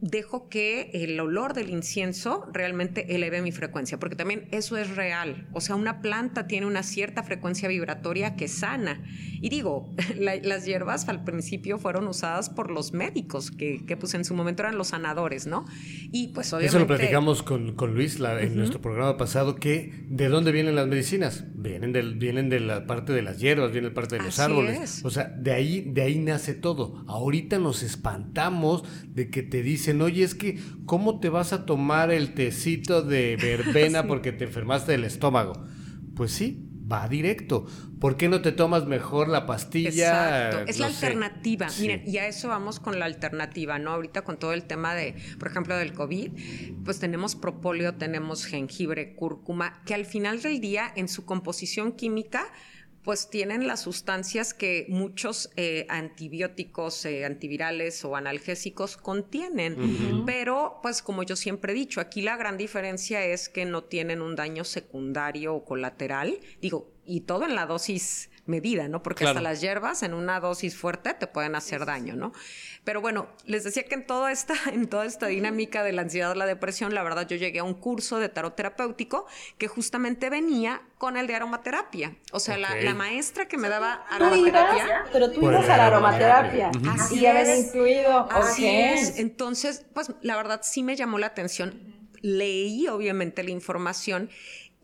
dejo 0.00 0.48
que 0.48 0.90
el 0.92 1.18
olor 1.18 1.54
del 1.54 1.70
incienso 1.70 2.46
realmente 2.52 3.14
eleve 3.14 3.40
mi 3.40 3.50
frecuencia, 3.50 3.98
porque 3.98 4.14
también 4.14 4.46
eso 4.50 4.76
es 4.76 4.94
real. 4.94 5.48
O 5.52 5.60
sea, 5.60 5.74
una 5.74 6.02
planta 6.02 6.46
tiene 6.46 6.66
una 6.66 6.82
cierta 6.82 7.22
frecuencia 7.22 7.68
vibratoria 7.68 8.36
que 8.36 8.48
sana. 8.48 9.02
Y 9.40 9.48
digo, 9.48 9.94
las 10.18 10.66
hierbas 10.66 11.08
al 11.08 11.24
principio 11.24 11.78
fueron 11.78 12.06
usadas 12.08 12.50
por 12.50 12.70
los 12.70 12.92
médicos, 12.92 13.50
que, 13.50 13.96
pues 13.98 14.14
en 14.14 14.24
su 14.24 14.34
momento 14.34 14.62
eran 14.62 14.76
los 14.76 14.88
sanadores, 14.88 15.46
¿no? 15.46 15.64
Y 16.12 16.28
pues 16.28 16.52
obviamente... 16.52 16.76
Eso 16.76 16.78
lo 16.78 16.86
platicamos 16.86 17.42
con, 17.42 17.94
Luis 17.94 18.20
en 18.20 18.56
nuestro 18.56 18.80
programa 18.80 19.16
pasado, 19.16 19.56
que 19.56 20.04
¿de 20.08 20.28
dónde 20.28 20.52
vienen 20.52 20.74
las 20.74 20.86
medicinas? 20.86 21.44
Vienen, 21.54 21.92
del, 21.92 22.16
vienen 22.16 22.50
de 22.50 22.60
la 22.60 22.86
parte 22.86 23.12
de 23.12 23.22
las 23.22 23.38
hierbas, 23.38 23.72
vienen 23.72 23.90
de 23.90 23.94
parte 23.94 24.16
de 24.16 24.24
los 24.24 24.38
árboles. 24.38 25.04
O 25.04 25.10
sea, 25.10 25.24
de 25.24 25.52
ahí, 25.52 25.80
de 25.80 26.02
ahí 26.02 26.18
nace 26.18 26.54
todo. 26.54 27.04
Ahorita 27.06 27.58
nos 27.58 27.82
espantamos 27.82 28.84
de 29.08 29.30
que 29.30 29.42
te 29.42 29.62
dicen 29.62 29.85
oye, 30.02 30.24
es 30.24 30.34
que, 30.34 30.58
¿cómo 30.84 31.20
te 31.20 31.28
vas 31.28 31.52
a 31.52 31.66
tomar 31.66 32.10
el 32.10 32.34
tecito 32.34 33.02
de 33.02 33.36
verbena 33.36 34.06
porque 34.08 34.32
te 34.32 34.44
enfermaste 34.44 34.92
del 34.92 35.04
estómago? 35.04 35.52
Pues 36.14 36.32
sí, 36.32 36.66
va 36.90 37.08
directo. 37.08 37.66
¿Por 38.00 38.16
qué 38.16 38.28
no 38.28 38.42
te 38.42 38.52
tomas 38.52 38.86
mejor 38.86 39.28
la 39.28 39.46
pastilla? 39.46 40.48
Exacto, 40.50 40.70
es 40.70 40.78
la 40.78 40.86
alternativa. 40.86 41.68
Miren, 41.80 42.02
y 42.06 42.18
a 42.18 42.26
eso 42.26 42.48
vamos 42.48 42.78
con 42.78 42.98
la 42.98 43.06
alternativa, 43.06 43.78
¿no? 43.78 43.90
Ahorita 43.90 44.22
con 44.22 44.38
todo 44.38 44.52
el 44.52 44.64
tema 44.64 44.94
de, 44.94 45.14
por 45.38 45.48
ejemplo, 45.48 45.76
del 45.76 45.92
COVID, 45.94 46.30
pues 46.84 46.98
tenemos 46.98 47.34
propóleo, 47.34 47.94
tenemos 47.94 48.44
jengibre, 48.44 49.14
cúrcuma, 49.14 49.82
que 49.84 49.94
al 49.94 50.04
final 50.04 50.42
del 50.42 50.60
día 50.60 50.92
en 50.94 51.08
su 51.08 51.24
composición 51.24 51.92
química 51.92 52.46
pues 53.06 53.30
tienen 53.30 53.68
las 53.68 53.82
sustancias 53.82 54.52
que 54.52 54.84
muchos 54.88 55.52
eh, 55.54 55.86
antibióticos, 55.88 57.04
eh, 57.04 57.24
antivirales 57.24 58.04
o 58.04 58.16
analgésicos 58.16 58.96
contienen. 58.96 60.24
Pero, 60.26 60.80
pues 60.82 61.02
como 61.02 61.22
yo 61.22 61.36
siempre 61.36 61.72
he 61.72 61.76
dicho, 61.76 62.00
aquí 62.00 62.20
la 62.20 62.36
gran 62.36 62.56
diferencia 62.56 63.24
es 63.24 63.48
que 63.48 63.64
no 63.64 63.84
tienen 63.84 64.22
un 64.22 64.34
daño 64.34 64.64
secundario 64.64 65.54
o 65.54 65.64
colateral. 65.64 66.40
Digo, 66.60 66.90
y 67.06 67.20
todo 67.20 67.44
en 67.44 67.54
la 67.54 67.66
dosis 67.66 68.28
medida, 68.46 68.88
¿no? 68.88 69.02
Porque 69.02 69.24
hasta 69.24 69.40
las 69.40 69.60
hierbas 69.60 70.02
en 70.02 70.14
una 70.14 70.40
dosis 70.40 70.76
fuerte 70.76 71.14
te 71.14 71.26
pueden 71.26 71.54
hacer 71.54 71.84
daño, 71.86 72.16
¿no? 72.16 72.32
Pero 72.84 73.00
bueno, 73.00 73.26
les 73.44 73.64
decía 73.64 73.82
que 73.82 73.96
en 73.96 74.06
toda 74.06 74.30
esta, 74.30 74.54
en 74.72 74.88
toda 74.88 75.06
esta 75.06 75.26
dinámica 75.26 75.82
de 75.82 75.92
la 75.92 76.02
ansiedad, 76.02 76.34
la 76.36 76.46
depresión, 76.46 76.94
la 76.94 77.02
verdad 77.02 77.26
yo 77.26 77.36
llegué 77.36 77.58
a 77.58 77.64
un 77.64 77.74
curso 77.74 78.18
de 78.18 78.28
tarot 78.28 78.54
terapéutico 78.54 79.26
que 79.58 79.66
justamente 79.66 80.30
venía 80.30 80.82
con 80.96 81.16
el 81.16 81.26
de 81.26 81.34
aromaterapia. 81.34 82.16
O 82.32 82.38
sea, 82.38 82.56
la, 82.56 82.94
maestra 82.94 83.48
que 83.48 83.58
me 83.58 83.68
daba 83.68 84.06
aromaterapia. 84.08 85.04
pero 85.12 85.30
tú 85.30 85.42
ibas 85.42 85.68
a 85.68 85.76
la 85.76 85.86
aromaterapia. 85.88 86.70
Así 86.90 87.26
es. 87.26 87.66
incluido. 87.66 88.28
Así 88.30 88.66
es. 88.66 89.18
Entonces, 89.18 89.84
pues 89.92 90.12
la 90.22 90.36
verdad 90.36 90.60
sí 90.62 90.82
me 90.82 90.94
llamó 90.94 91.18
la 91.18 91.26
atención. 91.26 91.96
Leí 92.22 92.88
obviamente 92.88 93.42
la 93.42 93.50
información 93.50 94.30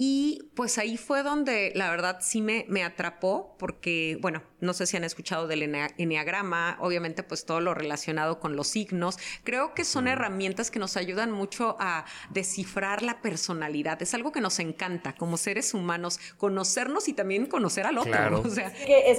y 0.04 0.50
pues 0.56 0.78
ahí 0.78 0.96
fue 0.96 1.22
donde 1.22 1.70
la 1.76 1.88
verdad 1.88 2.18
sí 2.22 2.42
me, 2.42 2.66
me 2.68 2.82
atrapó 2.82 3.54
porque, 3.56 4.18
bueno, 4.20 4.42
no 4.58 4.72
sé 4.72 4.84
si 4.84 4.96
han 4.96 5.04
escuchado 5.04 5.46
del 5.46 5.62
enneagrama, 5.62 6.76
obviamente 6.80 7.22
pues 7.22 7.46
todo 7.46 7.60
lo 7.60 7.72
relacionado 7.72 8.40
con 8.40 8.56
los 8.56 8.66
signos. 8.66 9.16
Creo 9.44 9.74
que 9.74 9.84
son 9.84 10.08
herramientas 10.08 10.72
que 10.72 10.80
nos 10.80 10.96
ayudan 10.96 11.30
mucho 11.30 11.76
a 11.78 12.04
descifrar 12.30 13.04
la 13.04 13.22
personalidad. 13.22 14.02
Es 14.02 14.12
algo 14.12 14.32
que 14.32 14.40
nos 14.40 14.58
encanta 14.58 15.14
como 15.14 15.36
seres 15.36 15.72
humanos, 15.72 16.18
conocernos 16.36 17.06
y 17.06 17.12
también 17.12 17.46
conocer 17.46 17.86
al 17.86 17.98
otro. 17.98 18.42
es, 18.88 19.18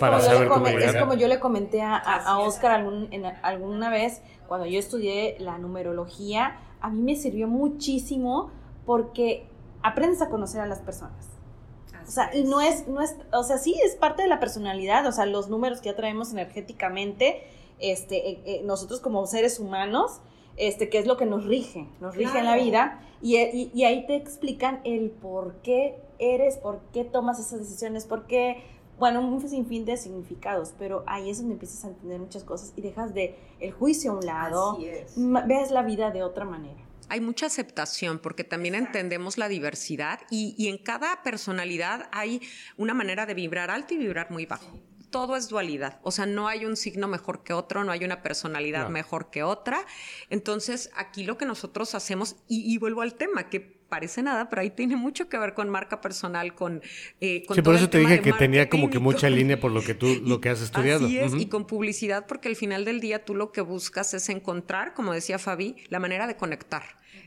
como 0.99 1.13
yo 1.13 1.29
le 1.29 1.39
comenté 1.39 1.81
a, 1.81 2.39
Oscar 2.39 2.85
alguna 3.41 3.89
vez 3.89 4.21
cuando 4.49 4.67
yo 4.67 4.79
estudié 4.79 5.37
la 5.39 5.57
numerología, 5.59 6.57
a 6.81 6.89
mí 6.89 7.01
me 7.01 7.15
sirvió 7.15 7.47
muchísimo 7.47 8.51
porque 8.85 9.47
aprendes 9.83 10.21
a 10.21 10.29
conocer 10.29 10.61
a 10.61 10.65
las 10.65 10.79
personas. 10.79 11.27
o 12.07 12.11
sea, 12.11 12.35
y 12.35 12.43
no 12.43 12.61
es, 12.61 12.87
no 12.87 13.01
es, 13.01 13.15
o 13.31 13.43
sea, 13.43 13.57
sí 13.57 13.75
es 13.85 13.95
parte 13.95 14.23
de 14.23 14.29
la 14.29 14.39
personalidad, 14.39 15.05
o 15.05 15.11
sea, 15.11 15.25
los 15.25 15.49
números 15.49 15.81
que 15.81 15.89
ya 15.89 15.95
traemos 15.95 16.31
energéticamente, 16.31 17.43
este, 17.79 18.29
eh, 18.29 18.41
eh, 18.45 18.61
nosotros 18.63 18.99
como 18.99 19.25
seres 19.27 19.59
humanos, 19.59 20.21
este, 20.55 20.89
que 20.89 20.99
es 20.99 21.05
lo 21.05 21.17
que 21.17 21.25
nos 21.25 21.45
rige, 21.45 21.87
nos 21.99 22.15
rige 22.15 22.39
en 22.39 22.45
la 22.45 22.55
vida, 22.55 23.01
y, 23.21 23.37
y, 23.73 23.83
ahí 23.85 24.05
te 24.05 24.15
explican 24.15 24.81
el 24.83 25.09
por 25.09 25.55
qué 25.61 25.97
eres, 26.19 26.57
por 26.57 26.81
qué 26.91 27.05
tomas 27.05 27.39
esas 27.39 27.59
decisiones, 27.59 28.05
por 28.05 28.27
qué, 28.27 28.63
bueno, 28.99 29.21
un 29.21 29.47
sinfín 29.47 29.85
de 29.85 29.97
significados, 29.97 30.73
pero 30.77 31.03
ahí 31.07 31.29
es 31.29 31.37
donde 31.39 31.53
empiezas 31.53 31.85
a 31.85 31.87
entender 31.87 32.19
muchas 32.19 32.43
cosas 32.43 32.73
y 32.75 32.81
dejas 32.81 33.13
de 33.13 33.35
el 33.59 33.71
juicio 33.71 34.11
a 34.11 34.15
un 34.15 34.25
lado, 34.25 34.77
ves 35.15 35.71
la 35.71 35.83
vida 35.83 36.11
de 36.11 36.21
otra 36.21 36.45
manera 36.45 36.82
hay 37.09 37.21
mucha 37.21 37.47
aceptación 37.47 38.19
porque 38.19 38.43
también 38.43 38.75
entendemos 38.75 39.37
la 39.37 39.47
diversidad 39.47 40.21
y, 40.29 40.55
y, 40.57 40.67
en 40.67 40.77
cada 40.77 41.23
personalidad 41.23 42.09
hay 42.11 42.41
una 42.77 42.93
manera 42.93 43.25
de 43.25 43.33
vibrar 43.33 43.71
alto 43.71 43.93
y 43.93 43.97
vibrar 43.97 44.31
muy 44.31 44.45
bajo 44.45 44.79
todo 45.13 45.35
es 45.35 45.47
dualidad. 45.47 45.99
O 46.01 46.11
sea, 46.11 46.25
no 46.25 46.47
hay 46.47 46.65
un 46.65 46.75
signo 46.75 47.07
mejor 47.07 47.43
que 47.43 47.53
otro, 47.53 47.83
no 47.83 47.91
hay 47.91 48.03
una 48.03 48.23
personalidad 48.23 48.89
mejor 48.89 49.29
que 49.29 49.43
otra. 49.43 49.85
Entonces, 50.31 50.89
aquí 50.95 51.23
lo 51.23 51.37
que 51.37 51.45
nosotros 51.45 51.93
hacemos, 51.93 52.35
y, 52.47 52.75
vuelvo 52.79 53.03
al 53.03 53.13
tema, 53.13 53.47
que 53.47 53.82
parece 53.93 54.23
nada, 54.23 54.49
pero 54.49 54.63
ahí 54.63 54.71
tiene 54.71 54.95
mucho 54.95 55.29
que 55.29 55.37
ver 55.37 55.53
con 55.53 55.69
marca 55.69 56.01
personal, 56.01 56.55
con... 56.55 56.81
Eh, 57.21 57.45
sí, 57.53 57.61
por 57.61 57.75
eso 57.75 57.91
te 57.91 57.99
dije 57.99 58.21
que 58.21 58.33
tenía 58.33 58.67
como 58.67 58.89
que 58.89 58.97
mucha 58.97 59.29
línea 59.29 59.59
por 59.59 59.71
lo 59.71 59.83
que 59.83 59.93
tú, 59.93 60.19
lo 60.25 60.41
que 60.41 60.49
has 60.49 60.61
estudiado. 60.67 61.05
Así 61.05 61.19
es, 61.19 61.35
y 61.35 61.45
con 61.45 61.67
publicidad, 61.67 62.25
porque 62.25 62.47
al 62.47 62.55
final 62.55 62.85
del 62.85 62.99
día 63.01 63.23
tú 63.23 63.35
lo 63.35 63.51
que 63.51 63.61
buscas 63.61 64.15
es 64.15 64.29
encontrar, 64.29 64.95
como 64.95 65.13
decía 65.13 65.37
Fabi, 65.37 65.75
la 65.89 65.99
manera 65.99 66.25
de 66.25 66.35
conectar. 66.35 66.81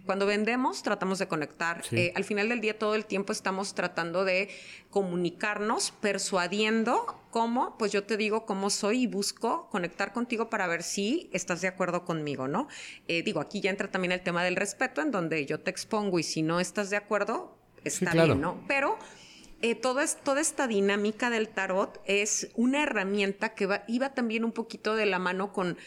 Cuando 0.04 0.26
vendemos, 0.26 0.82
tratamos 0.82 1.20
de 1.20 1.28
conectar. 1.28 1.84
Eh, 1.92 2.12
al 2.16 2.24
final 2.24 2.48
del 2.48 2.60
día, 2.60 2.76
todo 2.76 2.96
el 2.96 3.06
tiempo 3.06 3.32
estamos 3.32 3.74
tratando 3.74 4.24
de 4.24 4.48
comunicarnos, 4.90 5.92
persuadiendo 6.00 7.22
cómo, 7.36 7.76
pues 7.76 7.92
yo 7.92 8.02
te 8.04 8.16
digo 8.16 8.46
cómo 8.46 8.70
soy 8.70 9.02
y 9.02 9.06
busco 9.06 9.68
conectar 9.68 10.14
contigo 10.14 10.48
para 10.48 10.66
ver 10.66 10.82
si 10.82 11.28
estás 11.34 11.60
de 11.60 11.68
acuerdo 11.68 12.06
conmigo, 12.06 12.48
¿no? 12.48 12.66
Eh, 13.08 13.22
digo, 13.22 13.40
aquí 13.40 13.60
ya 13.60 13.68
entra 13.68 13.90
también 13.90 14.12
el 14.12 14.22
tema 14.22 14.42
del 14.42 14.56
respeto, 14.56 15.02
en 15.02 15.10
donde 15.10 15.44
yo 15.44 15.60
te 15.60 15.70
expongo 15.70 16.18
y 16.18 16.22
si 16.22 16.40
no 16.40 16.60
estás 16.60 16.88
de 16.88 16.96
acuerdo, 16.96 17.54
está 17.84 18.14
bien, 18.14 18.40
¿no? 18.40 18.64
Pero 18.66 18.96
eh, 19.62 19.74
toda 19.74 20.04
esta 20.04 20.66
dinámica 20.66 21.30
del 21.30 21.48
tarot 21.48 22.02
es 22.04 22.50
una 22.56 22.82
herramienta 22.82 23.54
que 23.54 23.66
iba 23.88 24.12
también 24.12 24.44
un 24.44 24.52
poquito 24.52 24.94
de 24.94 25.06
la 25.06 25.18
mano 25.18 25.52
con, 25.52 25.78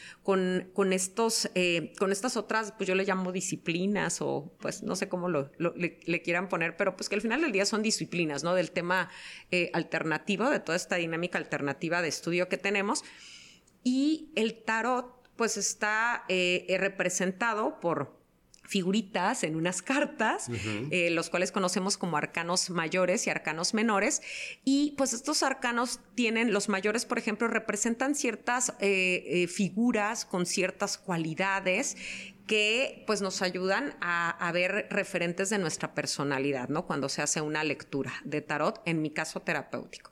estos, 0.91 1.51
eh, 1.53 1.93
con 1.99 2.11
estas 2.11 2.35
otras, 2.35 2.71
pues 2.71 2.87
yo 2.87 2.95
le 2.95 3.05
llamo 3.05 3.31
disciplinas 3.31 4.21
o 4.21 4.51
pues 4.59 4.81
no 4.81 4.95
sé 4.95 5.07
cómo 5.07 5.29
lo, 5.29 5.51
le, 5.57 6.21
quieran 6.23 6.49
poner, 6.49 6.77
pero 6.77 6.95
pues 6.95 7.09
que 7.09 7.15
al 7.15 7.21
final 7.21 7.41
del 7.41 7.51
día 7.51 7.65
son 7.65 7.83
disciplinas, 7.83 8.43
¿no? 8.43 8.55
Del 8.55 8.71
tema 8.71 9.09
eh, 9.51 9.69
alternativo, 9.73 10.49
de 10.49 10.59
toda 10.59 10.75
esta 10.75 10.95
dinámica 10.95 11.37
alternativa 11.37 12.01
de 12.01 12.07
estudio 12.07 12.49
que 12.49 12.57
tenemos. 12.57 13.03
Y 13.83 14.31
el 14.35 14.63
tarot 14.63 15.15
pues 15.35 15.57
está 15.57 16.25
representado 16.27 17.79
por 17.79 18.18
figuritas 18.69 19.43
en 19.43 19.55
unas 19.55 19.81
cartas, 19.81 20.47
eh, 20.91 21.09
los 21.09 21.31
cuales 21.31 21.51
conocemos 21.51 21.97
como 21.97 22.17
arcanos 22.17 22.69
mayores 22.69 23.25
y 23.25 23.31
arcanos 23.31 23.73
menores. 23.73 24.21
Y 24.63 24.93
pues 24.95 25.13
estos 25.13 25.41
arcanos 25.41 26.01
tienen, 26.13 26.53
los 26.53 26.69
mayores, 26.69 27.05
por 27.05 27.17
ejemplo, 27.17 27.47
representan 27.47 28.13
ciertas 28.13 28.75
eh, 28.79 29.23
eh, 29.25 29.47
figuras 29.47 30.23
con 30.23 30.45
ciertas 30.45 30.99
cualidades 30.99 31.97
que 32.45 33.03
pues 33.07 33.23
nos 33.23 33.41
ayudan 33.41 33.95
a, 34.01 34.29
a, 34.29 34.51
ver 34.51 34.87
referentes 34.91 35.49
de 35.49 35.57
nuestra 35.57 35.95
personalidad, 35.95 36.69
¿no? 36.69 36.85
Cuando 36.85 37.09
se 37.09 37.23
hace 37.23 37.41
una 37.41 37.63
lectura 37.63 38.13
de 38.23 38.41
tarot, 38.41 38.83
en 38.85 39.01
mi 39.01 39.09
caso 39.09 39.39
terapéutico. 39.39 40.11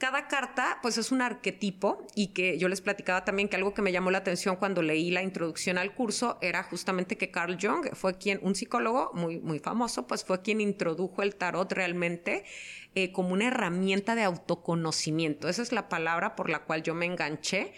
Cada 0.00 0.28
carta, 0.28 0.78
pues 0.80 0.96
es 0.96 1.12
un 1.12 1.20
arquetipo 1.20 2.06
y 2.14 2.28
que 2.28 2.56
yo 2.56 2.68
les 2.68 2.80
platicaba 2.80 3.22
también 3.22 3.50
que 3.50 3.56
algo 3.56 3.74
que 3.74 3.82
me 3.82 3.92
llamó 3.92 4.10
la 4.10 4.16
atención 4.16 4.56
cuando 4.56 4.80
leí 4.80 5.10
la 5.10 5.22
introducción 5.22 5.76
al 5.76 5.94
curso 5.94 6.38
era 6.40 6.62
justamente 6.62 7.18
que 7.18 7.30
Carl 7.30 7.58
Jung 7.60 7.86
fue 7.92 8.16
quien, 8.16 8.40
un 8.40 8.54
psicólogo 8.54 9.10
muy, 9.12 9.40
muy 9.40 9.58
famoso, 9.58 10.06
pues 10.06 10.24
fue 10.24 10.40
quien 10.40 10.62
introdujo 10.62 11.22
el 11.22 11.34
tarot 11.34 11.70
realmente 11.70 12.44
eh, 12.94 13.12
como 13.12 13.34
una 13.34 13.48
herramienta 13.48 14.14
de 14.14 14.22
autoconocimiento. 14.22 15.50
Esa 15.50 15.60
es 15.60 15.70
la 15.70 15.90
palabra 15.90 16.34
por 16.34 16.48
la 16.48 16.60
cual 16.60 16.82
yo 16.82 16.94
me 16.94 17.04
enganché 17.04 17.74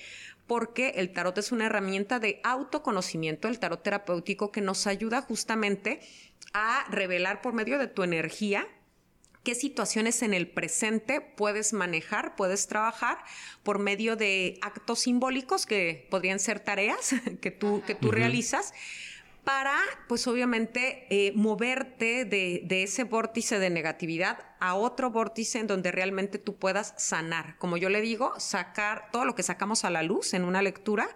porque 0.46 0.90
el 0.90 1.12
tarot 1.12 1.36
es 1.38 1.50
una 1.50 1.66
herramienta 1.66 2.20
de 2.20 2.40
autoconocimiento, 2.44 3.48
el 3.48 3.58
tarot 3.58 3.82
terapéutico 3.82 4.52
que 4.52 4.60
nos 4.60 4.86
ayuda 4.86 5.22
justamente 5.22 5.98
a 6.52 6.86
revelar 6.88 7.42
por 7.42 7.52
medio 7.52 7.80
de 7.80 7.88
tu 7.88 8.04
energía 8.04 8.68
qué 9.42 9.54
situaciones 9.54 10.22
en 10.22 10.34
el 10.34 10.48
presente 10.48 11.20
puedes 11.20 11.72
manejar, 11.72 12.36
puedes 12.36 12.66
trabajar 12.66 13.18
por 13.62 13.78
medio 13.78 14.16
de 14.16 14.58
actos 14.62 15.00
simbólicos 15.00 15.66
que 15.66 16.06
podrían 16.10 16.38
ser 16.38 16.60
tareas 16.60 17.14
que 17.40 17.50
tú, 17.50 17.82
que 17.86 17.94
tú 17.94 18.10
realizas 18.10 18.72
para, 19.44 19.76
pues 20.06 20.28
obviamente, 20.28 21.06
eh, 21.10 21.32
moverte 21.34 22.24
de, 22.24 22.62
de, 22.64 22.84
ese 22.84 23.02
vórtice 23.02 23.58
de 23.58 23.70
negatividad 23.70 24.38
a 24.60 24.76
otro 24.76 25.10
vórtice 25.10 25.58
en 25.58 25.66
donde 25.66 25.90
realmente 25.90 26.38
tú 26.38 26.56
puedas 26.56 26.94
sanar. 26.96 27.58
Como 27.58 27.76
yo 27.76 27.88
le 27.88 28.00
digo, 28.00 28.38
sacar 28.38 29.08
todo 29.10 29.24
lo 29.24 29.34
que 29.34 29.42
sacamos 29.42 29.84
a 29.84 29.90
la 29.90 30.04
luz 30.04 30.34
en 30.34 30.44
una 30.44 30.62
lectura 30.62 31.08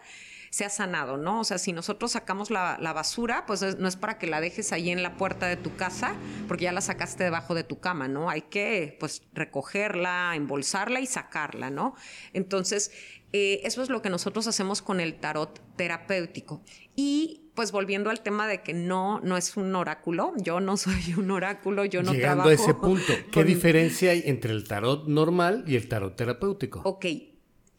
se 0.50 0.64
ha 0.64 0.70
sanado, 0.70 1.16
¿no? 1.16 1.40
O 1.40 1.44
sea, 1.44 1.59
si 1.59 1.72
nosotros 1.72 2.12
sacamos 2.12 2.50
la, 2.50 2.76
basura, 2.94 3.44
pues 3.46 3.78
no 3.78 3.88
es 3.88 3.96
para 3.96 4.18
que 4.18 4.26
la 4.26 4.40
dejes 4.40 4.72
ahí 4.72 4.90
en 4.90 5.02
la 5.02 5.16
puerta 5.16 5.46
de 5.46 5.56
tu 5.56 5.76
casa, 5.76 6.14
porque 6.48 6.64
ya 6.64 6.72
la 6.72 6.80
sacaste 6.80 7.24
debajo 7.24 7.54
de 7.54 7.64
tu 7.64 7.80
cama, 7.80 8.09
¿no? 8.09 8.30
Hay 8.30 8.42
que, 8.42 8.96
pues, 8.98 9.22
recogerla, 9.32 10.32
embolsarla 10.35 11.00
y 11.00 11.06
sacarla, 11.06 11.70
¿no? 11.70 11.94
Entonces, 12.32 12.92
eh, 13.32 13.61
eso 13.64 13.82
es 13.82 13.90
lo 13.90 14.02
que 14.02 14.09
nosotros 14.09 14.46
hacemos 14.46 14.82
con 14.82 15.00
el 15.00 15.16
tarot 15.16 15.61
terapéutico. 15.76 16.62
Y 16.94 17.42
pues 17.54 17.72
volviendo 17.72 18.11
al 18.11 18.20
tema 18.22 18.46
de 18.46 18.62
que 18.62 18.74
no, 18.74 19.20
no 19.20 19.37
es 19.37 19.56
un 19.56 19.74
oráculo, 19.74 20.32
yo 20.37 20.61
no 20.61 20.76
soy 20.76 21.14
un 21.16 21.30
oráculo, 21.30 21.85
yo 21.85 22.02
no 22.02 22.12
Llegando 22.12 22.44
trabajo. 22.44 22.62
a 22.62 22.64
ese 22.64 22.74
punto, 22.74 23.12
¿qué 23.32 23.44
diferencia 23.44 24.12
hay 24.12 24.22
entre 24.26 24.52
el 24.52 24.68
tarot 24.68 25.09
normal 25.09 25.64
y 25.66 25.76
el 25.76 25.88
tarot 25.88 26.14
terapéutico? 26.14 26.80
Ok, 26.85 27.06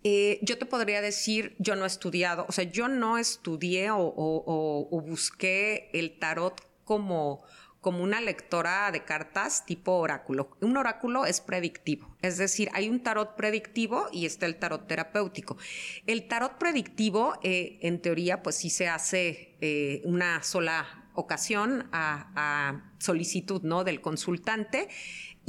eh, 0.03 0.39
yo 0.41 0.57
te 0.57 0.65
podría 0.65 1.01
decir, 1.01 1.55
yo 1.59 1.75
no 1.75 1.83
he 1.83 1.87
estudiado, 1.87 2.45
o 2.47 2.51
sea, 2.51 2.63
yo 2.63 2.87
no 2.87 3.17
estudié 3.17 3.89
o, 3.91 5.03
busqué 5.05 5.89
el 5.93 6.17
tarot 6.19 6.61
como, 6.85 7.43
como 7.81 8.03
una 8.03 8.21
lectora 8.21 8.91
de 8.91 9.03
cartas 9.03 9.65
tipo 9.65 9.93
oráculo. 9.93 10.55
Un 10.61 10.77
oráculo 10.77 11.25
es 11.25 11.41
predictivo, 11.41 12.15
es 12.21 12.37
decir, 12.37 12.69
hay 12.73 12.89
un 12.89 13.01
tarot 13.01 13.35
predictivo 13.35 14.07
y 14.11 14.25
está 14.25 14.45
el 14.45 14.57
tarot 14.57 14.87
terapéutico. 14.87 15.57
El 16.05 16.27
tarot 16.27 16.57
predictivo, 16.57 17.33
eh, 17.43 17.79
en 17.81 18.01
teoría, 18.01 18.43
pues 18.43 18.55
sí 18.55 18.69
se 18.69 18.87
hace 18.87 19.57
eh, 19.61 20.01
una 20.05 20.43
sola 20.43 21.07
ocasión 21.15 21.89
a, 21.91 22.31
a, 22.35 22.93
solicitud 22.99 23.63
¿no? 23.63 23.83
del 23.83 24.01
consultante 24.01 24.87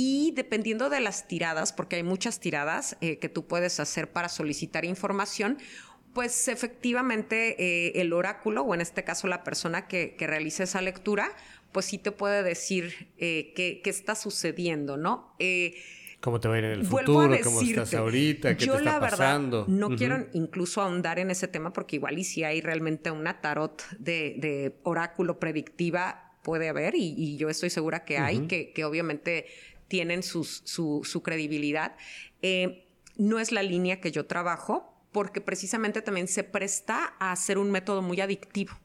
y 0.01 0.31
dependiendo 0.37 0.91
de 0.91 1.01
las 1.01 1.27
tiradas, 1.27 1.73
porque 1.73 1.97
hay 1.97 2.05
muchas 2.05 2.39
tiradas 2.39 2.97
eh, 3.01 3.19
que 3.19 3.29
tú 3.29 3.49
puedes 3.49 3.81
hacer 3.81 4.13
para 4.13 4.29
solicitar 4.29 4.85
información, 4.85 5.59
pues 6.15 6.47
efectivamente 6.47 7.57
eh, 7.59 8.01
el 8.01 8.13
oráculo, 8.13 8.63
o 8.63 8.75
en 8.75 8.81
este 8.81 9.03
caso 9.03 9.27
la 9.27 9.43
persona 9.43 9.89
que, 9.89 10.15
que 10.15 10.29
realiza 10.29 10.63
esa 10.63 10.81
lectura, 10.83 11.33
pues 11.73 11.87
sí 11.87 11.99
te 11.99 12.13
puede 12.13 12.45
decir 12.45 13.09
eh, 13.19 13.53
qué, 13.57 13.83
está 13.87 14.15
sucediendo, 14.15 14.97
¿no? 14.97 15.35
¿Cómo 16.21 16.39
te 16.39 16.47
va 16.47 16.55
a 16.55 16.59
ir 16.59 16.65
en 16.65 16.73
el 16.73 16.87
futuro? 16.87 17.37
¿Cómo 17.43 17.61
estás 17.61 17.93
ahorita? 17.93 18.57
¿Qué 18.57 18.67
te 18.67 18.77
está 18.77 19.01
pasando? 19.01 19.65
no 19.67 19.97
quiero 19.97 20.29
incluso 20.33 20.81
ahondar 20.81 21.19
en 21.19 21.33
ese 21.33 21.49
tema 21.49 21.73
porque 21.73 21.97
igual 21.97 22.17
y 22.21 22.23
si 22.23 22.45
hay 22.45 22.61
realmente 22.61 23.11
una 23.11 23.41
tarot 23.41 23.83
de, 23.99 24.79
oráculo 24.85 25.41
predictiva 25.41 26.37
puede 26.45 26.69
haber 26.69 26.95
y, 26.95 27.37
yo 27.37 27.49
estoy 27.49 27.71
segura 27.71 28.05
que 28.05 28.19
hay, 28.19 28.47
que, 28.47 28.73
que, 28.73 28.85
obviamente 28.85 29.47
tienen 29.89 30.23
su, 30.23 30.45
su, 30.45 31.23
credibilidad. 31.23 31.97
Eh, 32.43 32.87
no 33.17 33.41
es 33.41 33.51
la 33.53 33.63
línea 33.63 34.01
que 34.01 34.13
yo 34.13 34.27
trabajo 34.27 34.95
porque 35.13 35.41
precisamente 35.41 36.03
también 36.03 36.29
se 36.29 36.45
presta 36.45 37.17
a 37.19 37.35
ser 37.35 37.59
un 37.59 37.71
método 37.71 38.03
muy 38.03 38.21
adictivo 38.21 38.79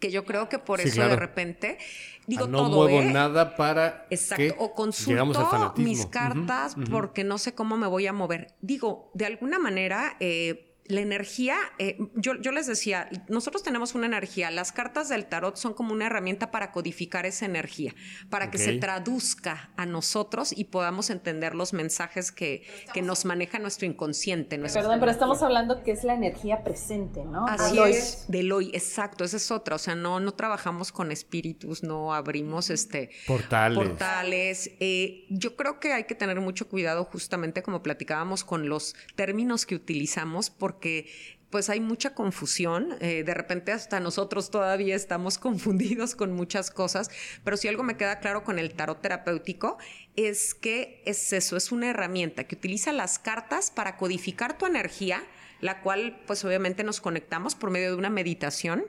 que 0.00 0.10
yo 0.10 0.24
creo 0.24 0.48
que 0.48 0.58
por 0.58 0.80
eso 0.80 1.06
de 1.06 1.14
repente 1.14 1.78
digo 2.26 2.46
no 2.48 2.58
todo 2.58 2.88
muevo 2.88 3.02
nada 3.02 3.54
para 3.54 4.06
exacto 4.10 4.54
o 4.58 4.74
consulto 4.74 5.74
mis 5.76 6.06
cartas 6.06 6.74
porque 6.90 7.22
no 7.22 7.38
sé 7.38 7.54
cómo 7.54 7.76
me 7.76 7.86
voy 7.86 8.06
a 8.06 8.12
mover. 8.12 8.54
Digo 8.60 9.10
de 9.14 9.26
alguna 9.26 9.58
manera 9.58 10.16
eh, 10.18 10.69
la 10.90 11.00
energía, 11.00 11.56
eh, 11.78 11.98
yo, 12.14 12.34
les 12.34 12.66
decía, 12.66 13.08
nosotros 13.28 13.62
tenemos 13.62 13.94
una 13.94 14.06
energía, 14.06 14.50
las 14.50 14.72
cartas 14.72 15.08
del 15.08 15.26
tarot 15.26 15.56
son 15.56 15.74
como 15.74 15.92
una 15.92 16.06
herramienta 16.06 16.50
para 16.50 16.72
codificar 16.72 17.26
esa 17.26 17.46
energía, 17.46 17.94
para 18.28 18.50
que 18.50 18.58
se 18.58 18.78
traduzca 18.78 19.70
a 19.76 19.86
nosotros 19.86 20.52
y 20.56 20.64
podamos 20.64 21.10
entender 21.10 21.54
los 21.54 21.72
mensajes 21.72 22.32
que, 22.32 22.62
que 22.92 23.02
nos 23.02 23.24
maneja 23.24 23.58
nuestro 23.58 23.86
inconsciente. 23.86 24.58
Perdón, 24.58 25.00
pero 25.00 25.12
estamos 25.12 25.42
hablando 25.42 25.82
que 25.82 25.92
es 25.92 26.04
la 26.04 26.14
energía 26.14 26.62
presente, 26.64 27.24
¿no? 27.24 27.46
Así 27.46 27.78
es, 27.78 28.24
del 28.28 28.52
hoy, 28.52 28.70
exacto, 28.72 29.24
esa 29.24 29.36
es 29.36 29.50
otra, 29.50 29.76
o 29.76 29.78
sea, 29.78 29.94
no, 29.94 30.20
no 30.20 30.32
trabajamos 30.32 30.92
con 30.92 31.12
espíritus, 31.12 31.82
no 31.82 32.14
abrimos 32.14 32.70
este 32.70 33.10
portales. 33.26 33.78
portales. 33.78 34.70
Eh, 34.80 35.26
yo 35.28 35.56
creo 35.56 35.80
que 35.80 35.92
hay 35.92 36.04
que 36.04 36.14
tener 36.14 36.40
mucho 36.40 36.68
cuidado 36.68 37.04
justamente 37.04 37.62
como 37.62 37.82
platicábamos 37.82 38.44
con 38.44 38.68
los 38.68 38.94
términos 39.14 39.66
que 39.66 39.74
utilizamos, 39.74 40.50
porque 40.50 40.79
que 40.80 41.10
pues 41.50 41.68
hay 41.68 41.80
mucha 41.80 42.14
confusión. 42.14 42.96
Eh, 43.00 43.24
de 43.24 43.34
repente 43.34 43.72
hasta 43.72 44.00
nosotros 44.00 44.50
todavía 44.50 44.96
estamos 44.96 45.38
confundidos 45.38 46.14
con 46.14 46.32
muchas 46.32 46.70
cosas, 46.70 47.10
pero 47.44 47.56
si 47.56 47.68
algo 47.68 47.82
me 47.82 47.96
queda 47.96 48.20
claro 48.20 48.44
con 48.44 48.58
el 48.58 48.72
tarot 48.72 49.00
terapéutico 49.00 49.78
es 50.16 50.54
que 50.54 51.02
es 51.06 51.32
eso, 51.32 51.56
es 51.56 51.72
una 51.72 51.90
herramienta 51.90 52.44
que 52.44 52.54
utiliza 52.54 52.92
las 52.92 53.18
cartas 53.18 53.70
para 53.70 53.96
codificar 53.96 54.58
tu 54.58 54.66
energía, 54.66 55.22
la 55.60 55.82
cual 55.82 56.20
pues 56.26 56.44
obviamente 56.44 56.84
nos 56.84 57.00
conectamos 57.00 57.54
por 57.54 57.70
medio 57.70 57.90
de 57.90 57.96
una 57.96 58.10
meditación 58.10 58.86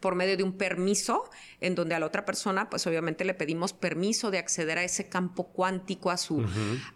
por 0.00 0.14
medio 0.14 0.36
de 0.36 0.42
un 0.42 0.52
permiso, 0.52 1.28
en 1.66 1.74
donde 1.74 1.94
a 1.94 2.00
la 2.00 2.06
otra 2.06 2.24
persona, 2.24 2.70
pues 2.70 2.86
obviamente 2.86 3.24
le 3.24 3.34
pedimos 3.34 3.72
permiso 3.72 4.30
de 4.30 4.38
acceder 4.38 4.78
a 4.78 4.84
ese 4.84 5.08
campo 5.08 5.48
cuántico, 5.48 6.10
a 6.10 6.16
su, 6.16 6.44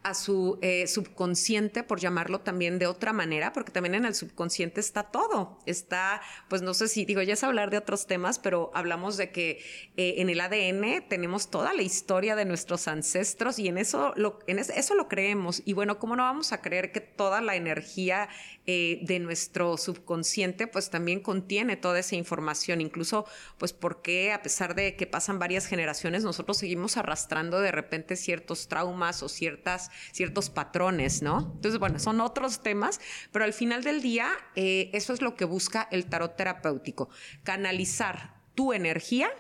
a 0.03 0.15
su 0.15 0.59
eh, 0.63 0.87
subconsciente, 0.87 1.83
por 1.83 2.01
llamarlo 2.01 2.41
también 2.41 2.79
de 2.79 2.87
otra 2.87 3.13
manera, 3.13 3.53
porque 3.53 3.73
también 3.73 3.95
en 3.95 4.05
el 4.05 4.15
subconsciente 4.15 4.81
está 4.81 5.05
todo. 5.05 5.59
Está, 5.67 6.21
pues 6.49 6.63
no 6.63 6.75
sé 6.75 6.89
si 6.89 7.05
digo, 7.05 7.23
ya 7.23 7.35
es 7.35 7.45
hablar 7.45 7.71
de 7.71 7.79
otros 7.79 8.07
temas, 8.07 8.39
pero 8.39 8.71
hablamos 8.75 9.17
de 9.17 9.31
que 9.31 9.63
eh, 9.97 10.15
en 10.19 10.29
el 10.31 10.41
ADN 10.41 11.09
tenemos 11.09 11.51
toda 11.51 11.73
la 11.73 11.83
historia 11.83 12.37
de 12.37 12.45
nuestros 12.45 12.89
ancestros 12.89 13.59
y 13.59 13.69
en 13.69 13.79
eso 13.79 14.13
lo, 14.17 14.39
en 14.47 14.59
eso 14.59 14.95
lo 14.95 15.09
creemos. 15.09 15.63
Y 15.65 15.73
bueno, 15.73 15.99
¿cómo 15.99 16.17
no 16.17 16.23
vamos 16.23 16.53
a 16.53 16.61
creer 16.61 16.93
que 16.93 17.01
toda 17.01 17.41
la 17.41 17.57
energía 17.57 18.29
eh, 18.67 19.01
de 19.03 19.19
nuestro 19.19 19.77
subconsciente, 19.77 20.67
pues 20.67 20.91
también 20.91 21.21
contiene 21.21 21.77
toda 21.77 21.99
esa 21.99 22.17
información? 22.17 22.81
incluso 22.81 23.25
pues 23.59 23.73
porque 23.73 24.33
a 24.33 24.43
pesar 24.43 24.60
de 24.69 24.97
que 24.97 25.07
pasan 25.07 25.39
varias 25.39 25.67
generaciones, 25.67 26.23
nosotros 26.23 26.59
seguimos 26.59 26.97
arrastrando 26.97 27.61
de 27.61 27.73
repente 27.73 28.17
ciertos 28.17 28.69
traumas 28.69 29.23
o 29.23 29.29
ciertas, 29.29 29.91
ciertos 30.13 30.51
patrones, 30.51 31.23
¿no? 31.23 31.53
Entonces, 31.55 31.81
bueno, 31.81 31.99
son 31.99 32.21
otros 32.21 32.63
temas, 32.63 33.01
pero 33.33 33.45
al 33.45 33.53
final 33.53 33.83
del 33.83 34.03
día 34.03 34.31
eh, 34.55 34.91
eso 34.93 35.13
es 35.13 35.23
lo 35.23 35.35
que 35.35 35.45
busca 35.45 35.89
el 35.91 36.07
tarot 36.07 36.37
terapéutico, 36.37 37.09
canalizar 37.43 38.41
tu 38.55 38.73
energía, 38.73 39.31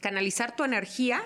canalizar 0.00 0.56
tu 0.56 0.64
energía 0.64 1.22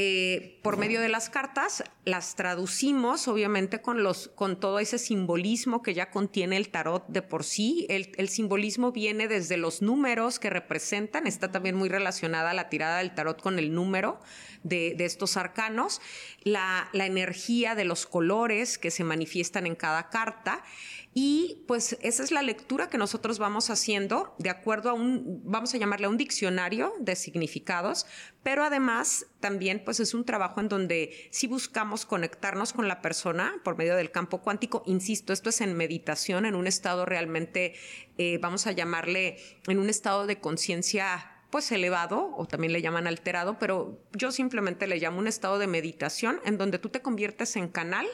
eh, 0.00 0.60
por 0.62 0.76
medio 0.76 1.00
de 1.00 1.08
las 1.08 1.28
cartas, 1.28 1.82
las 2.04 2.36
traducimos 2.36 3.26
obviamente 3.26 3.82
con, 3.82 4.04
los, 4.04 4.28
con 4.28 4.60
todo 4.60 4.78
ese 4.78 4.96
simbolismo 4.96 5.82
que 5.82 5.92
ya 5.92 6.12
contiene 6.12 6.56
el 6.56 6.68
tarot 6.68 7.04
de 7.08 7.20
por 7.20 7.42
sí. 7.42 7.84
El, 7.88 8.28
simbolismo 8.28 8.92
viene 8.92 9.26
desde 9.26 9.56
los 9.56 9.82
números 9.82 10.38
que 10.38 10.50
representan, 10.50 11.26
está 11.26 11.50
también 11.50 11.74
muy 11.74 11.88
relacionada 11.88 12.54
la 12.54 12.68
tirada 12.68 12.98
del 12.98 13.12
tarot 13.12 13.42
con 13.42 13.58
el 13.58 13.74
número 13.74 14.20
de, 14.62 14.94
estos 15.00 15.36
arcanos, 15.36 16.00
la, 16.44 16.88
la 16.92 17.06
energía 17.06 17.74
de 17.74 17.84
los 17.84 18.06
colores 18.06 18.78
que 18.78 18.92
se 18.92 19.02
manifiestan 19.02 19.66
en 19.66 19.74
cada 19.74 20.10
carta. 20.10 20.62
Y 21.14 21.64
pues 21.66 21.98
esa 22.02 22.22
es 22.22 22.30
la 22.30 22.42
lectura 22.42 22.88
que 22.88 22.98
nosotros 22.98 23.38
vamos 23.38 23.70
haciendo 23.70 24.34
de 24.38 24.50
acuerdo 24.50 24.90
a 24.90 24.92
un, 24.92 25.40
vamos 25.44 25.74
a 25.74 25.78
llamarle 25.78 26.06
un 26.06 26.16
diccionario 26.16 26.92
de 27.00 27.16
significados, 27.16 28.06
pero 28.42 28.62
además 28.62 29.26
también 29.40 29.82
pues 29.84 30.00
es 30.00 30.14
un 30.14 30.24
trabajo 30.24 30.60
en 30.60 30.68
donde 30.68 31.28
si 31.30 31.46
buscamos 31.46 32.06
conectarnos 32.06 32.72
con 32.72 32.86
la 32.88 33.00
persona 33.02 33.54
por 33.64 33.76
medio 33.76 33.96
del 33.96 34.10
campo 34.10 34.42
cuántico. 34.42 34.82
Insisto, 34.86 35.32
esto 35.32 35.48
es 35.48 35.60
en 35.60 35.76
meditación, 35.76 36.46
en 36.46 36.54
un 36.54 36.66
estado 36.66 37.04
realmente, 37.04 37.74
eh, 38.18 38.38
vamos 38.40 38.66
a 38.66 38.72
llamarle, 38.72 39.38
en 39.66 39.78
un 39.78 39.88
estado 39.88 40.26
de 40.26 40.40
conciencia 40.40 41.32
pues 41.50 41.72
elevado 41.72 42.34
o 42.36 42.46
también 42.46 42.72
le 42.72 42.82
llaman 42.82 43.06
alterado, 43.06 43.58
pero 43.58 43.98
yo 44.12 44.30
simplemente 44.30 44.86
le 44.86 44.98
llamo 44.98 45.18
un 45.18 45.26
estado 45.26 45.58
de 45.58 45.66
meditación 45.66 46.40
en 46.44 46.58
donde 46.58 46.78
tú 46.78 46.90
te 46.90 47.00
conviertes 47.00 47.56
en 47.56 47.68
canal 47.68 48.06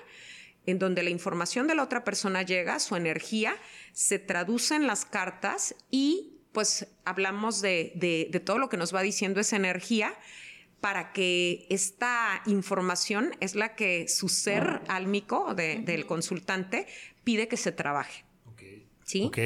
en 0.67 0.79
donde 0.79 1.03
la 1.03 1.11
información 1.11 1.67
de 1.67 1.75
la 1.75 1.83
otra 1.83 2.05
persona 2.05 2.43
llega, 2.43 2.79
su 2.79 2.97
energía, 2.97 3.57
se 3.93 4.19
traduce 4.19 4.75
en 4.75 4.87
las 4.87 5.05
cartas 5.05 5.75
y 5.91 6.35
pues 6.53 6.87
hablamos 7.05 7.61
de, 7.61 8.43
todo 8.45 8.59
lo 8.59 8.69
que 8.69 8.77
nos 8.77 8.95
va 8.95 9.03
diciendo 9.03 9.41
esa 9.41 9.57
energía 9.57 10.15
para 10.81 11.13
que 11.13 11.67
esta 11.69 12.43
información 12.47 13.33
es 13.41 13.55
la 13.55 13.75
que 13.75 14.07
su 14.09 14.29
ser 14.29 14.83
álmico 14.87 15.55
del 15.55 16.07
consultante 16.07 16.87
pide 17.25 17.49
que 17.49 17.57
se 17.57 17.73
trabaje. 17.73 18.25
¿Sí? 19.05 19.25
Ok, 19.25 19.39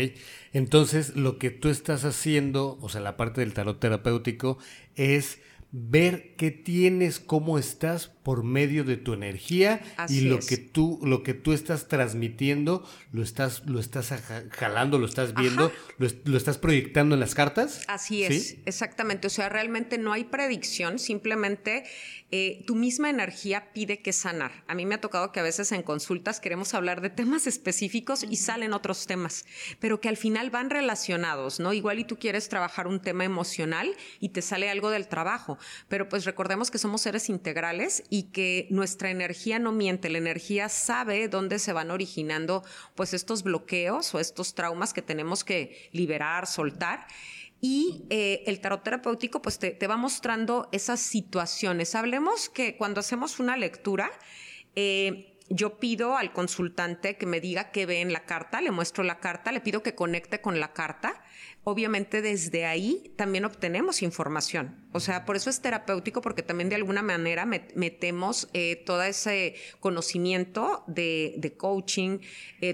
entonces 0.52 1.16
lo 1.16 1.38
que 1.38 1.50
tú 1.50 1.68
estás 1.68 2.04
haciendo, 2.04 2.78
o 2.81 2.88
sea, 2.88 3.00
la 3.00 3.16
parte 3.16 3.40
del 3.40 3.54
tarot 3.54 3.81
terapéutico, 3.81 4.59
es 4.94 5.40
ver 5.72 6.37
qué 6.37 6.52
tienes, 6.52 7.18
cómo 7.18 7.59
estás 7.59 8.09
por 8.29 8.45
medio 8.45 8.85
de 8.85 8.99
tu 8.99 9.14
energía 9.14 9.81
y 10.07 10.21
lo 10.21 10.38
que 10.41 10.59
tú 10.59 11.01
lo 11.03 11.23
que 11.23 11.33
tú 11.33 11.55
estás 11.55 11.88
transmitiendo 11.88 12.87
lo 13.11 13.23
estás 13.23 13.64
lo 13.64 13.81
estás 13.81 14.12
jalando, 14.51 14.99
lo 14.99 15.07
estás 15.07 15.33
viendo, 15.33 15.73
lo, 15.97 16.37
estás 16.37 16.59
proyectando 16.59 17.14
en 17.14 17.21
las 17.21 17.35
cartas. 17.35 17.85
Así 17.88 18.25
es, 18.25 18.59
exactamente. 18.67 19.29
O 19.29 19.31
sea, 19.31 19.49
realmente 19.49 19.97
no 19.97 20.12
hay 20.12 20.25
predicción, 20.25 20.99
simplemente 20.99 21.85
eh, 22.31 22.62
tu 22.67 22.75
misma 22.75 23.09
energía 23.09 23.73
pide 23.73 24.03
que 24.03 24.12
sanar. 24.12 24.62
A 24.69 24.75
mí 24.75 24.85
me 24.85 24.97
ha 24.97 25.01
tocado 25.01 25.33
que 25.33 25.41
a 25.41 25.43
veces 25.43 25.73
en 25.73 25.83
consultas 25.83 26.38
queremos 26.38 26.75
hablar 26.75 27.01
de 27.01 27.09
temas 27.09 27.47
específicos 27.47 28.27
y 28.29 28.37
salen 28.37 28.75
otros 28.75 29.07
temas, 29.07 29.47
pero 29.81 30.03
que 30.03 30.11
al 30.11 30.19
final 30.19 30.51
van 30.51 30.69
relacionados, 30.69 31.59
¿no? 31.59 31.73
Igual 31.73 32.01
y 32.01 32.05
tú 32.05 32.19
quieres 32.19 32.51
trabajar 32.51 32.87
un 32.87 33.01
tema 33.01 33.25
emocional 33.25 33.97
y 34.21 34.29
te 34.29 34.43
sale 34.43 34.69
algo 34.69 34.91
del 34.91 35.09
trabajo, 35.09 35.57
pero 35.88 36.11
pues 36.11 36.27
recordemos 36.27 36.71
que 36.71 36.77
somos 36.77 37.01
seres 37.01 37.31
integrales 37.31 38.03
y 38.11 38.17
que 38.24 38.66
nuestra 38.70 39.11
energía 39.11 39.59
no 39.59 39.72
miente, 39.72 40.11
la 40.11 40.18
energía 40.18 40.68
sabe 40.68 41.28
dónde 41.28 41.59
se 41.59 41.72
van 41.72 41.90
originando 41.90 42.64
pues 42.94 43.14
estos 43.14 43.42
bloqueos 43.42 44.14
o 44.14 44.20
estos 44.20 44.54
traumas 44.54 44.92
que 44.92 45.02
tenemos 45.02 45.44
que 45.44 45.88
liberar, 45.92 46.46
soltar. 46.46 47.07
Y 47.61 48.04
eh, 48.11 48.44
el 48.46 48.61
tarot 48.61 48.85
terapéutico 48.85 49.42
pues 49.42 49.59
te, 49.59 49.87
va 49.87 49.96
mostrando 49.96 50.68
esas 50.72 51.00
situaciones. 51.00 51.94
Hablemos 51.94 52.48
que 52.48 52.76
cuando 52.76 53.00
hacemos 53.00 53.40
una 53.40 53.57
lectura, 53.57 54.11
eh, 54.76 55.38
yo 55.50 55.78
pido 55.78 56.16
al 56.16 56.33
consultante 56.33 57.16
que 57.16 57.26
me 57.26 57.40
diga 57.40 57.70
qué 57.70 57.87
ve 57.87 58.00
en 58.00 58.12
la 58.12 58.26
carta, 58.26 58.61
le 58.61 58.70
muestro 58.70 59.02
la 59.02 59.18
carta, 59.18 59.50
le 59.50 59.61
pido 59.61 59.83
que 59.83 59.94
conecte 59.94 60.40
con 60.40 60.61
la 60.61 60.72
carta. 60.72 61.20
Obviamente 61.70 62.22
desde 62.22 62.64
ahí 62.64 63.12
también 63.16 63.44
obtenemos 63.44 64.00
información. 64.00 64.88
O 64.92 65.00
sea, 65.00 65.26
por 65.26 65.37
eso 65.37 65.50
es 65.50 65.61
terapéutico, 65.61 66.22
porque 66.22 66.42
también 66.42 66.70
de 66.70 66.76
alguna 66.76 67.02
manera 67.02 67.44
metemos 67.44 68.48
eh, 68.54 68.83
todo 68.87 69.02
ese 69.02 69.54
conocimiento 69.78 70.83
de, 70.87 71.54
coaching, 71.59 72.20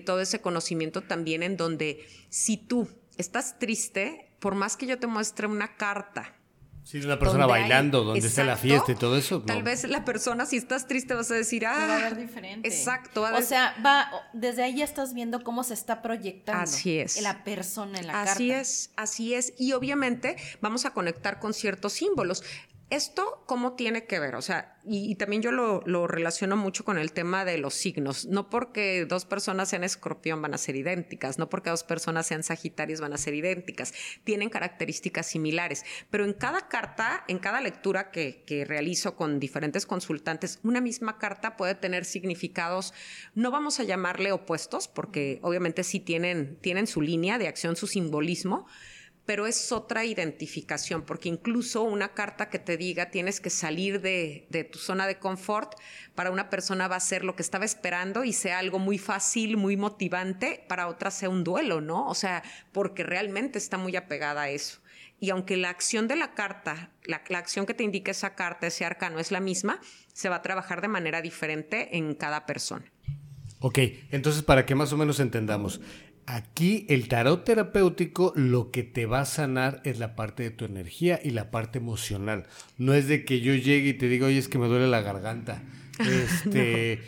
todo 0.06 0.20
ese 0.20 0.40
conocimiento 0.40 1.02
también 1.02 1.42
en 1.42 1.56
donde 1.56 2.06
si 2.28 2.56
tú 2.56 2.88
estás 3.16 3.58
triste, 3.58 4.28
por 4.38 4.54
más 4.54 4.76
que 4.76 4.86
yo 4.86 4.96
te 4.96 5.08
muestre 5.08 5.48
una 5.48 5.76
carta, 5.76 6.36
Sí, 6.84 6.98
una 6.98 7.18
persona 7.18 7.46
bailando, 7.46 8.04
donde 8.04 8.26
está 8.26 8.44
la 8.44 8.56
fiesta 8.56 8.92
y 8.92 8.94
todo 8.94 9.16
eso. 9.16 9.40
Tal 9.40 9.62
vez 9.62 9.84
la 9.84 10.04
persona, 10.04 10.44
si 10.44 10.58
estás 10.58 10.86
triste, 10.86 11.14
vas 11.14 11.30
a 11.30 11.34
decir, 11.34 11.66
ah. 11.66 11.86
Va 11.88 11.96
a 11.96 12.00
ver 12.00 12.16
diferente. 12.16 12.68
Exacto. 12.68 13.22
o 13.22 13.42
sea, 13.42 13.74
va, 13.84 14.10
desde 14.34 14.62
ahí 14.62 14.76
ya 14.76 14.84
estás 14.84 15.14
viendo 15.14 15.42
cómo 15.42 15.64
se 15.64 15.72
está 15.72 16.02
proyectando. 16.02 16.62
Así 16.62 16.98
es. 16.98 17.20
La 17.22 17.42
persona 17.42 17.98
en 17.98 18.06
la 18.06 18.12
carta. 18.12 18.32
Así 18.32 18.50
es, 18.50 18.90
así 18.96 19.34
es. 19.34 19.54
Y 19.56 19.72
obviamente 19.72 20.36
vamos 20.60 20.84
a 20.84 20.90
conectar 20.90 21.40
con 21.40 21.54
ciertos 21.54 21.94
símbolos. 21.94 22.44
¿Esto 22.94 23.42
cómo 23.46 23.72
tiene 23.72 24.04
que 24.04 24.20
ver? 24.20 24.36
O 24.36 24.40
sea, 24.40 24.78
y, 24.84 25.16
también 25.16 25.42
yo 25.42 25.50
lo, 25.50 26.06
relaciono 26.06 26.56
mucho 26.56 26.84
con 26.84 26.96
el 26.96 27.10
tema 27.10 27.44
de 27.44 27.58
los 27.58 27.74
signos. 27.74 28.26
No 28.26 28.48
porque 28.48 29.04
dos 29.04 29.24
personas 29.24 29.70
sean 29.70 29.82
escorpión 29.82 30.40
van 30.40 30.54
a 30.54 30.58
ser 30.58 30.76
idénticas, 30.76 31.36
no 31.36 31.48
porque 31.48 31.70
dos 31.70 31.82
personas 31.82 32.28
sean 32.28 32.44
sagitarios 32.44 33.00
van 33.00 33.12
a 33.12 33.18
ser 33.18 33.34
idénticas. 33.34 33.94
Tienen 34.22 34.48
características 34.48 35.26
similares. 35.26 35.84
Pero 36.08 36.24
en 36.24 36.34
cada 36.34 36.68
carta, 36.68 37.24
en 37.26 37.40
cada 37.40 37.60
lectura 37.60 38.12
que, 38.12 38.44
que 38.46 38.64
realizo 38.64 39.16
con 39.16 39.40
diferentes 39.40 39.86
consultantes, 39.86 40.60
una 40.62 40.80
misma 40.80 41.18
carta 41.18 41.56
puede 41.56 41.74
tener 41.74 42.04
significados, 42.04 42.94
no 43.34 43.50
vamos 43.50 43.80
a 43.80 43.82
llamarle 43.82 44.30
opuestos, 44.30 44.86
porque 44.86 45.40
obviamente 45.42 45.82
sí 45.82 45.98
tienen, 45.98 46.58
tienen 46.60 46.86
su 46.86 47.00
línea 47.00 47.38
de 47.38 47.48
acción, 47.48 47.74
su 47.74 47.88
simbolismo 47.88 48.68
pero 49.26 49.46
es 49.46 49.72
otra 49.72 50.04
identificación, 50.04 51.02
porque 51.02 51.28
incluso 51.28 51.82
una 51.82 52.12
carta 52.12 52.50
que 52.50 52.58
te 52.58 52.76
diga 52.76 53.10
tienes 53.10 53.40
que 53.40 53.50
salir 53.50 54.00
de, 54.00 54.68
tu 54.70 54.78
zona 54.78 55.06
de 55.06 55.18
confort, 55.18 55.74
para 56.14 56.30
una 56.30 56.50
persona 56.50 56.88
va 56.88 56.96
a 56.96 57.00
ser 57.00 57.24
lo 57.24 57.34
que 57.34 57.42
estaba 57.42 57.64
esperando 57.64 58.24
y 58.24 58.32
sea 58.32 58.58
algo 58.58 58.78
muy 58.78 58.98
fácil, 58.98 59.56
muy 59.56 59.76
motivante, 59.76 60.64
para 60.68 60.88
otra 60.88 61.10
sea 61.10 61.30
un 61.30 61.44
duelo, 61.44 61.80
¿no? 61.80 62.06
O 62.08 62.14
sea, 62.14 62.42
porque 62.72 63.02
realmente 63.02 63.58
está 63.58 63.78
muy 63.78 63.96
apegada 63.96 64.42
a 64.42 64.50
eso. 64.50 64.80
Y 65.20 65.30
aunque 65.30 65.56
la 65.56 65.70
acción 65.70 66.06
de 66.06 66.16
la 66.16 66.34
carta, 66.34 66.90
la, 67.04 67.22
la 67.28 67.38
acción 67.38 67.64
que 67.64 67.72
te 67.72 67.84
indica 67.84 68.10
esa 68.10 68.34
carta, 68.34 68.66
ese 68.66 68.84
arcano 68.84 69.20
es 69.20 69.30
la 69.30 69.40
misma, 69.40 69.80
se 70.12 70.28
va 70.28 70.36
a 70.36 70.42
trabajar 70.42 70.82
de 70.82 70.88
manera 70.88 71.22
diferente 71.22 71.96
en 71.96 72.14
cada 72.14 72.44
persona. 72.44 72.92
Ok, 73.60 73.78
entonces 74.10 74.42
para 74.42 74.66
que 74.66 74.74
más 74.74 74.92
o 74.92 74.98
menos 74.98 75.20
entendamos, 75.20 75.80
Aquí 76.26 76.86
el 76.88 77.08
tarot 77.08 77.44
terapéutico 77.44 78.32
lo 78.34 78.70
que 78.70 78.82
te 78.82 79.04
va 79.04 79.20
a 79.20 79.26
sanar 79.26 79.82
es 79.84 79.98
la 79.98 80.16
parte 80.16 80.42
de 80.42 80.50
tu 80.50 80.64
energía 80.64 81.20
y 81.22 81.30
la 81.30 81.50
parte 81.50 81.78
emocional. 81.78 82.46
No 82.78 82.94
es 82.94 83.08
de 83.08 83.24
que 83.24 83.40
yo 83.40 83.54
llegue 83.54 83.90
y 83.90 83.94
te 83.94 84.08
diga, 84.08 84.26
oye, 84.26 84.38
es 84.38 84.48
que 84.48 84.58
me 84.58 84.68
duele 84.68 84.88
la 84.88 85.02
garganta. 85.02 85.62
Este, 86.00 87.00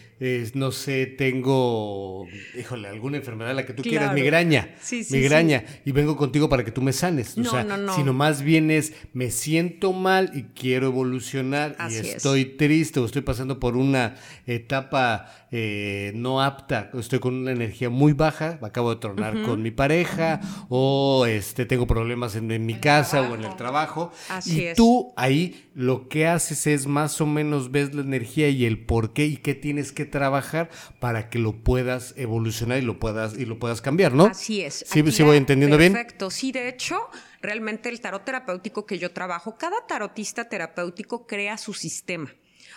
no. 0.55 0.73
sé, 0.73 1.07
tengo, 1.07 2.27
híjole, 2.59 2.89
alguna 2.89 3.19
enfermedad, 3.19 3.55
la 3.55 3.67
que 3.67 3.73
tú 3.73 3.83
quieras, 3.83 4.15
migraña, 4.15 4.75
migraña, 5.11 5.65
y 5.85 5.93
vengo 5.93 6.17
contigo 6.17 6.49
para 6.49 6.65
que 6.65 6.71
tú 6.71 6.83
me 6.83 6.93
sanes. 6.93 7.37
No, 7.37 7.49
o 7.49 7.53
sea, 7.53 7.65
no, 7.65 7.95
sino 7.95 8.13
más 8.13 8.43
bien 8.43 8.71
es, 8.71 8.95
me 9.13 9.31
siento 9.31 9.93
mal 9.93 10.31
y 10.35 10.45
quiero 10.59 10.87
evolucionar 10.87 11.77
y 11.91 11.95
estoy 11.95 12.45
triste 12.45 13.01
o 13.01 13.07
estoy 13.07 13.23
pasando 13.23 13.61
por 13.61 13.77
una 13.77 14.15
etapa 14.47 15.47
eh, 15.53 16.13
no 16.17 16.43
apta, 16.43 16.91
estoy 16.99 17.21
con 17.21 17.35
una 17.35 17.53
energía 17.53 17.89
muy 17.89 18.13
baja, 18.13 18.59
acabo 18.63 18.91
de 18.95 19.01
tronar 19.01 19.43
con 19.43 19.63
mi 19.63 19.71
pareja 19.71 20.41
o 20.69 21.25
este, 21.25 21.67
tengo 21.67 21.87
problemas 21.87 22.35
en, 22.35 22.67
mi 22.67 22.75
casa 22.75 23.23
o 23.23 23.35
en 23.35 23.45
el 23.45 23.55
trabajo. 23.55 24.13
Así 24.29 24.69
y 24.71 24.75
tú 24.75 25.13
ahí 25.17 25.71
lo 25.75 26.09
que 26.09 26.27
haces 26.27 26.67
es 26.67 26.87
más 26.87 27.21
o 27.21 27.27
menos 27.27 27.71
ves 27.71 27.95
la 27.95 28.03
energía 28.03 28.49
y 28.49 28.65
el 28.65 28.85
por 28.85 29.13
qué 29.13 29.27
y 29.27 29.37
qué 29.37 29.55
tienes 29.55 29.93
que 29.93 30.06
trabajar 30.07 30.71
para 31.01 31.29
que 31.29 31.39
lo 31.39 31.53
puedas 31.63 32.15
evolucionar 32.17 32.79
y 32.79 32.83
lo 32.83 32.99
puedas 32.99 33.37
y 33.37 33.45
lo 33.45 33.59
puedas 33.59 33.81
cambiar, 33.81 34.13
¿no? 34.13 34.27
Así 34.27 34.63
es. 34.63 34.85
Sí, 34.87 35.11
sí 35.13 35.23
voy 35.23 35.37
entendiendo 35.37 35.77
bien. 35.77 35.93
Perfecto. 35.93 36.31
Sí, 36.31 36.53
de 36.53 36.69
hecho, 36.69 36.97
realmente 37.43 37.89
el 37.89 38.01
tarot 38.01 38.25
terapéutico 38.25 38.87
que 38.87 38.99
yo 38.99 39.13
trabajo, 39.13 39.57
cada 39.59 39.87
tarotista 39.87 40.49
terapéutico 40.49 41.27
crea 41.27 41.59
su 41.59 41.75
sistema. 41.75 42.33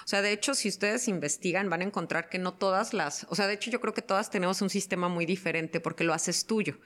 O 0.05 0.07
sea, 0.09 0.21
de 0.21 0.31
hecho, 0.31 0.55
si 0.55 0.69
ustedes 0.69 1.07
investigan, 1.07 1.69
van 1.69 1.81
a 1.81 1.83
encontrar 1.83 2.29
que 2.29 2.39
no 2.39 2.53
todas 2.53 2.93
las, 2.93 3.27
o 3.29 3.35
sea, 3.35 3.45
de 3.45 3.53
hecho 3.53 3.69
yo 3.69 3.79
creo 3.79 3.93
que 3.93 4.01
todas 4.01 4.31
tenemos 4.31 4.61
un 4.61 4.69
sistema 4.69 5.07
muy 5.07 5.25
diferente 5.25 5.79
porque 5.79 6.03
lo 6.03 6.13
haces 6.13 6.45
tuyo. 6.45 6.79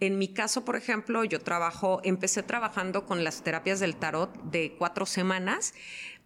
En 0.00 0.18
mi 0.18 0.32
caso, 0.32 0.64
por 0.64 0.76
ejemplo, 0.76 1.24
yo 1.24 1.40
trabajo, 1.40 2.00
empecé 2.04 2.42
trabajando 2.42 3.04
con 3.06 3.22
las 3.22 3.42
terapias 3.42 3.80
del 3.80 3.96
tarot 3.96 4.34
de 4.44 4.76
cuatro 4.78 5.06
semanas, 5.06 5.74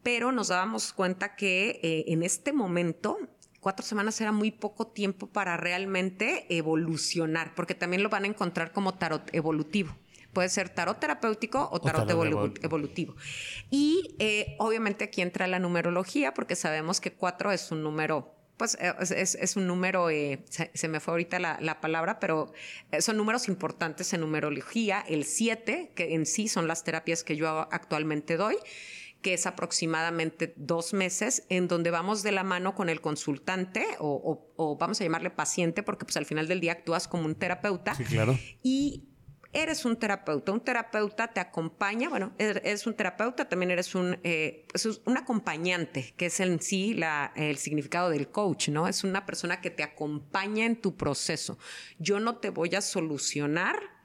pero 0.02 0.32
nos 0.32 0.48
dábamos 0.48 0.92
cuenta 0.92 1.34
que 1.34 1.80
eh, 1.82 2.04
en 2.08 2.22
este 2.22 2.52
momento 2.52 3.18
cuatro 3.60 3.84
semanas 3.84 4.20
era 4.20 4.32
muy 4.32 4.50
poco 4.50 4.86
tiempo 4.86 5.26
para 5.26 5.56
realmente 5.56 6.46
evolucionar, 6.48 7.54
porque 7.54 7.74
también 7.74 8.02
lo 8.02 8.08
van 8.08 8.24
a 8.24 8.28
encontrar 8.28 8.72
como 8.72 8.94
tarot 8.94 9.32
evolutivo. 9.34 9.94
Puede 10.32 10.48
ser 10.48 10.68
tarot 10.68 11.00
terapéutico 11.00 11.68
o 11.72 11.80
tarot, 11.80 12.08
evolutivo. 12.62 13.16
Y 13.70 14.14
eh, 14.18 14.56
obviamente 14.58 15.04
aquí 15.04 15.22
entra 15.22 15.46
la 15.46 15.58
numerología, 15.58 16.34
porque 16.34 16.54
sabemos 16.54 17.00
que 17.00 17.12
cuatro 17.12 17.50
es 17.50 17.70
un 17.70 17.82
número 17.82 18.34
pues 18.58 18.76
eh, 18.80 18.92
es, 19.00 19.56
un 19.56 19.68
número, 19.68 20.08
se, 20.08 20.88
me 20.88 20.98
fue 20.98 21.12
ahorita 21.12 21.38
la, 21.38 21.58
la, 21.60 21.80
palabra, 21.80 22.18
pero 22.18 22.52
son 22.98 23.16
números 23.16 23.46
importantes 23.46 24.12
en 24.12 24.20
numerología. 24.20 25.04
El 25.08 25.24
siete, 25.24 25.92
que 25.94 26.14
en 26.14 26.26
sí 26.26 26.48
son 26.48 26.66
las 26.66 26.82
terapias 26.82 27.22
que 27.22 27.36
yo 27.36 27.68
actualmente 27.70 28.36
doy 28.36 28.56
que 29.22 29.34
es 29.34 29.46
aproximadamente 29.46 30.54
dos 30.56 30.92
meses, 30.92 31.44
en 31.48 31.68
donde 31.68 31.90
vamos 31.90 32.22
de 32.22 32.32
la 32.32 32.44
mano 32.44 32.74
con 32.74 32.88
el 32.88 33.00
consultante 33.00 33.84
o, 33.98 34.76
vamos 34.78 35.00
a 35.00 35.04
llamarle 35.04 35.30
paciente, 35.30 35.82
porque 35.82 36.04
pues 36.04 36.16
al 36.16 36.26
final 36.26 36.48
del 36.48 36.60
día 36.60 36.72
actúas 36.72 37.08
como 37.08 37.24
un 37.24 37.34
terapeuta. 37.34 37.94
Sí, 37.94 38.04
claro. 38.04 38.38
Y 38.62 39.08
eres 39.52 39.84
un 39.84 39.96
terapeuta. 39.96 40.52
Un 40.52 40.60
terapeuta 40.60 41.28
te 41.28 41.40
acompaña, 41.40 42.08
bueno, 42.08 42.32
eres 42.38 42.86
un 42.86 42.94
terapeuta, 42.94 43.48
también 43.48 43.70
eres 43.70 43.94
un, 43.94 44.18
eh, 44.22 44.66
un 45.04 45.16
acompañante, 45.16 46.14
que 46.16 46.26
es 46.26 46.40
en 46.40 46.60
sí 46.60 46.94
la, 46.94 47.32
el 47.34 47.56
significado 47.56 48.10
del 48.10 48.28
coach, 48.28 48.68
¿no? 48.68 48.88
Es 48.88 49.04
una 49.04 49.26
persona 49.26 49.60
que 49.60 49.70
te 49.70 49.82
acompaña 49.82 50.64
en 50.64 50.80
tu 50.80 50.96
proceso. 50.96 51.58
Yo 51.98 52.20
no 52.20 52.36
te 52.36 52.50
voy 52.50 52.74
a 52.74 52.80
solucionar 52.80 53.97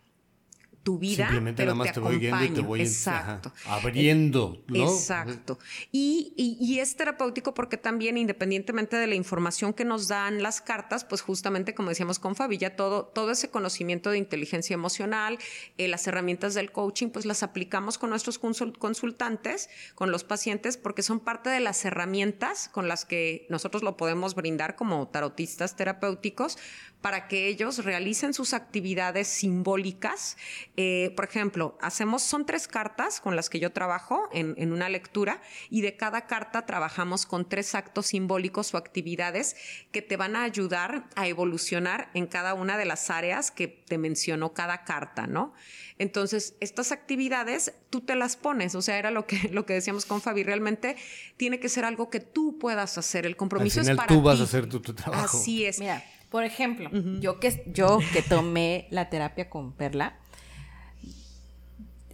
tu 0.83 0.99
vida, 0.99 1.27
Simplemente 1.27 1.63
nada 1.63 1.75
más 1.75 1.93
te, 1.93 1.99
voy 2.01 2.19
guiando 2.19 2.43
y 2.43 2.49
te 2.49 2.61
voy 2.61 2.81
Exacto. 2.81 3.53
abriendo, 3.65 4.61
¿no? 4.67 4.83
Exacto. 4.83 5.57
Y, 5.93 6.33
y, 6.35 6.79
es 6.79 6.97
terapéutico 6.97 7.53
porque 7.53 7.77
también, 7.77 8.17
independientemente 8.17 8.97
de 8.97 9.07
la 9.07 9.15
información 9.15 9.73
que 9.73 9.85
nos 9.85 10.09
dan 10.09 10.43
las 10.43 10.59
cartas, 10.59 11.05
pues 11.05 11.21
justamente 11.21 11.73
como 11.73 11.89
decíamos 11.89 12.19
con 12.19 12.35
Fabi, 12.35 12.57
ya 12.57 12.75
todo, 12.75 13.05
todo 13.05 13.31
ese 13.31 13.49
conocimiento 13.49 14.09
de 14.09 14.17
inteligencia 14.17 14.73
emocional, 14.73 15.39
eh, 15.77 15.87
las 15.87 16.05
herramientas 16.05 16.53
del 16.53 16.71
coaching, 16.73 17.07
pues 17.09 17.25
las 17.25 17.43
aplicamos 17.43 17.97
con 17.97 18.09
nuestros 18.09 18.37
consultantes, 18.37 19.69
con 19.95 20.11
los 20.11 20.25
pacientes, 20.25 20.75
porque 20.75 21.01
son 21.01 21.21
parte 21.21 21.49
de 21.49 21.61
las 21.61 21.85
herramientas 21.85 22.69
con 22.69 22.89
las 22.89 23.05
que 23.05 23.47
nosotros 23.49 23.83
lo 23.83 23.95
podemos 23.95 24.35
brindar 24.35 24.75
como 24.75 25.07
tarotistas 25.07 25.77
terapéuticos 25.77 26.57
para 27.03 27.27
que 27.27 27.49
ellos 27.49 27.83
realicen 27.83 28.33
sus 28.33 28.53
actividades 28.53 29.27
simbólicas. 29.27 30.37
Eh, 30.77 31.11
por 31.17 31.25
ejemplo, 31.25 31.77
hacemos, 31.81 32.23
son 32.23 32.45
tres 32.45 32.69
cartas 32.69 33.19
con 33.19 33.35
las 33.35 33.49
que 33.49 33.59
yo 33.59 33.73
trabajo 33.73 34.29
en, 34.31 34.55
en, 34.57 34.71
una 34.71 34.87
lectura 34.87 35.41
y 35.69 35.81
de 35.81 35.97
cada 35.97 36.27
carta 36.27 36.65
trabajamos 36.65 37.25
con 37.25 37.49
tres 37.49 37.75
actos 37.75 38.07
simbólicos 38.07 38.73
o 38.73 38.77
actividades 38.77 39.57
que 39.91 40.01
te 40.01 40.15
van 40.15 40.37
a 40.37 40.43
ayudar 40.43 41.09
a 41.15 41.27
evolucionar 41.27 42.09
en 42.13 42.25
cada 42.25 42.53
una 42.53 42.77
de 42.77 42.85
las 42.85 43.09
áreas 43.09 43.51
que 43.51 43.67
te 43.67 43.97
mencionó 43.97 44.53
cada 44.53 44.85
carta, 44.85 45.27
¿no? 45.27 45.53
Entonces, 45.99 46.55
estas 46.61 46.93
actividades 46.93 47.73
tú 47.89 47.99
te 47.99 48.15
las 48.15 48.37
pones, 48.37 48.75
o 48.75 48.81
sea, 48.81 48.97
era 48.97 49.11
lo 49.11 49.27
que, 49.27 49.49
lo 49.51 49.65
que 49.65 49.73
decíamos 49.73 50.05
con 50.05 50.21
Fabi, 50.21 50.43
realmente 50.43 50.95
tiene 51.35 51.59
que 51.59 51.67
ser 51.67 51.83
algo 51.83 52.09
que 52.09 52.21
tú 52.21 52.57
puedas 52.59 52.97
hacer, 52.97 53.25
el 53.25 53.35
compromiso 53.35 53.81
Al 53.81 53.87
final, 53.87 53.95
es 53.95 53.97
para 53.97 54.07
tú 54.07 54.21
vas 54.21 54.39
a 54.39 54.43
hacer 54.43 54.69
tu, 54.69 54.79
tu 54.79 54.93
trabajo. 54.93 55.37
Así 55.37 55.65
es. 55.65 55.79
Mira, 55.79 56.01
por 56.33 56.45
ejemplo, 56.45 56.89
yo, 57.19 57.39
que, 57.39 57.63
yo 57.67 57.99
que 58.11 58.23
tomé 58.23 58.87
la 58.89 59.07
terapia 59.07 59.51
con 59.51 59.71
Perla, 59.71 60.15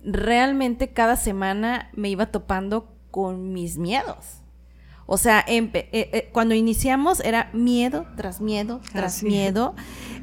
realmente 0.04 0.90
cada 0.90 1.16
semana 1.16 1.90
me 1.94 2.10
iba 2.10 2.26
topando 2.26 2.94
con 3.12 3.54
mis 3.54 3.78
miedos. 3.78 4.42
O 5.06 5.18
sea, 5.18 5.46
eh, 5.48 5.72
eh, 5.74 6.30
cuando 6.34 6.54
iniciamos 6.54 7.22
era 7.22 7.50
miedo 7.54 8.08
tras 8.18 8.42
miedo 8.42 8.82
tras 8.92 9.24
miedo, 9.24 9.74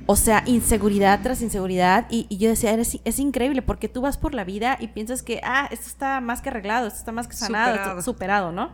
o 0.04 0.14
sea, 0.14 0.42
inseguridad 0.44 1.20
tras 1.22 1.40
inseguridad. 1.40 2.06
Y, 2.10 2.36
yo 2.36 2.50
decía, 2.50 2.74
es, 2.74 3.00
es, 3.02 3.18
increíble 3.18 3.62
porque 3.62 3.88
tú 3.88 4.02
vas 4.02 4.18
por 4.18 4.34
la 4.34 4.44
vida 4.44 4.76
y 4.78 4.88
piensas 4.88 5.22
que, 5.22 5.40
ah, 5.42 5.70
esto 5.70 5.86
está 5.86 6.20
más 6.20 6.42
que 6.42 6.50
arreglado, 6.50 6.86
esto 6.86 6.98
está 6.98 7.12
más 7.12 7.28
que 7.28 7.34
sanado, 7.34 7.72
superado, 7.72 8.02
superado 8.02 8.52
¿no? 8.52 8.72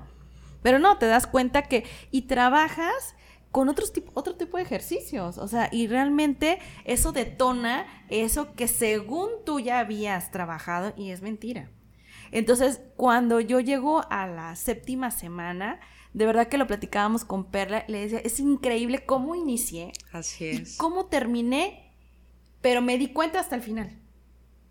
Pero 0.65 0.81
no, 0.81 0.99
te 0.99 1.07
das 1.07 1.29
cuenta 1.29 1.63
que, 1.63 1.85
y 2.11 2.23
trabajas 2.23 3.15
con 3.53 3.69
otros 3.69 3.93
tipo, 3.93 4.11
otro 4.15 4.35
tipo 4.35 4.57
de 4.57 4.65
ejercicios. 4.65 5.39
O 5.39 5.47
sea, 5.47 5.69
y 5.71 5.87
realmente 5.87 6.59
eso 6.85 7.13
detona 7.13 7.87
eso 8.09 8.55
que 8.55 8.67
según 8.67 9.29
tú 9.47 9.61
ya 9.61 9.79
habías 9.79 10.33
trabajado 10.33 10.93
y 10.97 11.11
es 11.11 11.23
mentira. 11.23 11.71
Entonces, 12.33 12.81
cuando 12.97 13.41
yo 13.41 13.61
llego 13.61 14.05
a 14.11 14.27
la 14.27 14.57
séptima 14.57 15.11
semana, 15.11 15.81
de 16.15 16.27
verdad 16.27 16.49
que 16.49 16.59
lo 16.59 16.67
platicábamos 16.67 17.25
con 17.27 17.45
Perla, 17.45 17.85
le 17.89 18.01
decía, 18.01 18.21
es 18.21 18.41
increíble 18.41 19.05
cómo 19.05 19.35
inicié. 19.35 19.93
Así 20.13 20.47
es. 20.47 20.75
Y 20.75 20.77
cómo 20.79 21.07
terminé, 21.07 21.93
pero 22.63 22.81
me 22.81 22.97
di 22.97 23.09
cuenta 23.09 23.39
hasta 23.39 23.55
el 23.55 23.63
final 23.63 24.02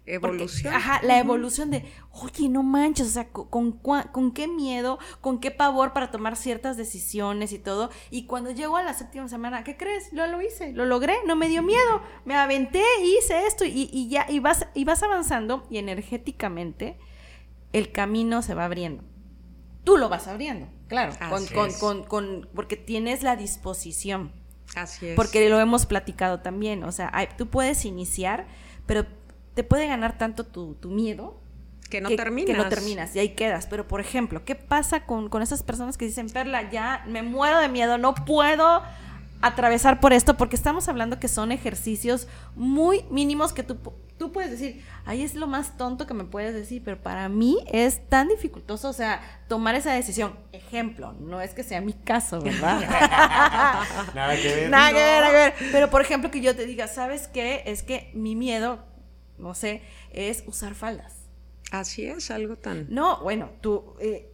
evolución. 0.05 0.73
ajá, 0.73 0.99
la 1.03 1.19
evolución 1.19 1.71
de, 1.71 1.85
oye, 2.11 2.49
no 2.49 2.63
manches, 2.63 3.07
o 3.07 3.11
sea, 3.11 3.29
con, 3.29 3.71
con, 3.71 4.31
qué 4.31 4.47
miedo, 4.47 4.99
con 5.21 5.39
qué 5.39 5.51
pavor 5.51 5.93
para 5.93 6.11
tomar 6.11 6.35
ciertas 6.35 6.77
decisiones 6.77 7.53
y 7.53 7.59
todo. 7.59 7.89
Y 8.09 8.25
cuando 8.25 8.51
llego 8.51 8.77
a 8.77 8.83
la 8.83 8.93
séptima 8.93 9.27
semana, 9.27 9.63
¿qué 9.63 9.77
crees? 9.77 10.11
Lo, 10.13 10.25
lo 10.27 10.41
hice, 10.41 10.73
lo 10.73 10.85
logré, 10.85 11.15
no 11.25 11.35
me 11.35 11.47
dio 11.49 11.63
miedo, 11.63 12.01
me 12.25 12.35
aventé, 12.35 12.83
hice 13.03 13.45
esto 13.45 13.65
y, 13.65 13.89
y 13.91 14.09
ya, 14.09 14.25
y 14.29 14.39
vas, 14.39 14.67
y 14.73 14.85
vas 14.85 15.03
avanzando 15.03 15.67
y 15.69 15.77
energéticamente 15.77 16.97
el 17.73 17.91
camino 17.91 18.41
se 18.41 18.53
va 18.53 18.65
abriendo. 18.65 19.03
Tú 19.83 19.97
lo 19.97 20.09
vas 20.09 20.27
abriendo, 20.27 20.67
claro, 20.87 21.13
con, 21.29 21.45
con, 21.47 21.73
con, 21.73 22.03
con, 22.03 22.49
porque 22.53 22.77
tienes 22.77 23.23
la 23.23 23.35
disposición. 23.35 24.31
Así 24.75 25.07
es. 25.09 25.15
Porque 25.15 25.49
lo 25.49 25.59
hemos 25.59 25.85
platicado 25.85 26.41
también, 26.41 26.83
o 26.83 26.91
sea, 26.91 27.11
tú 27.37 27.49
puedes 27.49 27.83
iniciar, 27.85 28.47
pero 28.85 29.05
te 29.53 29.63
puede 29.63 29.87
ganar 29.87 30.17
tanto 30.17 30.45
tu, 30.45 30.77
miedo 30.89 31.39
que 31.89 32.01
no 32.01 32.09
terminas. 32.09 32.55
Que 32.55 32.63
no 32.63 32.69
terminas 32.69 33.15
y 33.15 33.19
ahí 33.19 33.29
quedas. 33.29 33.67
Pero, 33.67 33.87
por 33.87 33.99
ejemplo, 33.99 34.45
¿qué 34.45 34.55
pasa 34.55 35.05
con, 35.05 35.29
con 35.29 35.41
esas 35.41 35.61
personas 35.63 35.97
que 35.97 36.05
dicen, 36.05 36.29
Perla, 36.29 36.69
ya 36.69 37.03
me 37.07 37.21
muero 37.21 37.59
de 37.59 37.67
miedo, 37.67 37.97
no 37.97 38.15
puedo 38.15 38.81
atravesar 39.41 39.99
por 39.99 40.13
esto? 40.13 40.37
Porque 40.37 40.55
estamos 40.55 40.87
hablando 40.87 41.19
que 41.19 41.27
son 41.27 41.51
ejercicios 41.51 42.27
muy 42.55 43.03
mínimos 43.09 43.51
que 43.51 43.63
tú, 43.63 43.77
tú 44.17 44.31
puedes 44.31 44.51
decir, 44.51 44.85
ahí 45.03 45.21
es 45.21 45.35
lo 45.35 45.47
más 45.47 45.77
tonto 45.77 46.07
que 46.07 46.13
me 46.13 46.23
puedes 46.23 46.53
decir, 46.53 46.81
pero 46.85 46.97
para 47.01 47.27
mí 47.27 47.57
es 47.69 48.07
tan 48.07 48.29
dificultoso, 48.29 48.87
o 48.87 48.93
sea, 48.93 49.19
tomar 49.49 49.75
esa 49.75 49.91
decisión. 49.91 50.33
Ejemplo, 50.53 51.11
no 51.19 51.41
es 51.41 51.53
que 51.53 51.63
sea 51.63 51.81
mi 51.81 51.91
caso, 51.91 52.39
¿verdad? 52.39 52.79
nada 54.15 54.35
que 54.37 54.47
ver. 54.47 54.69
Nada 54.69 54.89
que 54.91 54.95
ver, 54.95 55.21
nada 55.21 55.29
que 55.29 55.35
ver. 55.35 55.53
Pero, 55.73 55.89
por 55.89 56.01
ejemplo, 56.01 56.31
que 56.31 56.39
yo 56.39 56.55
te 56.55 56.65
diga, 56.65 56.87
¿sabes 56.87 57.27
qué? 57.27 57.63
Es 57.65 57.83
que 57.83 58.11
mi 58.13 58.35
miedo 58.35 58.90
no 59.41 59.53
sé, 59.53 59.81
es 60.11 60.43
usar 60.47 60.75
faldas. 60.75 61.15
Así 61.71 62.05
es, 62.05 62.31
algo 62.31 62.57
tan... 62.57 62.87
No, 62.89 63.21
bueno, 63.21 63.49
tú... 63.61 63.95
Eh, 63.99 64.27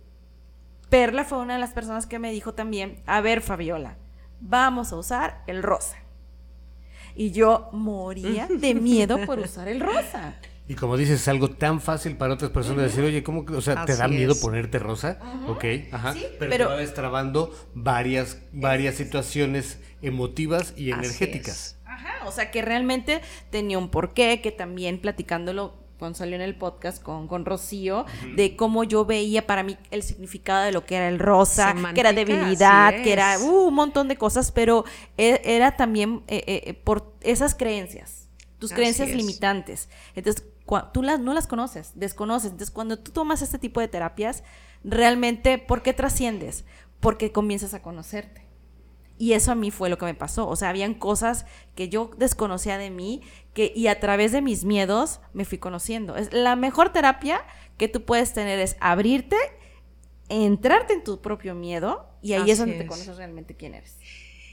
Perla 0.89 1.25
fue 1.25 1.39
una 1.39 1.55
de 1.55 1.59
las 1.59 1.71
personas 1.71 2.05
que 2.05 2.17
me 2.17 2.31
dijo 2.31 2.53
también, 2.53 3.01
a 3.05 3.19
ver 3.19 3.41
Fabiola, 3.41 3.97
vamos 4.39 4.93
a 4.93 4.95
usar 4.95 5.43
el 5.47 5.61
rosa. 5.61 5.97
Y 7.15 7.31
yo 7.31 7.69
moría 7.73 8.47
de 8.47 8.73
miedo 8.75 9.17
por 9.25 9.39
usar 9.39 9.67
el 9.67 9.81
rosa. 9.81 10.35
Y 10.69 10.75
como 10.75 10.97
dices, 10.97 11.21
es 11.21 11.27
algo 11.29 11.49
tan 11.49 11.79
fácil 11.79 12.17
para 12.17 12.33
otras 12.33 12.51
personas 12.51 12.83
decir, 12.83 13.03
oye, 13.03 13.23
¿cómo 13.23 13.45
que, 13.45 13.53
o 13.53 13.61
sea, 13.61 13.85
te 13.85 13.95
da 13.95 14.07
miedo 14.07 14.35
ponerte 14.39 14.79
rosa? 14.79 15.17
Ok, 15.47 15.63
ajá. 15.91 16.13
pero, 16.39 16.51
pero, 16.51 16.67
te 16.67 16.73
va 16.73 16.77
destrabando 16.77 17.53
varias, 17.73 18.39
varias 18.51 18.95
situaciones 18.95 19.79
emotivas 20.01 20.73
y 20.75 20.91
energéticas. 20.91 21.76
Ajá, 21.97 22.27
o 22.27 22.31
sea, 22.31 22.51
que 22.51 22.61
realmente 22.61 23.21
tenía 23.49 23.79
un 23.79 23.89
porqué, 23.89 24.39
que 24.41 24.51
también 24.51 24.99
platicándolo 25.01 25.73
cuando 25.97 26.15
salió 26.15 26.35
en 26.35 26.41
el 26.41 26.55
podcast 26.55 27.01
con, 27.01 27.27
con 27.27 27.43
Rocío, 27.43 28.05
de 28.35 28.55
cómo 28.55 28.83
yo 28.83 29.03
veía 29.05 29.47
para 29.47 29.63
mí 29.63 29.77
el 29.89 30.03
significado 30.03 30.63
de 30.63 30.71
lo 30.71 30.85
que 30.85 30.95
era 30.95 31.09
el 31.09 31.17
rosa, 31.17 31.75
que 31.95 31.99
era 31.99 32.13
debilidad, 32.13 32.93
que 33.01 33.11
era 33.11 33.39
uh, 33.39 33.67
un 33.67 33.73
montón 33.73 34.07
de 34.07 34.15
cosas, 34.15 34.51
pero 34.51 34.85
e, 35.17 35.41
era 35.43 35.75
también 35.75 36.21
eh, 36.27 36.43
eh, 36.45 36.73
por 36.75 37.15
esas 37.21 37.55
creencias, 37.55 38.29
tus 38.59 38.73
creencias 38.73 39.09
limitantes. 39.09 39.89
Entonces, 40.13 40.45
tú 40.93 41.01
las, 41.01 41.19
no 41.19 41.33
las 41.33 41.47
conoces, 41.47 41.93
desconoces. 41.95 42.51
Entonces, 42.51 42.69
cuando 42.69 42.99
tú 42.99 43.11
tomas 43.11 43.41
este 43.41 43.57
tipo 43.57 43.79
de 43.79 43.87
terapias, 43.87 44.43
realmente, 44.83 45.57
¿por 45.57 45.81
qué 45.81 45.93
trasciendes? 45.93 46.63
Porque 46.99 47.31
comienzas 47.31 47.73
a 47.73 47.81
conocerte. 47.81 48.46
Y 49.17 49.33
eso 49.33 49.51
a 49.51 49.55
mí 49.55 49.71
fue 49.71 49.89
lo 49.89 49.97
que 49.97 50.05
me 50.05 50.13
pasó. 50.13 50.47
O 50.47 50.55
sea, 50.55 50.69
habían 50.69 50.93
cosas 50.93 51.45
que 51.75 51.89
yo 51.89 52.11
desconocía 52.17 52.77
de 52.77 52.91
mí 52.91 53.21
que, 53.53 53.71
y 53.75 53.87
a 53.87 53.99
través 53.99 54.31
de 54.31 54.41
mis 54.41 54.63
miedos 54.63 55.19
me 55.33 55.45
fui 55.45 55.57
conociendo. 55.57 56.15
Es, 56.15 56.31
la 56.33 56.55
mejor 56.55 56.93
terapia 56.93 57.41
que 57.77 57.87
tú 57.87 58.03
puedes 58.03 58.33
tener 58.33 58.59
es 58.59 58.77
abrirte, 58.79 59.37
entrarte 60.29 60.93
en 60.93 61.03
tu 61.03 61.21
propio 61.21 61.55
miedo 61.55 62.07
y 62.21 62.33
ahí 62.33 62.51
es 62.51 62.59
donde 62.59 62.77
te 62.77 62.85
conoces 62.85 63.17
realmente 63.17 63.55
quién 63.55 63.73
eres 63.75 63.97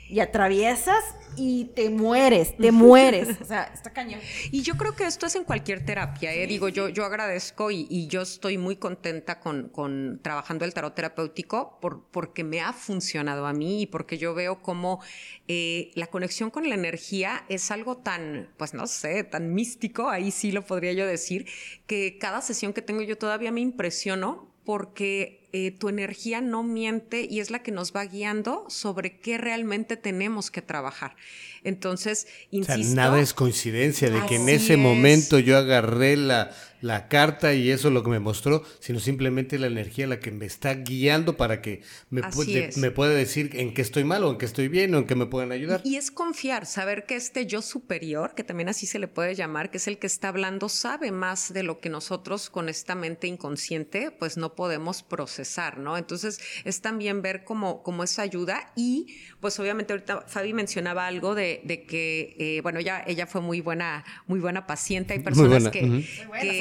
y 0.08 0.20
atraviesas 0.20 1.02
y 1.36 1.66
te 1.74 1.90
mueres, 1.90 2.56
te 2.56 2.70
mueres. 2.70 3.40
O 3.40 3.44
sea, 3.44 3.64
está 3.64 3.92
cañón. 3.92 4.20
Y 4.50 4.62
yo 4.62 4.76
creo 4.76 4.94
que 4.94 5.04
esto 5.04 5.26
es 5.26 5.34
en 5.34 5.44
cualquier 5.44 5.84
terapia, 5.84 6.32
¿eh? 6.32 6.46
Digo, 6.46 6.68
yo, 6.68 6.88
yo 6.88 7.04
agradezco 7.04 7.70
y, 7.70 8.06
yo 8.06 8.22
estoy 8.22 8.58
muy 8.58 8.76
contenta 8.76 9.40
con, 9.40 9.68
con, 9.68 10.20
trabajando 10.22 10.64
el 10.64 10.74
tarot 10.74 10.94
terapéutico 10.94 11.78
por, 11.80 12.04
porque 12.10 12.44
me 12.44 12.60
ha 12.60 12.72
funcionado 12.72 13.46
a 13.46 13.52
mí 13.52 13.82
y 13.82 13.86
porque 13.86 14.18
yo 14.18 14.34
veo 14.34 14.62
como 14.62 15.00
eh, 15.48 15.90
la 15.94 16.06
conexión 16.06 16.50
con 16.50 16.68
la 16.68 16.74
energía 16.74 17.44
es 17.48 17.70
algo 17.70 17.96
tan, 17.96 18.50
pues 18.56 18.74
no 18.74 18.86
sé, 18.86 19.24
tan 19.24 19.54
místico, 19.54 20.08
ahí 20.10 20.30
sí 20.30 20.52
lo 20.52 20.64
podría 20.64 20.92
yo 20.92 21.06
decir, 21.06 21.46
que 21.86 22.18
cada 22.18 22.42
sesión 22.42 22.72
que 22.72 22.82
tengo 22.82 23.02
yo 23.02 23.18
todavía 23.18 23.50
me 23.50 23.60
impresiono 23.60 24.52
porque 24.64 25.43
eh, 25.56 25.70
tu 25.70 25.88
energía 25.88 26.40
no 26.40 26.64
miente 26.64 27.28
y 27.30 27.38
es 27.38 27.52
la 27.52 27.62
que 27.62 27.70
nos 27.70 27.92
va 27.92 28.04
guiando 28.06 28.64
sobre 28.68 29.20
qué 29.20 29.38
realmente 29.38 29.96
tenemos 29.96 30.50
que 30.50 30.62
trabajar. 30.62 31.14
Entonces, 31.62 32.26
insisto. 32.50 32.96
nada 32.96 33.20
es 33.20 33.34
coincidencia 33.34 34.10
de 34.10 34.26
que 34.26 34.34
en 34.34 34.48
ese 34.48 34.76
momento 34.76 35.38
yo 35.38 35.56
agarré 35.56 36.16
la, 36.16 36.50
la 36.84 37.08
carta 37.08 37.54
y 37.54 37.70
eso 37.70 37.88
es 37.88 37.94
lo 37.94 38.02
que 38.02 38.10
me 38.10 38.20
mostró, 38.20 38.62
sino 38.78 39.00
simplemente 39.00 39.58
la 39.58 39.68
energía 39.68 40.06
la 40.06 40.20
que 40.20 40.30
me 40.30 40.44
está 40.44 40.74
guiando 40.74 41.38
para 41.38 41.62
que 41.62 41.80
me, 42.10 42.22
puede, 42.24 42.68
me 42.76 42.90
pueda 42.90 43.14
decir 43.14 43.52
en 43.54 43.72
qué 43.72 43.80
estoy 43.80 44.04
mal 44.04 44.22
o 44.22 44.32
en 44.32 44.36
qué 44.36 44.44
estoy 44.44 44.68
bien 44.68 44.94
o 44.94 44.98
en 44.98 45.06
qué 45.06 45.14
me 45.14 45.24
pueden 45.24 45.50
ayudar. 45.50 45.80
Y 45.82 45.96
es 45.96 46.10
confiar, 46.10 46.66
saber 46.66 47.06
que 47.06 47.16
este 47.16 47.46
yo 47.46 47.62
superior, 47.62 48.34
que 48.34 48.44
también 48.44 48.68
así 48.68 48.86
se 48.86 48.98
le 48.98 49.08
puede 49.08 49.34
llamar, 49.34 49.70
que 49.70 49.78
es 49.78 49.88
el 49.88 49.96
que 49.96 50.06
está 50.06 50.28
hablando, 50.28 50.68
sabe 50.68 51.10
más 51.10 51.54
de 51.54 51.62
lo 51.62 51.80
que 51.80 51.88
nosotros 51.88 52.50
con 52.50 52.68
esta 52.68 52.94
mente 52.94 53.28
inconsciente 53.28 54.10
pues 54.10 54.36
no 54.36 54.54
podemos 54.54 55.02
procesar, 55.02 55.43
¿no? 55.78 55.96
Entonces 55.96 56.40
es 56.64 56.80
también 56.80 57.22
ver 57.22 57.44
cómo, 57.44 57.82
cómo 57.82 58.04
esa 58.04 58.22
ayuda 58.22 58.72
y 58.76 59.16
pues 59.40 59.58
obviamente 59.60 59.92
ahorita 59.92 60.22
Fabi 60.26 60.52
mencionaba 60.52 61.06
algo 61.06 61.34
de, 61.34 61.60
que, 61.88 62.36
eh, 62.38 62.60
bueno, 62.62 62.80
ya 62.80 63.04
ella 63.06 63.26
fue 63.26 63.40
muy 63.40 63.60
buena, 63.60 64.04
muy 64.26 64.40
buena 64.40 64.66
paciente, 64.66 65.14
hay 65.14 65.20
personas 65.20 65.68
que 65.68 65.80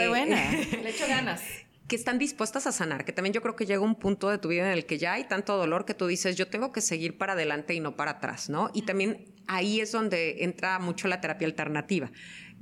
buena, 0.08 0.52
le 0.84 0.90
echo 0.90 1.08
ganas. 1.08 1.42
que 1.88 1.96
están 1.96 2.18
dispuestas 2.20 2.68
a 2.68 2.72
sanar, 2.72 3.06
que 3.06 3.12
también 3.12 3.34
yo 3.34 3.42
creo 3.42 3.56
que 3.56 3.66
llega 3.66 3.82
un 3.82 3.96
punto 3.96 4.30
de 4.30 4.38
tu 4.38 4.50
vida 4.50 4.66
en 4.66 4.78
el 4.78 4.86
que 4.86 4.98
ya 4.98 5.14
hay 5.14 5.26
tanto 5.26 5.58
dolor 5.58 5.86
que 5.86 5.94
tú 5.94 6.08
dices, 6.08 6.36
yo 6.36 6.48
tengo 6.48 6.72
que 6.72 6.82
seguir 6.82 7.18
para 7.18 7.34
adelante 7.34 7.74
y 7.74 7.80
no 7.80 7.96
para 7.96 8.12
atrás, 8.12 8.50
¿no? 8.50 8.70
Y 8.74 8.84
también 8.84 9.26
ahí 9.48 9.80
es 9.80 9.92
donde 9.92 10.44
entra 10.44 10.80
mucho 10.80 11.08
la 11.08 11.22
terapia 11.22 11.48
alternativa. 11.48 12.12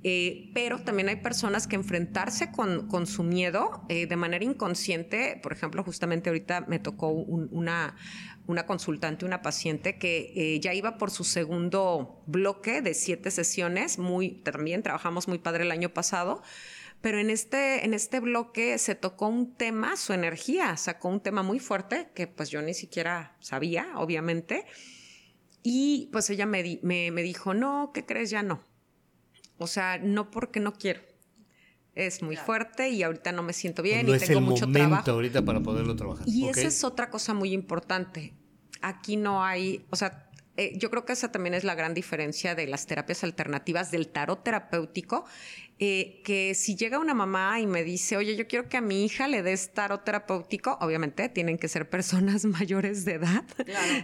Eh, 0.03 0.49
pero 0.55 0.79
también 0.79 1.09
hay 1.09 1.17
personas 1.17 1.67
que 1.67 1.75
enfrentarse 1.75 2.51
con, 2.51 2.87
con 2.87 3.05
su 3.05 3.23
miedo 3.23 3.83
eh, 3.87 4.07
de 4.07 4.15
manera 4.15 4.43
inconsciente, 4.43 5.39
por 5.43 5.53
ejemplo, 5.53 5.83
justamente 5.83 6.29
ahorita 6.29 6.61
me 6.61 6.79
tocó 6.79 7.09
una, 7.09 7.95
una 8.47 8.65
consultante, 8.65 9.25
una 9.25 9.43
paciente 9.43 9.99
que 9.99 10.33
eh, 10.35 10.59
ya 10.59 10.73
iba 10.73 10.97
por 10.97 11.11
su 11.11 11.23
segundo 11.23 12.23
bloque 12.25 12.81
de 12.81 12.95
siete 12.95 13.29
sesiones, 13.29 13.99
muy, 13.99 14.41
también 14.41 14.81
trabajamos 14.81 15.27
muy 15.27 15.37
padre 15.37 15.63
el 15.65 15.71
año 15.71 15.89
pasado, 15.89 16.41
pero 17.01 17.19
en 17.19 17.29
este, 17.29 17.85
en 17.85 17.93
este 17.93 18.19
bloque 18.19 18.77
se 18.77 18.95
tocó 18.95 19.27
un 19.27 19.55
tema, 19.55 19.97
su 19.97 20.13
energía, 20.13 20.77
sacó 20.77 21.09
un 21.09 21.19
tema 21.19 21.43
muy 21.43 21.59
fuerte 21.59 22.09
que 22.15 22.27
pues 22.27 22.49
yo 22.49 22.61
ni 22.61 22.73
siquiera 22.73 23.35
sabía, 23.39 23.87
obviamente. 23.95 24.65
Y 25.63 26.09
pues 26.11 26.29
ella 26.29 26.45
me, 26.45 26.79
me, 26.81 27.23
dijo, 27.23 27.53
no, 27.53 27.91
¿qué 27.93 28.05
crees? 28.05 28.29
Ya 28.29 28.43
no. 28.43 28.63
O 29.61 29.67
sea, 29.67 29.97
no 29.97 30.31
porque 30.31 30.59
no 30.59 30.73
quiero. 30.73 31.01
Es 31.93 32.23
muy 32.23 32.37
fuerte 32.37 32.89
y 32.89 33.03
ahorita 33.03 33.31
no 33.31 33.43
me 33.43 33.51
siento 33.51 33.83
bien 33.83 34.07
no 34.07 34.15
y 34.15 34.19
tengo 34.19 34.39
el 34.39 34.45
mucho 34.45 34.65
momento 34.65 34.89
trabajo. 34.89 35.11
ahorita 35.11 35.41
para 35.43 35.59
poderlo 35.59 35.95
trabajar. 35.95 36.27
Y 36.27 36.47
esa 36.47 36.61
es 36.61 36.83
otra 36.83 37.09
cosa 37.09 37.33
muy 37.33 37.51
importante. 37.51 38.33
Aquí 38.81 39.17
no 39.17 39.43
hay, 39.43 39.85
o 39.89 39.95
sea, 39.97 40.29
eh, 40.57 40.77
yo 40.77 40.89
creo 40.89 41.05
que 41.05 41.13
esa 41.13 41.31
también 41.31 41.53
es 41.53 41.63
la 41.63 41.75
gran 41.75 41.93
diferencia 41.93 42.55
de 42.55 42.67
las 42.67 42.85
terapias 42.85 43.23
alternativas 43.23 43.91
del 43.91 44.07
tarot 44.07 44.43
terapéutico 44.43 45.25
eh, 45.83 46.21
que 46.23 46.53
si 46.53 46.75
llega 46.75 46.99
una 46.99 47.15
mamá 47.15 47.59
y 47.59 47.65
me 47.65 47.83
dice, 47.83 48.15
oye, 48.15 48.35
yo 48.35 48.47
quiero 48.47 48.69
que 48.69 48.77
a 48.77 48.81
mi 48.81 49.03
hija 49.03 49.27
le 49.27 49.41
des 49.41 49.73
tarot 49.73 50.03
terapéutico, 50.03 50.77
obviamente 50.79 51.27
tienen 51.27 51.57
que 51.57 51.67
ser 51.67 51.89
personas 51.89 52.45
mayores 52.59 53.03
de 53.03 53.13
edad. 53.13 53.43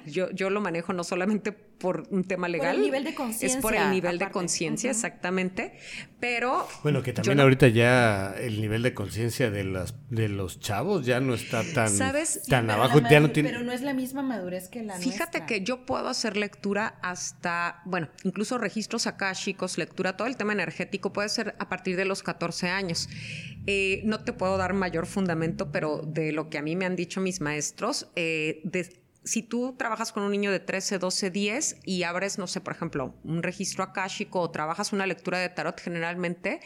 Yo, 0.07 0.31
yo 0.31 0.49
lo 0.49 0.59
manejo 0.59 0.91
no 0.93 1.03
solamente 1.03 1.51
por 1.51 2.07
un 2.09 2.23
tema 2.23 2.47
legal. 2.47 2.75
Por 2.75 2.75
el 2.77 2.81
nivel 2.81 3.03
de 3.03 3.13
conciencia. 3.13 3.57
Es 3.57 3.61
por 3.61 3.75
el 3.75 3.91
nivel 3.91 4.17
de 4.17 4.29
conciencia, 4.31 4.91
exactamente. 4.91 5.77
Pero. 6.19 6.67
Bueno, 6.81 7.03
que 7.03 7.13
también 7.13 7.39
ahorita 7.39 7.67
ya 7.67 8.33
el 8.39 8.59
nivel 8.59 8.81
de 8.81 8.93
conciencia 8.93 9.51
de, 9.51 9.63
las, 9.63 9.93
de 10.09 10.29
los 10.29 10.59
chavos 10.59 11.05
ya 11.05 11.19
no 11.19 11.35
está 11.35 11.63
tan, 11.73 11.95
tan 12.49 12.71
abajo. 12.71 13.01
ya 13.09 13.19
no 13.19 13.31
tiene... 13.31 13.49
Pero 13.49 13.63
no 13.63 13.71
es 13.71 13.81
la 13.81 13.93
misma 13.93 14.23
madurez 14.23 14.69
que 14.69 14.81
la 14.81 14.97
Fíjate 14.97 15.45
que 15.45 15.61
yo 15.61 15.85
puedo 15.85 16.07
hacer 16.07 16.37
lectura 16.37 16.97
hasta, 17.01 17.81
bueno, 17.85 18.09
incluso 18.23 18.57
registros 18.57 19.05
akáshicos, 19.05 19.77
lectura, 19.77 20.17
todo 20.17 20.27
el 20.27 20.37
tema 20.37 20.53
energético 20.53 21.13
puede 21.13 21.29
ser 21.29 21.55
a 21.59 21.66
partir 21.69 21.95
de 21.95 22.05
los 22.05 22.23
14 22.23 22.69
años. 22.69 23.09
Eh, 23.65 24.01
no 24.05 24.23
te 24.23 24.33
puedo 24.33 24.57
dar 24.57 24.73
mayor 24.73 25.05
fundamento, 25.05 25.71
pero 25.71 26.01
de 26.01 26.31
lo 26.31 26.49
que 26.49 26.57
a 26.57 26.61
mí 26.61 26.75
me 26.75 26.85
han 26.85 26.95
dicho 26.95 27.19
mis 27.19 27.41
maestros, 27.41 28.09
eh, 28.15 28.61
si 29.27 29.43
tú 29.43 29.75
trabajas 29.77 30.11
con 30.11 30.23
un 30.23 30.31
niño 30.31 30.51
de 30.51 30.59
13, 30.59 30.99
12, 30.99 31.29
10 31.29 31.77
y 31.83 32.03
abres, 32.03 32.37
no 32.37 32.47
sé, 32.47 32.61
por 32.61 32.73
ejemplo, 32.73 33.13
un 33.23 33.43
registro 33.43 33.83
akáshico 33.83 34.39
o 34.39 34.49
trabajas 34.51 34.93
una 34.93 35.05
lectura 35.05 35.39
de 35.39 35.49
tarot, 35.49 35.79
generalmente 35.79 36.61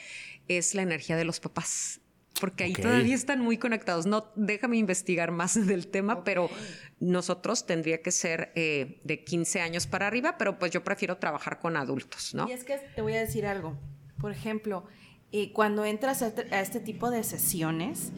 es 0.47 0.76
la 0.76 0.84
energía 0.84 1.18
de 1.18 1.26
los 1.26 1.39
papás. 1.39 2.02
Porque 2.39 2.64
ahí 2.64 2.74
todavía 2.74 3.14
están 3.14 3.41
muy 3.41 3.58
conectados. 3.58 4.06
No, 4.06 4.32
déjame 4.36 4.78
investigar 4.78 5.32
más 5.32 5.54
del 5.68 5.88
tema, 5.88 6.24
pero 6.24 6.49
nosotros 6.99 7.66
tendría 7.66 8.02
que 8.02 8.12
ser 8.12 8.52
eh, 8.56 9.02
de 9.04 9.24
15 9.24 9.62
años 9.62 9.86
para 9.88 10.08
arriba, 10.08 10.38
pero 10.38 10.58
pues 10.58 10.72
yo 10.72 10.84
prefiero 10.84 11.18
trabajar 11.18 11.60
con 11.60 11.78
adultos, 11.78 12.34
¿no? 12.34 12.47
Y 12.47 12.54
es 12.54 12.64
que 12.64 12.78
te 12.95 13.02
voy 13.02 13.14
a 13.14 13.20
decir 13.20 13.45
algo. 13.45 13.78
Por 14.22 14.32
ejemplo, 14.32 14.86
eh, 15.32 15.52
cuando 15.52 15.84
entras 15.84 16.22
este, 16.22 16.54
a 16.54 16.62
este, 16.62 16.80
tipo 16.80 17.10
de 17.10 17.24
sesiones, 17.24 18.12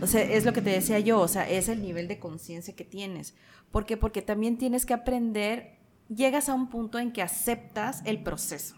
o 0.00 0.06
sea, 0.06 0.22
es 0.22 0.44
lo 0.46 0.52
que 0.52 0.62
te 0.62 0.70
decía 0.70 0.98
yo, 0.98 1.20
o 1.20 1.28
sea, 1.28 1.48
es 1.48 1.68
el 1.68 1.82
nivel 1.82 2.08
de 2.08 2.18
conciencia 2.18 2.74
que 2.74 2.84
tienes. 2.84 3.34
¿Por 3.70 3.84
qué? 3.84 3.98
Porque 3.98 4.22
también 4.22 4.56
tienes 4.56 4.86
que 4.86 4.94
aprender, 4.94 5.76
llegas 6.08 6.48
a 6.48 6.54
un 6.54 6.70
punto 6.70 6.98
en 6.98 7.12
que 7.12 7.22
aceptas 7.22 8.02
el 8.06 8.22
proceso. 8.22 8.76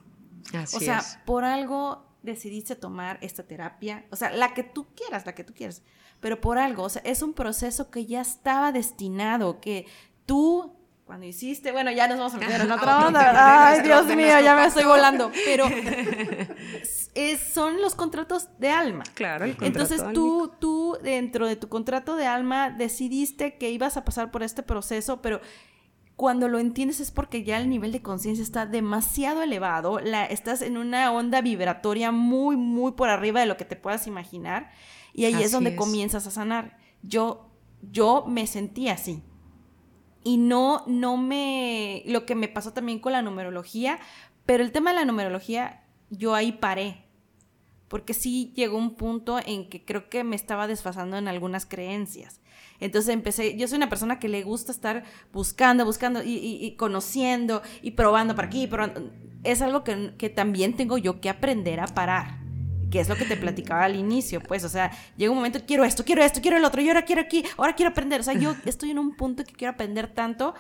Así 0.55 0.76
o 0.76 0.80
sea, 0.80 1.03
por 1.24 1.45
algo 1.45 2.05
decidiste 2.22 2.74
tomar 2.74 3.18
esta 3.22 3.45
terapia, 3.45 4.05
o 4.11 4.16
sea, 4.16 4.30
la 4.30 4.55
que 4.55 4.64
tú 4.64 4.87
quieras, 4.97 5.24
la 5.24 5.35
que 5.35 5.45
tú 5.45 5.55
quieras, 5.55 5.83
pero 6.20 6.41
por 6.41 6.59
algo, 6.59 6.85
o 6.85 6.89
sea, 6.89 7.03
es 7.05 7.22
un 7.22 7.33
proceso 7.33 7.91
que 7.91 8.07
ya 8.07 8.20
estaba 8.20 8.72
destinado, 8.72 9.61
que 9.61 9.87
tú 10.26 10.76
cuando 11.05 11.26
hiciste, 11.26 11.72
bueno, 11.72 11.91
ya 11.91 12.09
nos 12.09 12.16
vamos 12.16 12.33
a 12.33 12.39
meter 12.39 12.61
en 12.62 12.70
otra 12.72 13.07
onda. 13.07 13.66
Ay, 13.68 13.80
Dios 13.85 14.07
mío, 14.07 14.41
ya 14.41 14.57
me 14.57 14.64
estoy 14.64 14.85
volando. 14.85 15.30
Pero 15.45 15.66
son 17.52 17.80
los 17.80 17.94
contratos 17.94 18.48
de 18.58 18.70
alma. 18.70 19.04
Claro, 19.14 19.44
el 19.44 19.56
Entonces 19.60 20.02
tú, 20.12 20.52
tú, 20.58 20.96
dentro 21.02 21.46
de 21.46 21.56
tu 21.56 21.68
contrato 21.68 22.16
de 22.16 22.26
alma, 22.26 22.70
decidiste 22.70 23.56
que 23.58 23.70
ibas 23.70 23.96
a 23.96 24.04
pasar 24.04 24.30
por 24.30 24.42
este 24.42 24.62
proceso, 24.62 25.22
pero 25.22 25.40
cuando 26.16 26.48
lo 26.48 26.58
entiendes 26.58 27.00
es 27.00 27.10
porque 27.10 27.42
ya 27.42 27.58
el 27.58 27.68
nivel 27.68 27.92
de 27.92 28.02
conciencia 28.02 28.42
está 28.42 28.66
demasiado 28.66 29.42
elevado, 29.42 29.98
la, 29.98 30.24
estás 30.24 30.62
en 30.62 30.76
una 30.76 31.10
onda 31.12 31.40
vibratoria 31.40 32.12
muy, 32.12 32.56
muy 32.56 32.92
por 32.92 33.08
arriba 33.08 33.40
de 33.40 33.46
lo 33.46 33.56
que 33.56 33.64
te 33.64 33.76
puedas 33.76 34.06
imaginar, 34.06 34.70
y 35.14 35.24
ahí 35.24 35.42
es 35.42 35.52
donde 35.52 35.76
comienzas 35.76 36.26
a 36.26 36.30
sanar. 36.30 36.78
Yo, 37.02 37.50
yo 37.82 38.24
me 38.26 38.46
sentí 38.46 38.88
así 38.88 39.22
y 40.24 40.36
no, 40.36 40.84
no 40.86 41.16
me, 41.16 42.02
lo 42.06 42.24
que 42.26 42.34
me 42.34 42.48
pasó 42.48 42.72
también 42.72 42.98
con 42.98 43.12
la 43.12 43.22
numerología, 43.22 43.98
Pero 44.46 44.64
el 44.64 44.72
tema 44.72 44.90
de 44.90 45.00
la 45.00 45.04
numerología, 45.04 45.82
yo 46.12 46.34
ahí 46.34 46.52
paré. 46.52 47.04
Porque 47.88 48.14
sí 48.14 48.52
llegó 48.54 48.78
un 48.78 48.94
punto 48.94 49.38
en 49.44 49.68
que 49.68 49.84
creo 49.84 50.08
que 50.08 50.24
me 50.24 50.36
estaba 50.36 50.66
desfasando 50.66 51.16
en 51.18 51.28
algunas 51.28 51.66
creencias. 51.66 52.40
Entonces 52.80 53.12
empecé, 53.12 53.56
yo 53.56 53.68
soy 53.68 53.76
una 53.76 53.88
persona 53.88 54.18
que 54.18 54.28
le 54.28 54.42
gusta 54.42 54.72
estar 54.72 55.04
buscando, 55.32 55.84
buscando 55.84 56.22
y, 56.24 56.74
conociendo 56.78 57.62
y 57.82 57.92
probando 57.92 58.34
para 58.34 58.48
aquí, 58.48 58.66
pero 58.66 58.92
es 59.44 59.60
algo 59.62 59.84
que, 59.84 60.14
que 60.16 60.30
también 60.30 60.74
tengo 60.74 60.98
yo 60.98 61.20
que 61.20 61.28
aprender 61.28 61.80
a 61.80 61.86
parar 61.86 62.40
que 62.90 63.00
es 63.00 63.08
lo 63.08 63.16
que 63.16 63.24
te 63.24 63.38
platicaba 63.38 63.84
al 63.84 63.96
inicio, 63.96 64.42
pues, 64.42 64.64
o 64.64 64.68
sea, 64.68 64.92
llega 65.16 65.30
un 65.30 65.38
momento, 65.38 65.60
quiero 65.66 65.82
esto, 65.82 66.04
quiero 66.04 66.22
esto, 66.22 66.42
quiero 66.42 66.58
el 66.58 66.64
otro, 66.66 66.82
y 66.82 66.88
ahora 66.88 67.06
quiero 67.06 67.22
aquí, 67.22 67.42
ahora 67.56 67.74
quiero 67.74 67.90
aprender, 67.90 68.20
o 68.20 68.22
sea, 68.22 68.34
yo 68.34 68.54
estoy 68.66 68.90
en 68.90 68.98
un 68.98 69.16
punto 69.16 69.44
que 69.44 69.54
quiero 69.54 69.72
aprender 69.72 70.08
tanto 70.08 70.54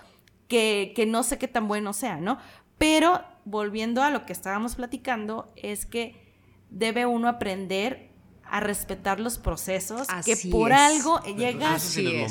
que, 0.48 0.94
que 0.96 1.04
no 1.04 1.24
sé 1.24 1.36
qué 1.36 1.46
tan 1.46 1.68
bueno 1.68 1.92
sea, 1.92 2.16
¿no? 2.16 2.38
Pero 2.78 3.22
volviendo 3.44 4.02
a 4.02 4.10
lo 4.10 4.26
que 4.26 4.32
estábamos 4.32 4.76
platicando, 4.76 5.52
es 5.56 5.86
que 5.86 6.22
debe 6.70 7.06
uno 7.06 7.28
aprender 7.28 8.10
a 8.44 8.60
respetar 8.60 9.18
los 9.18 9.38
procesos 9.38 10.06
que 10.24 10.36
por 10.50 10.72
algo 10.72 11.22
llegaste. 11.22 12.26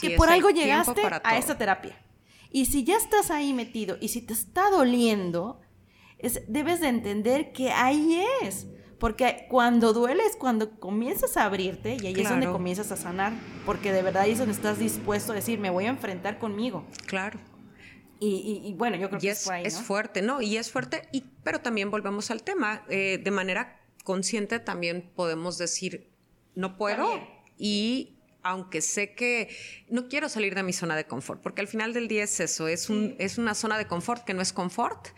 que 0.00 0.10
por 0.16 0.30
algo 0.30 0.50
llegaste 0.50 1.02
a 1.22 1.36
esta 1.36 1.58
terapia. 1.58 1.98
Y 2.50 2.66
si 2.66 2.84
ya 2.84 2.96
estás 2.96 3.30
ahí 3.30 3.52
metido 3.52 3.98
y 4.00 4.08
si 4.08 4.22
te 4.22 4.32
está 4.32 4.70
doliendo, 4.70 5.60
es, 6.18 6.42
debes 6.48 6.80
de 6.80 6.88
entender 6.88 7.52
que 7.52 7.72
ahí 7.72 8.22
es. 8.42 8.66
Porque 8.98 9.46
cuando 9.50 9.92
duele 9.92 10.24
es 10.24 10.36
cuando 10.36 10.78
comienzas 10.78 11.36
a 11.36 11.44
abrirte 11.44 11.98
y 12.00 12.06
ahí 12.06 12.14
es 12.18 12.28
donde 12.28 12.46
comienzas 12.46 12.90
a 12.92 12.96
sanar. 12.96 13.32
Porque 13.66 13.92
de 13.92 14.02
verdad 14.02 14.22
ahí 14.22 14.32
es 14.32 14.38
donde 14.38 14.54
estás 14.54 14.78
dispuesto 14.78 15.32
a 15.32 15.34
decir, 15.34 15.58
me 15.58 15.68
voy 15.68 15.84
a 15.86 15.88
enfrentar 15.88 16.38
conmigo. 16.38 16.84
Claro. 17.06 17.38
Y, 18.26 18.74
bueno, 18.76 18.96
yo 18.96 19.08
creo 19.08 19.20
que 19.20 19.30
es, 19.30 19.48
es 19.62 19.80
fuerte, 19.80 20.22
¿no? 20.22 20.40
Y 20.40 20.56
es 20.56 20.70
fuerte, 20.70 21.08
y, 21.12 21.24
pero 21.42 21.60
también 21.60 21.90
volvemos 21.90 22.30
al 22.30 22.42
tema. 22.42 22.84
Eh, 22.88 23.20
de 23.22 23.30
manera 23.30 23.80
consciente 24.04 24.58
también 24.60 25.10
podemos 25.14 25.58
decir, 25.58 26.10
no 26.54 26.76
puedo. 26.76 27.06
Y 27.58 28.14
aunque 28.42 28.82
sé 28.82 29.14
que 29.14 29.48
no 29.88 30.08
quiero 30.08 30.28
salir 30.28 30.54
de 30.54 30.62
mi 30.62 30.72
zona 30.72 30.96
de 30.96 31.06
confort, 31.06 31.42
porque 31.42 31.62
al 31.62 31.68
final 31.68 31.92
del 31.94 32.08
día 32.08 32.24
es 32.24 32.38
eso, 32.40 32.68
es, 32.68 32.90
un, 32.90 33.16
es 33.18 33.38
una 33.38 33.54
zona 33.54 33.78
de 33.78 33.86
confort 33.86 34.24
que 34.24 34.34
no 34.34 34.42
es 34.42 34.52
confort 34.52 35.08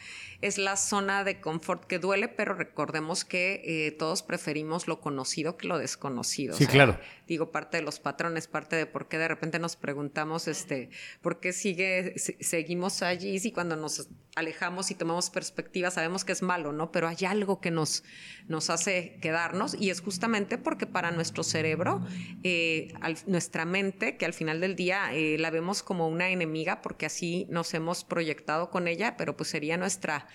es 0.40 0.58
la 0.58 0.76
zona 0.76 1.24
de 1.24 1.40
confort 1.40 1.84
que 1.84 1.98
duele, 1.98 2.28
pero 2.28 2.54
recordemos 2.54 3.24
que 3.24 3.62
eh, 3.64 3.92
todos 3.92 4.22
preferimos 4.22 4.86
lo 4.86 5.00
conocido 5.00 5.56
que 5.56 5.66
lo 5.66 5.78
desconocido. 5.78 6.56
Sí, 6.56 6.66
claro. 6.66 6.98
Digo, 7.26 7.50
parte 7.50 7.78
de 7.78 7.82
los 7.82 7.98
patrones, 7.98 8.46
parte 8.46 8.76
de 8.76 8.86
por 8.86 9.08
qué 9.08 9.18
de 9.18 9.28
repente 9.28 9.58
nos 9.58 9.76
preguntamos, 9.76 10.48
este, 10.48 10.90
¿por 11.20 11.40
qué 11.40 11.52
sigue, 11.52 12.14
seguimos 12.16 13.02
allí 13.02 13.38
si 13.38 13.52
cuando 13.52 13.76
nos 13.76 14.08
alejamos 14.36 14.90
y 14.90 14.94
tomamos 14.94 15.30
perspectiva 15.30 15.90
sabemos 15.90 16.24
que 16.24 16.32
es 16.32 16.42
malo, 16.42 16.72
¿no? 16.72 16.92
Pero 16.92 17.08
hay 17.08 17.24
algo 17.26 17.60
que 17.60 17.70
nos, 17.70 18.04
nos 18.48 18.70
hace 18.70 19.18
quedarnos 19.20 19.74
y 19.74 19.90
es 19.90 20.02
justamente 20.02 20.58
porque 20.58 20.86
para 20.86 21.10
nuestro 21.10 21.42
cerebro, 21.42 22.06
eh, 22.44 22.92
nuestra 23.26 23.64
mente, 23.64 24.16
que 24.16 24.26
al 24.26 24.34
final 24.34 24.60
del 24.60 24.76
día 24.76 25.12
eh, 25.14 25.38
la 25.38 25.50
vemos 25.50 25.82
como 25.82 26.06
una 26.08 26.28
enemiga 26.28 26.82
porque 26.82 27.06
así 27.06 27.46
nos 27.48 27.72
hemos 27.74 28.04
proyectado 28.04 28.70
con 28.70 28.88
ella, 28.88 29.16
pero 29.16 29.36
pues 29.36 29.48
sería 29.48 29.76
nuestra 29.76 30.25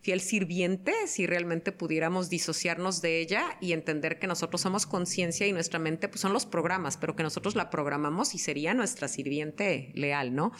fiel 0.00 0.20
sirviente 0.20 0.92
si 1.06 1.26
realmente 1.26 1.72
pudiéramos 1.72 2.30
disociarnos 2.30 3.02
de 3.02 3.20
ella 3.20 3.58
y 3.60 3.72
entender 3.72 4.18
que 4.18 4.26
nosotros 4.26 4.60
somos 4.60 4.86
conciencia 4.86 5.46
y 5.46 5.52
nuestra 5.52 5.78
mente 5.78 6.08
pues 6.08 6.20
son 6.20 6.32
los 6.32 6.46
programas, 6.46 6.96
pero 6.96 7.16
que 7.16 7.22
nosotros 7.22 7.56
la 7.56 7.70
programamos 7.70 8.34
y 8.34 8.38
sería 8.38 8.74
nuestra 8.74 9.08
sirviente 9.08 9.90
leal, 9.94 10.34
¿no? 10.34 10.52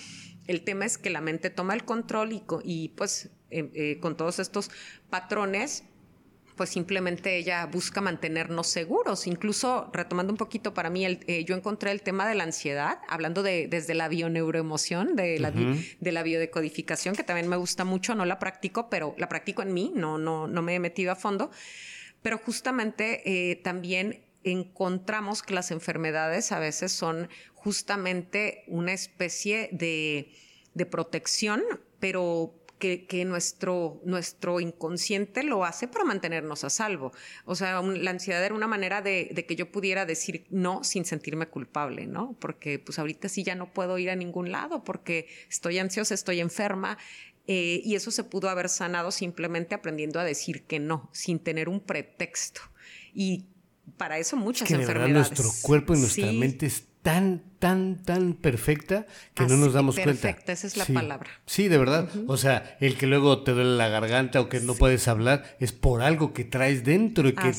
El 0.47 0.64
tema 0.64 0.86
es 0.86 0.99
que 0.99 1.11
la 1.11 1.20
mente 1.20 1.51
toma 1.51 1.74
el 1.74 1.84
control 1.84 2.32
y, 2.32 2.43
y 2.64 2.89
pues 2.91 3.30
eh, 3.51 3.70
eh, 3.74 3.99
con 4.01 4.16
todos 4.16 4.39
estos 4.39 4.70
patrones 5.09 5.84
pues 6.59 6.71
simplemente 6.71 7.37
ella 7.37 7.65
busca 7.67 8.01
mantenernos 8.03 8.67
seguros. 8.67 9.27
Incluso 9.29 9.89
retomando 9.93 10.33
un 10.33 10.37
poquito 10.37 10.75
para 10.75 10.91
mí, 10.91 11.07
eh, 11.07 11.45
yo 11.45 11.55
encontré 11.55 11.93
el 11.93 12.03
tema 12.03 12.29
de 12.29 12.35
la 12.35 12.43
ansiedad, 12.43 12.99
hablando 13.09 13.45
de, 13.45 13.69
desde 13.69 13.95
la 13.95 14.09
bioneuroemoción, 14.09 15.15
de 15.15 15.39
la, 15.39 15.53
de 15.53 16.13
la 16.13 16.23
biodecodificación, 16.25 17.15
que 17.15 17.23
también 17.23 17.49
me 17.49 17.57
gusta 17.57 17.85
mucho, 17.85 18.17
no 18.17 18.25
la 18.25 18.41
practico, 18.41 18.91
pero 18.91 19.15
la 19.17 19.29
practico 19.29 19.63
en 19.63 19.73
mí, 19.73 19.93
no, 19.95 20.19
no, 20.19 20.49
no 20.49 20.61
me 20.61 20.75
he 20.75 20.81
metido 20.81 21.13
a 21.13 21.15
fondo. 21.15 21.51
Pero 22.23 22.39
justamente 22.39 23.23
eh, 23.25 23.57
también 23.57 24.25
encontramos 24.43 25.43
que 25.45 25.55
las 25.55 25.71
enfermedades 25.71 26.51
a 26.51 26.59
veces 26.59 26.91
son 26.91 27.29
justamente 27.55 28.65
una 28.67 28.93
especie 28.93 29.69
de, 29.71 30.33
de 30.75 30.87
protección, 30.87 31.63
pero 32.01 32.58
que, 32.79 33.24
nuestro, 33.24 34.01
nuestro 34.05 34.61
inconsciente 34.61 35.43
lo 35.43 35.64
hace 35.64 35.89
para 35.89 36.05
mantenernos 36.05 36.64
a 36.64 36.70
salvo. 36.70 37.12
O 37.45 37.55
sea, 37.55 37.83
la 37.83 38.11
ansiedad 38.11 38.45
era 38.45 38.55
una 38.55 38.66
manera 38.66 39.03
de, 39.03 39.45
que 39.47 39.57
yo 39.57 39.70
pudiera 39.70 40.07
decir 40.07 40.47
no 40.51 40.85
sin 40.85 41.05
sentirme 41.05 41.49
culpable, 41.49 42.07
¿no? 42.07 42.37
Porque 42.41 42.79
pues 42.79 42.99
ahorita 42.99 43.29
sí 43.29 43.43
ya 43.43 43.55
no 43.55 43.72
puedo 43.72 43.99
ir 43.99 44.11
a 44.11 44.16
ningún 44.16 44.53
lado 44.53 44.85
porque 44.85 45.29
estoy 45.49 45.79
ansiosa, 45.79 46.14
estoy 46.14 46.41
enferma. 46.41 46.99
Eh, 47.47 47.81
y 47.83 47.95
eso 47.95 48.11
se 48.11 48.24
pudo 48.24 48.51
haber 48.51 48.68
sanado 48.68 49.11
simplemente 49.11 49.74
aprendiendo 49.74 50.20
a 50.20 50.24
decir 50.24 50.64
que 50.64 50.79
no, 50.79 51.09
sin 51.12 51.39
tener 51.39 51.68
un 51.68 51.81
pretexto. 51.81 52.61
Y 53.14 53.47
para 53.97 54.18
eso 54.18 54.37
muchas 54.37 54.70
es 54.70 54.76
que 54.76 54.83
enfermedades. 54.83 55.31
Verdad, 55.31 55.45
nuestro 55.45 55.66
cuerpo 55.66 55.95
y 55.95 55.99
nuestra 56.01 56.33
mente 56.33 56.66
es 56.66 56.85
tan, 57.09 57.41
tan, 57.59 58.03
tan 58.05 58.35
perfecta 58.35 59.07
que 59.33 59.47
no 59.47 59.57
nos 59.57 59.73
damos 59.73 59.95
cuenta. 59.95 60.29
Perfecta, 60.29 60.53
esa 60.53 60.67
es 60.67 60.77
la 60.77 60.85
palabra. 60.85 61.31
Sí, 61.47 61.69
de 61.69 61.79
verdad. 61.79 62.11
O 62.27 62.37
sea, 62.37 62.77
el 62.81 62.99
que 62.99 63.07
luego 63.07 63.45
te 63.45 63.53
duele 63.53 63.79
la 63.79 63.89
garganta 63.89 64.43
o 64.43 64.51
que 64.51 64.61
no 64.61 64.75
puedes 64.75 65.09
hablar 65.09 65.57
es 65.59 65.73
por 65.73 66.03
algo 66.03 66.35
que 66.35 66.45
traes 66.45 66.85
dentro 66.85 67.27
y 67.27 67.33
que 67.33 67.55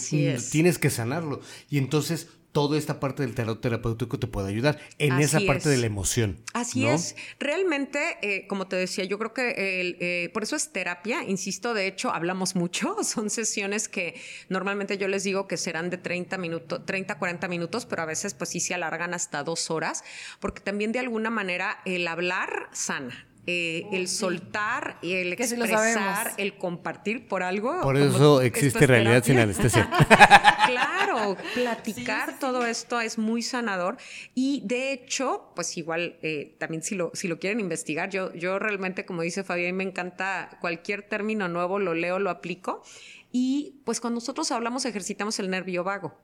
tienes 0.52 0.78
que 0.78 0.92
sanarlo. 0.92 1.42
Y 1.68 1.80
entonces 1.80 2.28
toda 2.52 2.78
esta 2.78 3.00
parte 3.00 3.24
del 3.24 3.36
tarot 3.36 3.62
terapéutico 3.62 4.20
te 4.20 4.28
puede 4.28 4.50
ayudar 4.50 4.80
en 4.98 5.20
esa 5.20 5.40
parte 5.46 5.70
de 5.70 5.78
la 5.78 5.86
emoción. 5.86 6.40
Así 6.54 6.86
es. 6.86 7.16
Realmente, 7.40 8.18
eh, 8.22 8.48
como 8.48 8.68
te 8.68 8.76
decía, 8.76 9.04
yo 9.04 9.18
creo 9.20 9.34
que 9.34 9.54
eh, 10.00 10.30
por 10.34 10.44
eso 10.44 10.56
es 10.56 10.72
terapia, 10.72 11.24
insisto, 11.24 11.74
de 11.74 11.88
hecho, 11.88 12.12
hablamos 12.12 12.56
mucho, 12.56 12.98
son 13.04 13.30
sesiones 13.30 13.88
que 13.88 14.20
normalmente 14.50 14.98
yo 14.98 15.08
les 15.08 15.24
digo 15.24 15.48
que 15.48 15.58
serán 15.58 15.90
de 15.90 15.98
30 15.98 16.38
minutos, 16.38 16.86
30, 16.86 17.18
40 17.18 17.48
minutos, 17.48 17.86
pero 17.86 18.02
a 18.02 18.06
veces 18.06 18.34
pues 18.34 18.50
sí 18.50 18.60
se 18.60 18.74
alargan 18.74 19.14
hasta 19.14 19.44
dos 19.44 19.70
horas, 19.70 20.04
porque 20.40 20.62
también 20.62 20.92
de 20.92 21.00
alguna 21.00 21.30
manera 21.30 21.80
el 21.86 22.08
hablar 22.08 22.70
sana. 22.72 23.29
Eh, 23.52 23.88
el 23.92 24.08
soltar, 24.08 25.00
el 25.02 25.34
expresar, 25.34 26.34
el 26.38 26.56
compartir 26.56 27.28
por 27.28 27.42
algo. 27.42 27.82
Por 27.82 27.98
eso 27.98 28.42
existe 28.42 28.86
realidad 28.86 29.24
sin 29.24 29.40
anestesia. 29.40 29.90
claro, 30.68 31.36
platicar 31.56 32.38
todo 32.38 32.64
esto 32.68 33.02
es 33.02 33.18
muy 33.18 33.42
sanador. 33.42 33.98
Y 34.36 34.62
de 34.66 34.94
hecho, 34.94 35.52
pues 35.56 35.76
igual 35.78 36.18
eh, 36.22 36.58
también 36.60 36.84
si 36.84 36.94
lo, 36.94 37.10
si 37.16 37.28
lo 37.28 37.40
quieren 37.40 37.60
investigar, 37.60 38.12
yo, 38.12 38.32
yo 38.36 38.60
realmente, 38.60 39.04
como 39.04 39.24
dice 39.24 39.44
Fabián, 39.44 39.76
me 39.76 39.84
encanta 39.84 40.60
cualquier 40.62 41.02
término 41.02 41.48
nuevo, 41.48 41.80
lo 41.80 41.96
leo, 41.96 42.20
lo 42.20 42.30
aplico. 42.30 42.84
Y 43.32 43.82
pues 43.84 44.00
cuando 44.00 44.20
nosotros 44.20 44.52
hablamos 44.52 44.86
ejercitamos 44.86 45.40
el 45.40 45.50
nervio 45.50 45.84
vago 45.84 46.16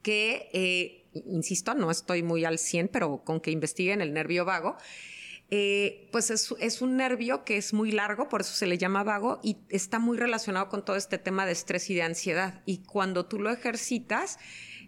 que, 0.00 0.48
eh, 0.52 1.08
insisto, 1.26 1.74
no 1.74 1.90
estoy 1.90 2.22
muy 2.22 2.44
al 2.44 2.60
100, 2.60 2.86
pero 2.86 3.24
con 3.24 3.40
que 3.40 3.50
investiguen 3.50 4.00
el 4.00 4.12
nervio 4.12 4.44
vago, 4.44 4.76
eh, 5.50 6.08
pues 6.10 6.30
es, 6.30 6.82
un 6.82 6.96
nervio 6.96 7.44
que 7.44 7.56
es 7.56 7.72
muy 7.72 7.92
largo, 7.92 8.28
por 8.28 8.40
eso 8.40 8.52
se 8.54 8.66
le 8.66 8.78
llama 8.78 9.04
vago, 9.04 9.40
y 9.42 9.58
está 9.68 9.98
muy 9.98 10.18
relacionado 10.18 10.68
con 10.68 10.84
todo 10.84 10.96
este 10.96 11.18
tema 11.18 11.46
de 11.46 11.52
estrés 11.52 11.88
y 11.90 11.94
de 11.94 12.02
ansiedad. 12.02 12.62
Y 12.66 12.78
cuando 12.78 13.26
tú 13.26 13.38
lo 13.38 13.50
ejercitas, 13.50 14.38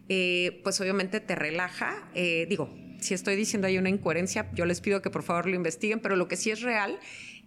eh, 0.09 0.61
pues 0.65 0.81
obviamente 0.81 1.21
te 1.21 1.37
relaja. 1.37 2.11
Eh, 2.15 2.47
digo, 2.49 2.75
si 2.99 3.15
estoy 3.15 3.37
diciendo 3.37 3.69
ahí 3.69 3.79
una 3.79 3.89
incoherencia, 3.89 4.51
yo 4.53 4.65
les 4.65 4.81
pido 4.81 5.01
que 5.01 5.11
por 5.11 5.23
favor 5.23 5.47
lo 5.47 5.55
investiguen, 5.55 6.01
pero 6.01 6.17
lo 6.17 6.27
que 6.27 6.37
sí 6.37 6.51
es 6.51 6.63
real 6.63 6.99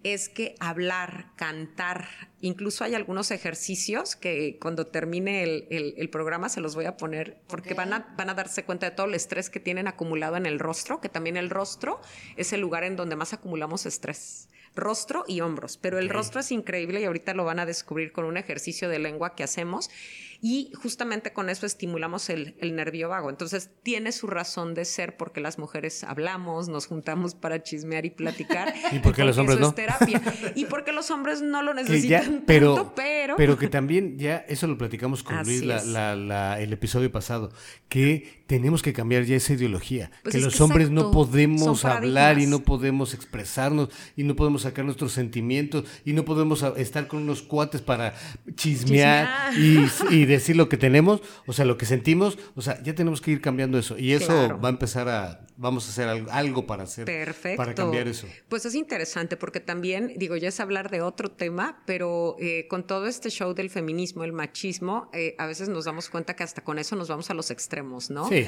es 0.04 0.30
que 0.30 0.56
hablar, 0.60 1.28
cantar, 1.36 2.08
incluso 2.42 2.84
hay 2.84 2.96
algunos 2.96 3.32
ejercicios 3.32 4.16
que 4.16 4.58
cuando 4.60 4.88
termine 4.88 5.44
el, 5.44 6.10
programa 6.10 6.50
se 6.50 6.62
los 6.62 6.76
voy 6.76 6.86
a 6.86 6.98
poner 6.98 7.38
porque 7.48 7.74
van, 7.74 7.94
a, 7.94 8.14
van 8.18 8.30
a 8.30 8.34
darse 8.34 8.64
cuenta 8.64 8.90
de 8.90 8.96
todo 8.96 9.08
el 9.08 9.14
estrés 9.14 9.50
que 9.50 9.60
tienen 9.60 9.88
acumulado 9.88 10.38
en 10.38 10.46
el 10.46 10.60
rostro, 10.60 11.00
que 11.02 11.10
también 11.10 11.38
el 11.38 11.50
rostro 11.50 12.02
es 12.36 12.54
el 12.54 12.62
lugar 12.62 12.84
en 12.84 12.96
donde 12.96 13.16
más 13.16 13.34
acumulamos 13.34 13.86
estrés. 13.86 14.50
Rostro 14.74 15.26
y 15.28 15.42
hombros, 15.42 15.78
pero 15.78 16.00
el 16.00 16.10
rostro 16.10 16.40
es 16.40 16.52
increíble 16.52 17.02
y 17.02 17.04
ahorita 17.04 17.34
lo 17.34 17.44
van 17.44 17.60
a 17.60 17.66
descubrir 17.66 18.14
con 18.14 18.24
un 18.24 18.38
ejercicio 18.38 18.88
de 18.88 19.00
lengua 19.00 19.36
que 19.36 19.44
hacemos 19.44 19.90
y 20.44 20.72
justamente 20.82 21.34
con 21.34 21.50
eso 21.50 21.68
estimulamos 21.68 22.30
el, 22.30 22.56
nervio 22.76 23.10
vago. 23.10 23.30
Entonces 23.30 23.70
tiene 23.84 24.12
su 24.12 24.26
razón 24.26 24.74
de 24.74 24.86
ser 24.86 25.16
porque 25.16 25.40
las 25.40 25.60
mujeres 25.60 26.04
hablamos, 26.04 26.68
nos 26.68 26.88
juntamos 26.88 27.36
para 27.36 27.62
chismear 27.62 28.06
y 28.06 28.10
platicar. 28.10 28.74
y 28.92 29.00
porque, 29.00 29.24
los 29.24 29.38
hombres 29.38 29.60
no. 29.60 29.70
Es 29.70 29.76
terapia. 29.76 30.22
Y 30.56 30.66
porque 30.66 30.92
los 30.92 31.12
hombres 31.12 31.42
no 31.42 31.62
lo 31.62 31.74
necesitan 31.74 32.44
pero, 32.46 32.94
pero... 32.96 33.36
Pero 33.38 33.58
que 33.58 33.68
también 33.68 34.18
ya, 34.18 34.38
eso 34.48 34.68
lo 34.68 34.78
platicamos 34.78 35.24
con 35.24 35.38
Luis 35.44 35.62
el 35.62 36.74
episodio 36.74 37.12
pasado, 37.12 37.52
que 37.88 38.42
tenemos 38.48 38.82
que 38.82 38.92
cambiar 38.92 39.24
ya 39.24 39.36
esa 39.36 39.54
ideología, 39.54 40.12
pues 40.24 40.36
que 40.36 40.42
los 40.42 40.60
hombres 40.60 40.90
no 40.90 41.12
podemos 41.12 41.86
hablar 41.86 42.40
y 42.40 42.48
no 42.48 42.64
podemos 42.64 43.14
expresarnos 43.14 43.90
y 44.18 44.24
no 44.24 44.36
podemos 44.36 44.64
sacar 44.64 44.84
nuestros 44.84 45.14
sentimientos 45.14 45.86
y 46.04 46.14
no 46.14 46.26
podemos 46.26 46.64
estar 46.76 47.08
con 47.08 47.22
unos 47.22 47.42
cuates 47.44 47.82
para 47.82 48.14
chismear, 48.56 49.54
Y, 49.58 50.26
decir 50.38 50.56
lo 50.56 50.70
que 50.70 50.78
tenemos, 50.78 51.22
o 51.46 51.54
sea, 51.54 51.66
lo 51.66 51.78
que 51.78 51.86
sentimos, 51.86 52.38
o 52.56 52.62
sea, 52.62 52.82
ya 52.84 52.96
tenemos 52.96 53.22
que 53.22 53.32
ir 53.32 53.42
cambiando 53.42 53.78
eso. 53.78 53.98
Y 53.98 54.14
eso 54.14 54.60
va 54.60 54.70
a 54.70 54.72
empezar 54.72 55.10
a, 55.10 55.42
vamos 55.62 55.88
a 55.88 55.92
hacer 55.92 56.28
algo, 56.32 56.66
para 56.66 56.84
hacer, 56.84 57.06
para 57.56 57.76
cambiar 57.76 58.08
eso. 58.08 58.28
Pues 58.50 58.66
es 58.66 58.74
interesante 58.74 59.38
porque 59.38 59.60
también, 59.60 60.14
digo, 60.18 60.36
ya 60.36 60.50
es 60.50 60.60
hablar 60.60 60.90
de 60.90 61.02
otro 61.02 61.30
tema, 61.30 61.84
pero 61.86 62.36
eh, 62.40 62.68
con 62.68 62.88
todo 62.88 63.06
este 63.06 63.30
show 63.30 63.54
del 63.54 63.70
feminismo, 63.70 64.24
el 64.24 64.34
machismo, 64.34 65.10
eh, 65.14 65.36
a 65.38 65.46
veces 65.46 65.70
nos 65.70 65.86
damos 65.86 66.10
cuenta 66.10 66.36
que 66.36 66.44
hasta 66.44 66.64
con 66.64 66.80
eso 66.80 66.96
nos 66.96 67.10
vamos 67.10 67.30
a 67.30 67.36
los 67.36 67.52
extremos, 67.52 68.10
¿no? 68.10 68.28
Sí. 68.28 68.48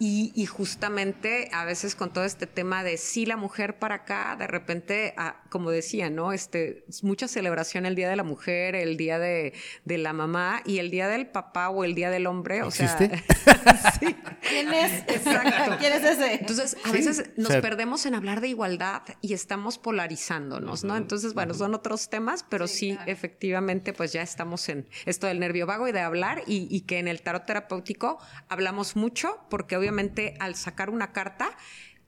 Y, 0.00 0.46
justamente 0.46 1.48
a 1.52 1.64
veces 1.64 1.94
con 1.94 2.12
todo 2.12 2.24
este 2.24 2.46
tema 2.46 2.84
de 2.84 2.96
sí 2.96 3.26
la 3.26 3.36
mujer 3.36 3.78
para 3.78 3.96
acá, 3.96 4.36
de 4.38 4.46
repente, 4.46 5.14
ah, 5.16 5.42
como 5.50 5.70
decía, 5.70 6.10
¿no? 6.10 6.32
Este, 6.32 6.84
mucha 7.02 7.28
celebración 7.28 7.86
el 7.86 7.94
Día 7.94 8.08
de 8.08 8.16
la 8.16 8.22
Mujer, 8.22 8.74
el 8.74 8.96
Día 8.96 9.18
de, 9.18 9.52
la 9.84 10.12
Mamá 10.12 10.62
y 10.64 10.78
el 10.78 10.90
Día 10.90 11.08
del 11.08 11.26
Papá 11.26 11.68
o 11.68 11.84
el 11.84 11.94
Día 11.94 12.10
del 12.10 12.26
Hombre. 12.26 12.62
O 12.62 12.68
¿Existe? 12.68 13.10
sí. 14.00 14.16
¿Quién 14.48 14.72
es? 14.72 15.02
Exacto. 15.08 15.76
¿Quién 15.80 15.92
es 15.92 16.04
ese? 16.04 16.34
Entonces, 16.34 16.53
a 16.58 16.92
veces 16.92 17.30
nos 17.36 17.56
perdemos 17.56 18.06
en 18.06 18.14
hablar 18.14 18.40
de 18.40 18.48
igualdad 18.48 19.02
y 19.20 19.32
estamos 19.32 19.78
polarizándonos, 19.78 20.84
¿no? 20.84 20.96
Entonces, 20.96 21.34
bueno, 21.34 21.54
son 21.54 21.74
otros 21.74 22.10
temas, 22.10 22.44
pero 22.48 22.66
sí, 22.66 22.98
efectivamente, 23.06 23.92
pues 23.92 24.12
ya 24.12 24.22
estamos 24.22 24.68
en 24.68 24.88
esto 25.06 25.26
del 25.26 25.40
nervio 25.40 25.66
vago 25.66 25.88
y 25.88 25.92
de 25.92 26.00
hablar 26.00 26.42
y, 26.46 26.68
y 26.70 26.82
que 26.82 26.98
en 26.98 27.08
el 27.08 27.22
tarot 27.22 27.46
terapéutico 27.46 28.18
hablamos 28.48 28.96
mucho 28.96 29.38
porque 29.50 29.76
obviamente 29.76 30.34
al 30.40 30.54
sacar 30.54 30.90
una 30.90 31.12
carta, 31.12 31.56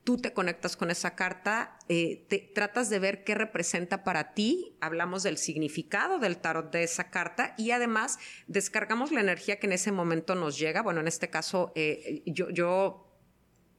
tú 0.06 0.18
te 0.18 0.32
conectas 0.32 0.76
con 0.76 0.92
esa 0.92 1.16
carta, 1.16 1.76
eh, 1.88 2.24
te, 2.28 2.38
tratas 2.38 2.88
de 2.90 3.00
ver 3.00 3.24
qué 3.24 3.34
representa 3.34 4.04
para 4.04 4.34
ti, 4.34 4.76
hablamos 4.80 5.24
del 5.24 5.36
significado 5.36 6.20
del 6.20 6.36
tarot 6.36 6.70
de 6.70 6.84
esa 6.84 7.10
carta 7.10 7.56
y 7.58 7.72
además 7.72 8.20
descargamos 8.46 9.10
la 9.10 9.20
energía 9.20 9.58
que 9.58 9.66
en 9.66 9.72
ese 9.72 9.90
momento 9.90 10.36
nos 10.36 10.60
llega. 10.60 10.82
Bueno, 10.82 11.00
en 11.00 11.08
este 11.08 11.28
caso 11.28 11.72
eh, 11.74 12.22
yo, 12.24 12.50
yo 12.50 13.05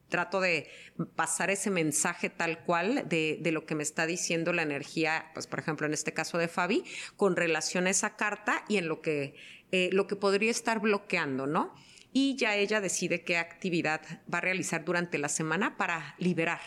trato 0.10 0.39
de 0.39 0.68
pasar 1.16 1.49
ese 1.49 1.70
mensaje 1.70 2.30
tal 2.30 2.64
cual 2.64 3.08
de, 3.08 3.39
lo 3.51 3.66
que 3.66 3.76
me 3.76 3.84
está 3.84 4.05
diciendo 4.05 4.53
la 4.53 4.62
energía, 4.62 5.32
pues 5.34 5.47
por 5.47 5.60
ejemplo 5.60 5.86
en 5.86 5.93
este 5.93 6.14
caso 6.14 6.38
de 6.38 6.47
Fabi, 6.47 6.84
con 7.16 7.36
relación 7.36 7.88
a 7.88 7.89
esa 7.89 8.16
carta 8.16 8.64
y 8.68 8.78
en 8.78 8.88
lo 8.88 9.01
que, 9.01 9.36
eh, 9.72 9.89
lo 9.91 10.08
que 10.08 10.16
podría 10.16 10.51
estar 10.51 10.80
bloqueando, 10.80 11.47
¿no? 11.47 11.74
Y 12.20 12.36
ya 12.36 12.55
ella 12.55 12.82
decide 12.82 13.22
qué 13.22 13.38
actividad 13.38 14.01
va 14.34 14.39
a 14.39 14.41
realizar 14.41 14.84
durante 14.84 15.20
la 15.20 15.30
semana 15.30 15.78
para 15.78 16.15
liberar, 16.18 16.61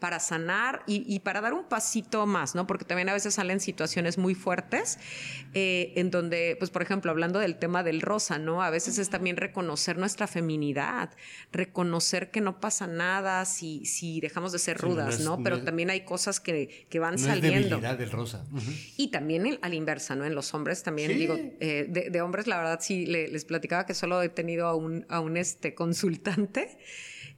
para 0.00 0.18
sanar 0.18 0.82
y, 0.88 1.20
para 1.20 1.40
dar 1.40 1.54
un 1.54 1.68
pasito 1.68 2.26
más, 2.26 2.56
¿no? 2.56 2.66
Porque 2.66 2.84
también 2.84 3.08
a 3.08 3.12
veces 3.12 3.34
salen 3.34 3.60
situaciones 3.60 4.18
muy 4.18 4.34
fuertes 4.34 4.98
eh, 5.54 5.92
en 5.94 6.10
donde, 6.10 6.56
pues 6.58 6.72
por 6.72 6.82
ejemplo, 6.82 7.12
hablando 7.12 7.38
del 7.38 7.56
tema 7.56 7.84
del 7.84 8.00
rosa, 8.00 8.40
¿no? 8.40 8.64
A 8.64 8.70
veces 8.70 8.98
es 8.98 9.08
también 9.08 9.36
reconocer 9.36 9.96
nuestra 9.96 10.26
feminidad, 10.26 11.10
reconocer 11.52 12.32
que 12.32 12.40
no 12.40 12.58
pasa 12.58 12.88
nada 12.88 13.44
si, 13.44 13.86
si 13.86 14.20
dejamos 14.20 14.50
de 14.50 14.58
ser 14.58 14.76
rudas, 14.76 15.20
¿no? 15.20 15.40
Pero 15.40 15.62
también 15.62 15.90
hay 15.90 16.00
cosas 16.00 16.40
que, 16.40 16.88
que 16.90 16.98
van 16.98 17.16
saliendo. 17.16 17.76
Es 17.76 17.98
del 17.98 18.10
rosa. 18.10 18.44
Y 18.96 19.12
también 19.12 19.60
a 19.62 19.68
la 19.68 19.74
inversa, 19.76 20.16
¿no? 20.16 20.24
En 20.24 20.34
los 20.34 20.52
hombres 20.52 20.82
también, 20.82 21.16
digo, 21.16 21.36
eh, 21.60 21.86
de, 21.88 22.20
hombres 22.20 22.48
la 22.48 22.56
verdad 22.56 22.80
sí 22.82 23.06
les 23.06 23.44
platicaba 23.44 23.86
que 23.86 23.94
solo 23.94 24.20
he 24.20 24.28
tenido 24.28 24.66
a 24.66 24.74
un, 24.74 24.95
a 25.08 25.20
un 25.20 25.36
este, 25.36 25.74
consultante 25.74 26.78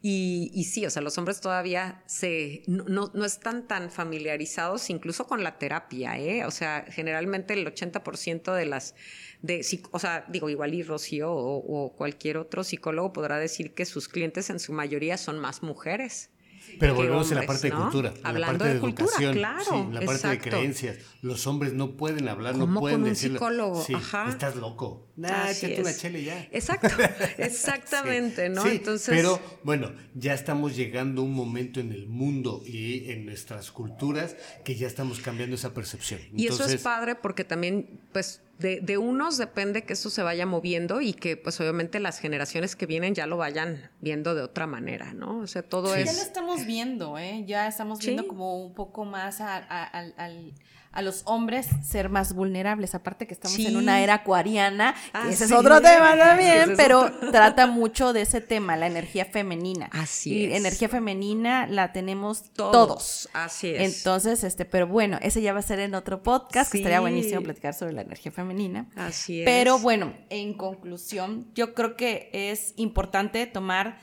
y, 0.00 0.64
sí, 0.64 0.86
o 0.86 0.90
sea, 0.90 1.02
los 1.02 1.18
hombres 1.18 1.40
todavía 1.40 2.04
se, 2.06 2.62
no, 2.68 3.10
no, 3.12 3.24
están 3.24 3.66
tan 3.66 3.90
familiarizados 3.90 4.90
incluso 4.90 5.26
con 5.26 5.42
la 5.42 5.58
terapia, 5.58 6.16
¿eh? 6.18 6.44
O 6.44 6.52
sea, 6.52 6.84
generalmente 6.88 7.54
el 7.54 7.66
80% 7.66 8.54
de 8.54 8.66
las, 8.66 8.94
de, 9.42 9.66
o 9.90 9.98
sea, 9.98 10.24
digo, 10.28 10.48
igual 10.50 10.74
y 10.74 10.84
Rocío 10.84 11.32
o 11.32 11.96
cualquier 11.96 12.36
otro 12.36 12.62
psicólogo 12.62 13.12
podrá 13.12 13.38
decir 13.38 13.74
que 13.74 13.84
sus 13.84 14.08
clientes 14.08 14.50
en 14.50 14.60
su 14.60 14.72
mayoría 14.72 15.16
son 15.16 15.40
más 15.40 15.64
mujeres. 15.64 16.30
Pero 16.78 16.94
volvemos 16.94 17.30
a 17.32 17.34
la 17.34 17.42
parte 17.46 17.68
de 17.70 17.74
cultura, 17.74 18.14
Hablando 18.22 18.40
la 18.40 18.46
parte 18.46 18.64
de, 18.64 18.78
educación, 18.78 19.34
claro, 19.34 19.90
la 19.92 20.00
parte 20.00 20.28
de 20.28 20.38
creencias. 20.38 20.98
Los 21.22 21.46
hombres 21.46 21.72
no 21.72 21.96
pueden 21.96 22.28
hablar, 22.28 22.56
no 22.56 22.78
pueden 22.78 23.00
con 23.00 23.08
un 23.10 23.16
psicólogo, 23.16 23.86
Ajá. 23.94 24.28
Estás 24.28 24.56
loco. 24.56 25.08
Nah, 25.16 25.50
échate 25.50 25.80
una 25.80 25.94
chele 25.94 26.22
ya. 26.22 26.48
Exacto, 26.52 26.88
exactamente, 27.38 28.48
¿no? 28.48 28.64
Entonces. 28.66 29.14
Pero 29.14 29.40
bueno, 29.64 29.92
ya 30.14 30.34
estamos 30.34 30.76
llegando 30.76 31.22
a 31.22 31.24
un 31.24 31.34
momento 31.34 31.80
en 31.80 31.92
el 31.92 32.06
mundo 32.06 32.62
y 32.64 33.10
en 33.10 33.26
nuestras 33.26 33.72
culturas 33.72 34.36
que 34.64 34.76
ya 34.76 34.86
estamos 34.86 35.18
cambiando 35.20 35.56
esa 35.56 35.74
percepción. 35.74 36.20
y 36.34 36.46
eso 36.46 36.64
es 36.64 36.82
padre 36.82 37.16
porque 37.16 37.44
también, 37.44 38.00
pues 38.12 38.42
de, 38.58 38.98
unos 38.98 39.38
depende 39.38 39.84
que 39.84 39.92
eso 39.92 40.10
se 40.10 40.22
vaya 40.22 40.44
moviendo 40.44 41.00
y 41.00 41.12
que 41.12 41.36
pues 41.36 41.60
obviamente 41.60 42.00
las 42.00 42.18
generaciones 42.18 42.74
que 42.74 42.86
vienen 42.86 43.14
ya 43.14 43.26
lo 43.26 43.36
vayan 43.36 43.90
viendo 44.00 44.34
de 44.34 44.42
otra 44.42 44.66
manera, 44.66 45.12
¿no? 45.14 45.38
O 45.38 45.46
sea, 45.46 45.62
todo 45.62 45.94
es... 45.94 46.06
Ya 46.06 46.12
lo 46.12 46.22
estamos 46.22 46.66
viendo, 46.66 47.18
¿eh? 47.18 47.44
Ya 47.46 47.68
estamos 47.68 48.00
viendo 48.00 48.26
como 48.26 48.64
un 48.64 48.74
poco 48.74 49.04
más 49.04 49.40
al 49.40 50.54
a 50.92 51.02
los 51.02 51.22
hombres 51.26 51.68
ser 51.84 52.08
más 52.08 52.34
vulnerables. 52.34 52.94
Aparte 52.94 53.26
que 53.26 53.34
estamos 53.34 53.58
en 53.58 53.76
una 53.76 54.00
era 54.00 54.14
acuariana, 54.14 54.94
ese 55.28 55.44
es 55.44 55.52
otro 55.52 55.80
tema 55.80 56.16
también, 56.16 56.74
pero 56.76 57.10
trata 57.32 57.66
mucho 57.66 58.12
de 58.12 58.22
ese 58.22 58.40
tema, 58.40 58.76
la 58.76 58.86
energía 58.86 59.24
femenina. 59.24 59.90
Así 59.92 60.32
y 60.32 60.52
energía 60.52 60.88
femenina 60.88 61.66
la 61.66 61.92
tenemos 61.92 62.52
todos. 62.52 63.28
Así 63.32 63.68
es. 63.68 63.98
Entonces, 63.98 64.44
este, 64.44 64.64
pero 64.64 64.86
bueno, 64.86 65.18
ese 65.22 65.42
ya 65.42 65.52
va 65.52 65.60
a 65.60 65.62
ser 65.62 65.80
en 65.80 65.94
otro 65.94 66.22
podcast, 66.22 66.72
que 66.72 66.78
estaría 66.78 67.00
buenísimo 67.00 67.42
platicar 67.42 67.74
sobre 67.74 67.92
la 67.92 68.02
energía 68.02 68.32
femenina. 68.32 68.88
Así 68.96 69.40
es. 69.40 69.44
Pero 69.44 69.78
bueno, 69.78 70.14
en 70.30 70.54
conclusión, 70.54 71.48
yo 71.54 71.74
creo 71.74 71.96
que 71.96 72.30
es 72.32 72.74
importante 72.76 73.46
tomar 73.46 73.98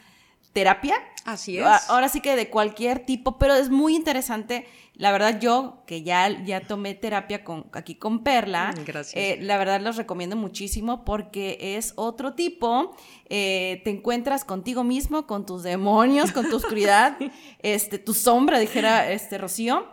terapia. 0.53 0.95
Así 1.25 1.57
es. 1.57 1.65
Ahora 1.89 2.07
sí 2.07 2.21
que 2.21 2.35
de 2.35 2.49
cualquier 2.49 3.05
tipo, 3.05 3.37
pero 3.37 3.55
es 3.55 3.69
muy 3.69 3.95
interesante 3.95 4.65
la 4.97 5.11
verdad 5.11 5.39
yo, 5.39 5.83
que 5.85 6.03
ya, 6.03 6.43
ya 6.45 6.61
tomé 6.61 6.95
terapia 6.95 7.43
con, 7.43 7.67
aquí 7.73 7.95
con 7.95 8.23
Perla, 8.23 8.73
mm, 8.75 8.91
eh, 9.13 9.37
la 9.41 9.57
verdad 9.57 9.81
los 9.81 9.97
recomiendo 9.97 10.35
muchísimo 10.35 11.03
porque 11.03 11.57
es 11.77 11.93
otro 11.97 12.33
tipo, 12.33 12.95
eh, 13.29 13.81
te 13.83 13.89
encuentras 13.89 14.45
contigo 14.45 14.83
mismo, 14.83 15.27
con 15.27 15.45
tus 15.45 15.63
demonios, 15.63 16.31
con 16.31 16.49
tu 16.49 16.55
oscuridad, 16.55 17.17
este, 17.59 17.99
tu 17.99 18.13
sombra, 18.13 18.59
dijera 18.59 19.11
este 19.11 19.37
Rocío. 19.37 19.87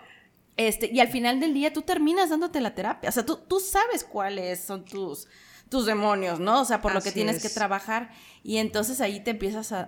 Este, 0.57 0.91
y 0.93 1.01
al 1.01 1.09
final 1.09 1.41
del 1.41 1.55
día 1.55 1.73
tú 1.73 1.83
terminas 1.83 2.31
dándote 2.31 2.61
la 2.61 2.75
terapia. 2.75 3.09
O 3.09 3.13
sea, 3.13 3.25
tú, 3.25 3.39
tú 3.49 3.59
sabes 3.59 4.05
cuáles 4.05 4.63
son 4.63 4.85
tus, 4.85 5.27
tus 5.69 5.87
demonios, 5.87 6.39
¿no? 6.39 6.61
O 6.61 6.65
sea, 6.65 6.83
por 6.83 6.95
lo 6.95 7.01
que 7.01 7.11
tienes 7.11 7.43
que 7.43 7.49
trabajar. 7.49 8.11
Y 8.45 8.59
entonces 8.59 9.01
ahí 9.01 9.21
te 9.21 9.31
empiezas 9.31 9.73
a, 9.73 9.87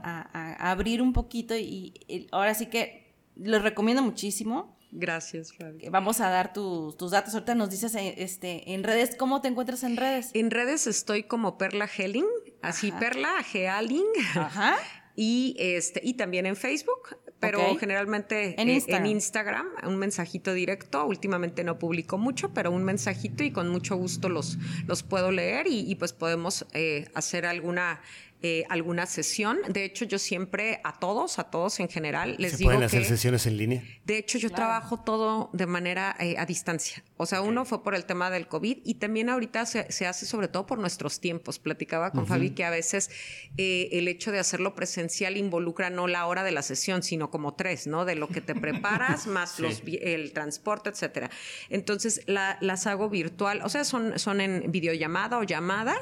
abrir 0.58 1.02
un 1.02 1.12
poquito 1.12 1.54
y, 1.54 1.94
y, 2.08 2.26
ahora 2.32 2.54
sí 2.54 2.66
que 2.66 3.14
les 3.36 3.62
recomiendo 3.62 4.02
muchísimo. 4.02 4.74
Gracias, 4.96 5.52
Fabi. 5.52 5.88
Vamos 5.90 6.20
a 6.20 6.30
dar 6.30 6.52
tus 6.52 7.10
datos. 7.10 7.34
Ahorita 7.34 7.56
nos 7.56 7.68
dices 7.68 7.96
eh, 7.96 8.14
este, 8.18 8.72
en 8.72 8.84
redes, 8.84 9.16
¿cómo 9.16 9.40
te 9.40 9.48
encuentras 9.48 9.82
en 9.82 9.96
redes? 9.96 10.30
En 10.34 10.52
redes 10.52 10.86
estoy 10.86 11.24
como 11.24 11.58
Perla 11.58 11.88
Helling, 11.88 12.26
así 12.62 12.92
Perla 12.92 13.42
Gealing. 13.42 14.06
Ajá. 14.36 14.76
Y, 15.16 15.54
este, 15.60 16.00
y 16.02 16.14
también 16.14 16.44
en 16.44 16.56
Facebook, 16.56 17.16
pero 17.38 17.76
generalmente 17.76 18.60
¿En, 18.60 18.68
Instagram? 18.68 19.04
en, 19.04 19.10
Instagram. 19.12 19.66
un 19.84 19.96
mensajito 19.96 20.52
directo. 20.52 21.06
Últimamente 21.06 21.62
no 21.62 21.78
publico 21.78 22.18
mucho, 22.18 22.52
pero 22.52 22.72
un 22.72 22.82
mensajito 22.82 23.44
y 23.44 23.52
con 23.52 23.68
mucho 23.68 23.94
gusto 23.94 24.28
los, 24.28 24.58
los 24.88 25.04
puedo 25.04 25.30
leer 25.30 25.68
y, 25.68 25.94
pues 25.94 26.12
podemos 26.12 26.66
eh, 26.72 27.08
hacer 27.14 27.46
alguna 27.46 28.00
eh, 28.46 28.66
alguna 28.68 29.06
sesión. 29.06 29.56
De 29.70 29.86
hecho, 29.86 30.04
yo 30.04 30.18
siempre 30.18 30.78
a 30.84 30.98
todos, 30.98 31.38
a 31.38 31.44
todos 31.44 31.80
en 31.80 31.88
general, 31.88 32.36
les 32.38 32.58
digo. 32.58 32.72
¿Se 32.72 32.76
pueden 32.76 32.82
hacer 32.82 33.06
sesiones 33.06 33.46
en 33.46 33.56
línea? 33.56 33.82
De 34.04 34.18
hecho, 34.18 34.36
yo 34.36 34.50
trabajo 34.50 35.00
todo 35.00 35.48
de 35.54 35.64
manera 35.64 36.14
eh, 36.20 36.36
a 36.36 36.44
distancia. 36.44 37.02
O 37.16 37.24
sea, 37.24 37.40
uno 37.40 37.64
fue 37.64 37.82
por 37.82 37.94
el 37.94 38.04
tema 38.04 38.28
del 38.28 38.46
COVID 38.46 38.80
y 38.84 38.96
también 38.96 39.30
ahorita 39.30 39.64
se, 39.64 40.06
hace 40.06 40.26
sobre 40.26 40.48
todo 40.48 40.66
por 40.66 40.78
nuestros 40.78 41.20
tiempos. 41.20 41.58
Platicaba 41.58 42.10
con 42.10 42.26
Fabi 42.26 42.50
que 42.50 42.66
a 42.66 42.70
veces 42.70 43.08
eh, 43.56 43.88
el 43.92 44.08
hecho 44.08 44.30
de 44.30 44.40
hacerlo 44.40 44.74
presencial 44.74 45.38
involucra 45.38 45.88
no 45.88 46.06
la 46.06 46.26
hora 46.26 46.44
de 46.44 46.52
la 46.52 46.60
sesión, 46.60 47.02
sino 47.02 47.30
como 47.30 47.54
tres, 47.54 47.86
¿no? 47.86 48.04
De 48.04 48.14
lo 48.14 48.28
que 48.28 48.42
te 48.42 48.54
preparas, 48.54 49.26
más 49.26 49.58
los, 49.58 49.82
el 49.86 50.34
transporte, 50.34 50.90
etcétera. 50.90 51.30
Entonces, 51.70 52.20
las 52.26 52.86
hago 52.86 53.08
virtual, 53.08 53.62
o 53.64 53.70
sea, 53.70 53.84
son, 53.84 54.18
son 54.18 54.42
en 54.42 54.70
videollamada 54.70 55.38
o 55.38 55.44
llamada 55.44 55.96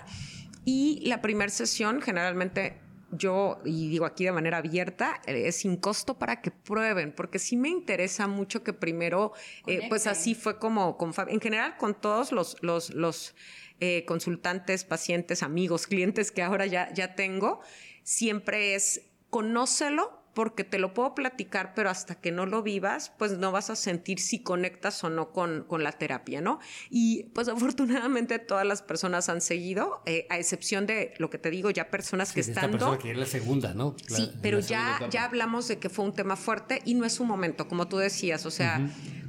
Y 0.64 1.02
la 1.06 1.20
primera 1.20 1.50
sesión 1.50 2.00
generalmente 2.00 2.78
yo, 3.12 3.60
y 3.64 3.88
digo 3.88 4.06
aquí 4.06 4.24
de 4.24 4.32
manera 4.32 4.58
abierta, 4.58 5.20
eh, 5.26 5.46
es 5.46 5.56
sin 5.56 5.76
costo 5.76 6.18
para 6.18 6.40
que 6.40 6.50
prueben, 6.50 7.12
porque 7.12 7.38
sí 7.38 7.56
me 7.56 7.68
interesa 7.68 8.26
mucho 8.26 8.64
que 8.64 8.72
primero, 8.72 9.32
eh, 9.66 9.86
pues 9.88 10.06
así 10.06 10.34
fue 10.34 10.58
como, 10.58 10.96
con, 10.96 11.12
en 11.28 11.40
general 11.40 11.76
con 11.76 11.94
todos 11.94 12.32
los, 12.32 12.56
los, 12.62 12.90
los 12.94 13.34
eh, 13.80 14.04
consultantes, 14.06 14.84
pacientes, 14.84 15.42
amigos, 15.42 15.86
clientes 15.86 16.32
que 16.32 16.42
ahora 16.42 16.66
ya, 16.66 16.92
ya 16.94 17.14
tengo, 17.14 17.60
siempre 18.02 18.74
es 18.74 19.02
conócelo 19.28 20.21
porque 20.34 20.64
te 20.64 20.78
lo 20.78 20.94
puedo 20.94 21.14
platicar, 21.14 21.74
pero 21.74 21.90
hasta 21.90 22.14
que 22.14 22.32
no 22.32 22.46
lo 22.46 22.62
vivas, 22.62 23.12
pues 23.18 23.38
no 23.38 23.52
vas 23.52 23.70
a 23.70 23.76
sentir 23.76 24.18
si 24.18 24.42
conectas 24.42 25.02
o 25.04 25.10
no 25.10 25.30
con, 25.30 25.64
con 25.64 25.82
la 25.82 25.92
terapia, 25.92 26.40
¿no? 26.40 26.58
Y 26.90 27.24
pues 27.34 27.48
afortunadamente 27.48 28.38
todas 28.38 28.66
las 28.66 28.82
personas 28.82 29.28
han 29.28 29.40
seguido, 29.40 30.02
eh, 30.06 30.26
a 30.30 30.38
excepción 30.38 30.86
de 30.86 31.14
lo 31.18 31.30
que 31.30 31.38
te 31.38 31.50
digo, 31.50 31.70
ya 31.70 31.90
personas 31.90 32.32
que 32.32 32.40
están... 32.40 32.64
Esta 32.64 32.70
persona 32.70 32.98
que 32.98 33.10
es 33.10 33.18
la 33.18 33.26
segunda, 33.26 33.74
¿no? 33.74 33.94
sí, 34.06 34.32
pero 34.40 34.60
ya, 34.60 34.98
ya 35.10 35.24
hablamos 35.24 35.68
de 35.68 35.78
que 35.78 35.88
fue 35.88 36.04
un 36.04 36.14
tema 36.14 36.36
fuerte 36.36 36.80
y 36.84 36.94
no 36.94 37.04
es 37.04 37.20
un 37.20 37.28
momento, 37.28 37.68
como 37.68 37.88
tú 37.88 37.98
decías, 37.98 38.46
o 38.46 38.50
sea... 38.50 38.80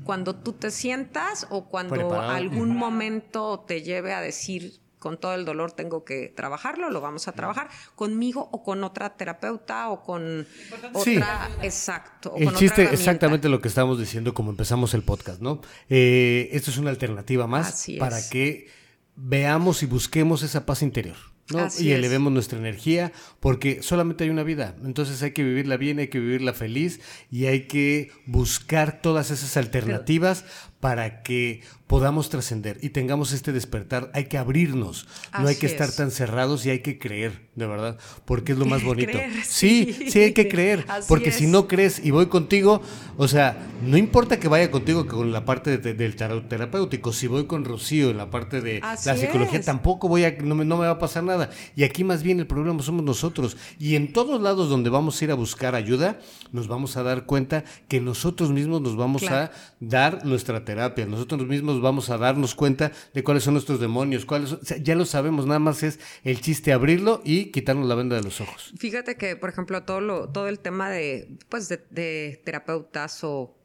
Cuando 0.03 0.35
tú 0.35 0.51
te 0.51 0.69
sientas 0.69 1.47
o 1.49 1.69
cuando 1.69 2.19
algún 2.19 2.75
momento 2.75 3.63
te 3.65 3.83
lleve 3.83 4.11
a 4.11 4.19
decir, 4.19 4.82
con 5.03 5.17
todo 5.17 5.35
el 5.35 5.43
dolor 5.43 5.73
tengo 5.73 6.05
que 6.05 6.29
trabajarlo, 6.29 6.89
lo 6.89 7.01
vamos 7.01 7.27
a 7.27 7.33
trabajar 7.33 7.67
conmigo 7.93 8.47
o 8.53 8.63
con 8.63 8.85
otra 8.85 9.17
terapeuta 9.17 9.89
o 9.89 10.01
con 10.01 10.47
otra, 10.93 11.51
exacto. 11.61 12.35
el 12.37 12.53
chiste 12.53 12.83
exactamente 12.83 13.49
lo 13.49 13.59
que 13.59 13.67
estamos 13.67 13.99
diciendo 13.99 14.33
como 14.33 14.51
empezamos 14.51 14.93
el 14.93 15.03
podcast, 15.03 15.41
¿no? 15.41 15.59
Eh, 15.89 16.47
esto 16.53 16.71
es 16.71 16.77
una 16.77 16.89
alternativa 16.89 17.47
más 17.47 17.85
para 17.99 18.17
que 18.29 18.69
veamos 19.17 19.83
y 19.83 19.87
busquemos 19.87 20.41
esa 20.41 20.65
paz 20.65 20.81
interior. 20.81 21.17
¿no? 21.49 21.67
y 21.77 21.91
elevemos 21.91 22.31
nuestra 22.31 22.57
energía, 22.57 23.11
porque 23.41 23.83
solamente 23.83 24.23
hay 24.23 24.29
una 24.29 24.43
vida. 24.43 24.77
Entonces 24.85 25.21
hay 25.23 25.31
que 25.31 25.43
vivirla 25.43 25.75
bien, 25.75 25.99
hay 25.99 26.07
que 26.07 26.21
vivirla 26.21 26.53
feliz 26.53 27.01
y 27.29 27.47
hay 27.47 27.67
que 27.67 28.11
buscar 28.25 29.01
todas 29.01 29.29
esas 29.29 29.57
alternativas 29.57 30.45
para 30.83 31.23
que 31.23 31.61
podamos 31.87 32.29
trascender 32.29 32.77
y 32.81 32.89
tengamos 32.89 33.31
este 33.31 33.53
despertar, 33.53 34.11
hay 34.13 34.25
que 34.25 34.37
abrirnos, 34.37 35.07
no 35.39 35.47
hay 35.47 35.55
que 35.55 35.65
estar 35.65 35.89
tan 35.89 36.11
cerrados 36.11 36.65
y 36.65 36.71
hay 36.71 36.79
que 36.79 36.99
creer, 36.99 37.47
de 37.55 37.67
verdad, 37.67 37.97
porque 38.25 38.51
es 38.51 38.57
lo 38.57 38.65
más 38.65 38.83
bonito. 38.89 39.17
sí, 39.45 39.95
sí, 40.09 40.19
hay 40.19 40.33
que 40.33 40.49
creer, 40.49 40.85
porque 41.07 41.31
si 41.31 41.47
no 41.47 41.69
crees 41.69 42.03
y 42.03 42.11
voy 42.11 42.25
contigo, 42.25 42.81
o 43.15 43.29
sea, 43.29 43.55
no 43.81 43.95
importa 43.95 44.39
que 44.41 44.49
vaya 44.49 44.71
contigo 44.71 45.07
con 45.07 45.31
la 45.31 45.45
parte 45.45 45.77
del 45.77 46.15
tarot 46.17 46.49
terapéutico, 46.49 47.13
si 47.13 47.27
voy 47.27 47.45
con 47.45 47.63
Rocío 47.63 48.09
en 48.09 48.17
la 48.17 48.29
parte 48.29 48.59
de 48.59 48.81
la 48.81 48.97
psicología, 48.97 49.61
tampoco 49.61 50.09
voy 50.09 50.25
a, 50.25 50.31
no 50.31 50.55
me, 50.55 50.65
no 50.65 50.75
me, 50.77 50.85
va 50.85 50.91
a 50.91 50.99
pasar 50.99 51.23
nada. 51.23 51.49
Y 51.77 51.83
aquí 51.83 52.03
más 52.03 52.23
bien 52.23 52.39
el 52.39 52.47
problema 52.47 52.81
somos 52.81 53.03
nosotros. 53.03 53.55
Y 53.79 53.95
en 53.95 54.11
todos 54.11 54.41
lados 54.41 54.67
donde 54.67 54.89
vamos 54.89 55.21
a 55.21 55.25
ir 55.25 55.31
a 55.31 55.35
buscar 55.35 55.75
ayuda, 55.75 56.19
nos 56.51 56.67
vamos 56.67 56.97
a 56.97 57.03
dar 57.03 57.25
cuenta 57.25 57.63
que 57.87 58.01
nosotros 58.01 58.49
mismos 58.49 58.81
nos 58.81 58.97
vamos 58.97 59.23
a 59.29 59.51
dar 59.79 60.25
nuestra 60.25 60.65
terapia, 60.65 60.72
nosotros 61.07 61.47
mismos 61.47 61.81
vamos 61.81 62.09
a 62.09 62.17
darnos 62.17 62.55
cuenta 62.55 62.91
de 63.13 63.23
cuáles 63.23 63.43
son 63.43 63.53
nuestros 63.53 63.79
demonios, 63.79 64.25
cuáles 64.25 64.57
ya 64.81 64.95
lo 64.95 65.05
sabemos, 65.05 65.45
nada 65.45 65.59
más 65.59 65.83
es 65.83 65.99
el 66.23 66.41
chiste 66.41 66.73
abrirlo 66.73 67.21
y 67.23 67.51
quitarnos 67.51 67.87
la 67.87 67.95
venda 67.95 68.15
de 68.15 68.23
los 68.23 68.41
ojos. 68.41 68.73
Fíjate 68.77 69.15
que, 69.15 69.35
por 69.35 69.49
ejemplo, 69.49 69.83
todo 69.83 70.01
lo, 70.01 70.29
todo 70.29 70.47
el 70.47 70.59
tema 70.59 70.89
de, 70.89 71.37
pues, 71.49 71.69
de, 71.69 72.41
terapeutas 72.43 73.23
o, 73.23 73.55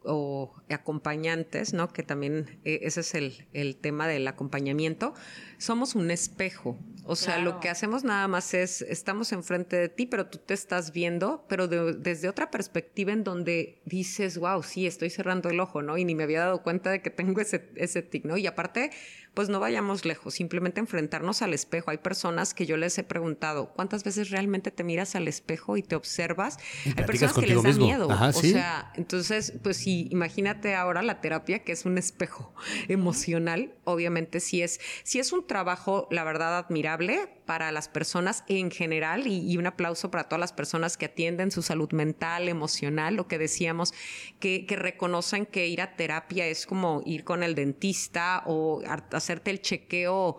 acompañantes, 0.71 1.75
¿no? 1.75 1.89
Que 1.89 2.03
también 2.03 2.59
eh, 2.65 2.81
ese 2.83 3.01
es 3.01 3.15
el, 3.15 3.47
el 3.53 3.77
tema 3.77 4.07
del 4.07 4.27
acompañamiento. 4.27 5.15
Somos 5.59 5.95
un 5.95 6.11
espejo. 6.11 6.79
O 7.05 7.17
sea, 7.17 7.39
lo 7.39 7.59
que 7.59 7.71
hacemos 7.71 8.05
nada 8.05 8.29
más 8.29 8.53
es, 8.53 8.83
estamos 8.83 9.33
enfrente 9.33 9.77
de 9.77 9.89
ti, 9.89 10.05
pero 10.05 10.27
tú 10.27 10.37
te 10.39 10.53
estás 10.53 10.93
viendo, 10.93 11.47
pero 11.49 11.67
desde 11.67 12.29
otra 12.29 12.51
perspectiva 12.51 13.13
en 13.13 13.25
donde 13.25 13.81
dices, 13.87 14.37
wow, 14.37 14.63
sí, 14.63 14.87
estoy 14.87 15.09
cerrando 15.09 15.49
el 15.49 15.59
ojo, 15.59 15.81
¿no? 15.81 15.97
Y 15.97 16.05
ni 16.05 16.15
me 16.15 16.25
había 16.25 16.41
dado 16.41 16.63
cuenta 16.63 16.91
de 16.91 17.01
que 17.01 17.09
tengo 17.09 17.41
ese, 17.41 17.71
ese 17.77 18.03
tic, 18.03 18.27
¿no? 18.27 18.37
Y 18.37 18.47
aparte, 18.47 18.91
pues 19.33 19.49
no 19.49 19.59
vayamos 19.59 20.05
lejos, 20.05 20.35
simplemente 20.35 20.81
enfrentarnos 20.81 21.41
al 21.43 21.55
espejo. 21.55 21.91
Hay 21.91 21.99
personas 21.99 22.53
que 22.53 22.67
yo 22.67 22.77
les 22.77 22.99
he 22.99 23.05
preguntado, 23.05 23.73
¿cuántas 23.73 24.05
veces 24.05 24.31
realmente 24.31 24.71
te 24.71 24.85
miras 24.85 25.15
al 25.15 25.29
espejo 25.29 25.77
y 25.77 25.83
te 25.83 25.97
observas? 25.97 26.59
Hay 26.85 27.05
personas 27.05 27.35
que 27.35 27.47
les 27.47 27.63
da 27.63 27.73
miedo. 27.73 28.09
o 28.09 28.33
sea, 28.33 28.93
entonces, 28.97 29.55
pues 29.63 29.79
sí, 29.79 29.98
imagínate 30.11 30.75
ahora 30.75 31.03
la 31.03 31.21
terapia 31.21 31.61
que 31.61 31.73
es 31.73 31.85
un 31.85 31.99
espejo 31.99 32.55
emocional, 32.89 33.75
obviamente 33.85 34.41
sí 34.41 34.63
es, 34.63 34.81
sí 35.03 35.19
es 35.19 35.33
un 35.33 35.47
trabajo, 35.47 36.09
la 36.11 36.25
verdad, 36.25 36.59
admirable 36.59 37.29
para 37.47 37.73
las 37.73 37.89
personas 37.89 38.45
en 38.49 38.71
general 38.71 39.27
y, 39.27 39.57
un 39.57 39.67
aplauso 39.67 40.11
para 40.11 40.25
todas 40.25 40.41
las 40.41 40.53
personas 40.53 40.97
que 40.97 41.07
atienden 41.07 41.51
su 41.51 41.63
salud 41.63 41.91
mental, 41.93 42.49
emocional, 42.49 43.15
lo 43.15 43.27
que 43.27 43.39
decíamos, 43.39 43.95
que, 44.39 44.67
que 44.67 44.77
reconocen 44.77 45.47
que 45.47 45.67
ir 45.67 45.81
a 45.81 45.97
terapia 45.97 46.47
es 46.47 46.67
como 46.67 47.03
ir 47.07 47.25
con 47.25 47.43
el 47.43 47.55
dentista 47.55 48.43
o 48.47 48.83
hacer 48.87 49.29
hacerte 49.29 49.51
el 49.51 49.61
chequeo 49.61 50.39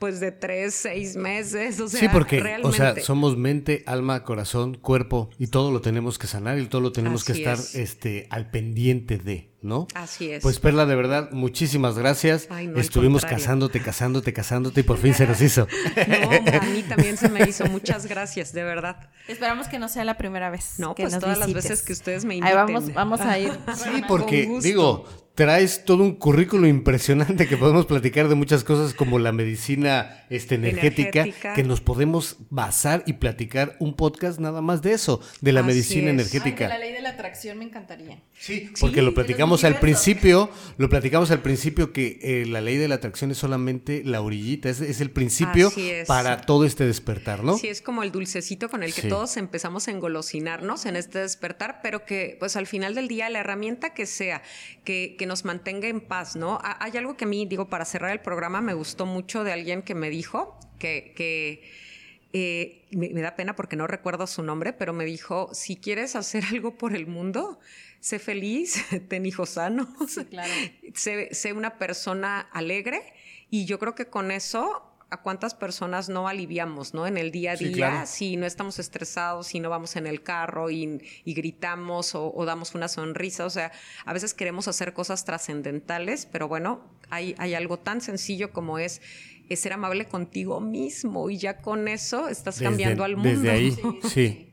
pues 0.00 0.18
de 0.18 0.32
tres, 0.32 0.74
seis 0.74 1.14
meses. 1.14 1.78
O 1.78 1.86
sea, 1.86 2.00
sí, 2.00 2.08
porque 2.10 2.42
o 2.62 2.72
sea, 2.72 2.98
somos 3.00 3.36
mente, 3.36 3.84
alma, 3.86 4.24
corazón, 4.24 4.74
cuerpo 4.74 5.28
y 5.38 5.48
todo 5.48 5.70
lo 5.70 5.82
tenemos 5.82 6.18
que 6.18 6.26
sanar 6.26 6.58
y 6.58 6.66
todo 6.66 6.80
lo 6.80 6.90
tenemos 6.90 7.22
que 7.22 7.32
estar 7.32 7.58
este, 7.74 8.26
al 8.30 8.50
pendiente 8.50 9.18
de, 9.18 9.52
¿no? 9.60 9.86
Así 9.94 10.30
es. 10.30 10.42
Pues 10.42 10.58
Perla, 10.58 10.86
de 10.86 10.96
verdad, 10.96 11.30
muchísimas 11.32 11.98
gracias. 11.98 12.48
Estuvimos 12.76 13.26
casándote, 13.26 13.80
casándote, 13.82 14.32
casándote 14.32 14.80
y 14.80 14.84
por 14.84 14.96
fin 14.96 15.12
se 15.12 15.26
nos 15.26 15.40
hizo. 15.40 15.68
No, 16.20 16.30
a 16.30 16.60
mí 16.62 16.82
también 16.82 17.16
se 17.16 17.28
me 17.28 17.46
hizo. 17.48 17.66
Muchas 17.66 18.06
gracias, 18.06 18.52
de 18.52 18.64
verdad. 18.64 19.10
Esperamos 19.28 19.68
que 19.68 19.78
no 19.78 19.88
sea 19.88 20.04
la 20.04 20.16
primera 20.16 20.48
vez. 20.48 20.74
No, 20.78 20.94
pues 20.94 21.18
todas 21.18 21.38
las 21.38 21.52
veces 21.52 21.82
que 21.82 21.92
ustedes 21.92 22.24
me 22.24 22.36
inviten. 22.36 22.58
Ahí 22.58 22.64
vamos, 22.64 22.92
vamos 22.94 23.20
a 23.20 23.38
ir. 23.38 23.52
Sí, 23.76 24.02
porque 24.08 24.48
digo, 24.62 25.04
traes 25.34 25.84
todo 25.84 26.02
un 26.02 26.16
currículo 26.16 26.66
impresionante 26.66 27.46
que 27.46 27.56
podemos 27.56 27.86
platicar 27.86 28.28
de 28.28 28.34
muchas 28.34 28.64
cosas 28.64 28.94
como 28.94 29.18
la 29.18 29.32
medicina 29.32 30.24
este, 30.28 30.56
energética, 30.56 31.26
que 31.54 31.62
nos 31.62 31.80
podemos 31.80 32.36
basar 32.50 33.02
y 33.06 33.14
platicar 33.14 33.76
un 33.80 33.94
podcast 33.94 34.38
nada 34.38 34.60
más 34.60 34.82
de 34.82 34.92
eso, 34.92 35.20
de 35.40 35.52
la 35.52 35.62
medicina 35.62 36.10
energética. 36.10 36.68
la 36.68 36.78
ley 36.78 36.92
de 36.92 37.00
la 37.00 37.10
atracción 37.10 37.58
me 37.58 37.64
encantaría. 37.64 38.20
Sí, 38.38 38.70
porque 38.80 39.02
lo 39.02 39.14
platicamos 39.14 39.64
al 39.64 39.78
principio, 39.78 40.50
lo 40.78 40.88
platicamos 40.88 41.30
al 41.30 41.40
principio 41.40 41.92
que 41.92 42.18
eh, 42.22 42.46
la 42.46 42.60
ley 42.60 42.76
de 42.76 42.88
la 42.88 42.96
atracción 42.96 43.30
es 43.30 43.38
solamente 43.38 44.02
la 44.04 44.20
orillita, 44.20 44.68
es, 44.68 45.00
el 45.00 45.10
principio 45.10 45.72
para 46.06 46.42
todo 46.42 46.64
este 46.64 46.84
despertar, 46.84 47.44
¿no? 47.44 47.56
Sí, 47.56 47.68
es 47.68 47.82
como 47.82 48.02
el 48.02 48.12
dulcecito 48.12 48.68
con 48.68 48.82
el 48.82 48.94
que 48.94 49.02
todos 49.02 49.36
empezamos 49.36 49.88
a 49.88 49.90
engolosinarnos 49.90 50.86
en 50.86 50.96
este 50.96 51.18
despertar, 51.20 51.80
pero 51.82 52.04
que 52.04 52.36
pues 52.38 52.56
al 52.56 52.66
final 52.66 52.94
del 52.94 53.08
día 53.08 53.28
la 53.30 53.40
herramienta 53.40 53.94
que 53.94 54.06
sea, 54.06 54.42
que, 54.84 55.16
que 55.20 55.26
nos 55.26 55.44
mantenga 55.44 55.86
en 55.86 56.00
paz, 56.00 56.34
¿no? 56.34 56.58
Hay 56.62 56.96
algo 56.96 57.14
que 57.18 57.26
a 57.26 57.28
mí, 57.28 57.44
digo, 57.44 57.68
para 57.68 57.84
cerrar 57.84 58.10
el 58.10 58.20
programa, 58.20 58.62
me 58.62 58.72
gustó 58.72 59.04
mucho 59.04 59.44
de 59.44 59.52
alguien 59.52 59.82
que 59.82 59.94
me 59.94 60.08
dijo 60.08 60.58
que, 60.78 61.12
que 61.14 61.62
eh, 62.32 62.86
me, 62.92 63.20
da 63.20 63.36
pena 63.36 63.54
porque 63.54 63.76
no 63.76 63.86
recuerdo 63.86 64.26
su 64.26 64.42
nombre, 64.42 64.72
pero 64.72 64.94
me 64.94 65.04
dijo, 65.04 65.50
si 65.52 65.76
quieres 65.76 66.16
hacer 66.16 66.42
algo 66.52 66.78
por 66.78 66.96
el 66.96 67.06
mundo, 67.06 67.60
sé 68.00 68.18
feliz, 68.18 68.82
ten 69.08 69.26
hijos 69.26 69.50
sanos, 69.50 69.88
sé, 70.94 71.52
una 71.52 71.76
persona 71.76 72.40
alegre 72.40 73.12
y 73.50 73.66
yo 73.66 73.78
creo 73.78 73.94
que 73.94 74.06
con 74.06 74.30
eso 74.30 74.89
a 75.10 75.16
cuántas 75.22 75.54
personas 75.54 76.08
no 76.08 76.28
aliviamos, 76.28 76.94
¿no? 76.94 77.06
En 77.06 77.18
el 77.18 77.32
día 77.32 77.52
a 77.52 77.56
día, 77.56 78.06
si 78.06 78.36
no 78.36 78.46
estamos 78.46 78.78
estresados, 78.78 79.48
si 79.48 79.58
no 79.58 79.68
vamos 79.68 79.96
en 79.96 80.06
el 80.06 80.22
carro 80.22 80.70
y, 80.70 81.00
gritamos 81.26 82.14
o, 82.14 82.44
damos 82.44 82.74
una 82.74 82.88
sonrisa, 82.88 83.44
o 83.44 83.50
sea, 83.50 83.72
a 84.04 84.12
veces 84.12 84.34
queremos 84.34 84.68
hacer 84.68 84.92
cosas 84.92 85.24
trascendentales, 85.24 86.26
pero 86.30 86.46
bueno, 86.46 86.80
hay, 87.10 87.34
hay 87.38 87.54
algo 87.54 87.78
tan 87.78 88.00
sencillo 88.00 88.52
como 88.52 88.78
es, 88.78 89.02
ser 89.56 89.72
amable 89.72 90.04
contigo 90.06 90.60
mismo 90.60 91.28
y 91.28 91.36
ya 91.36 91.58
con 91.58 91.88
eso 91.88 92.28
estás 92.28 92.60
cambiando 92.60 93.02
al 93.02 93.16
mundo. 93.16 93.30
Desde 93.30 93.50
ahí, 93.50 93.76
sí. 94.08 94.52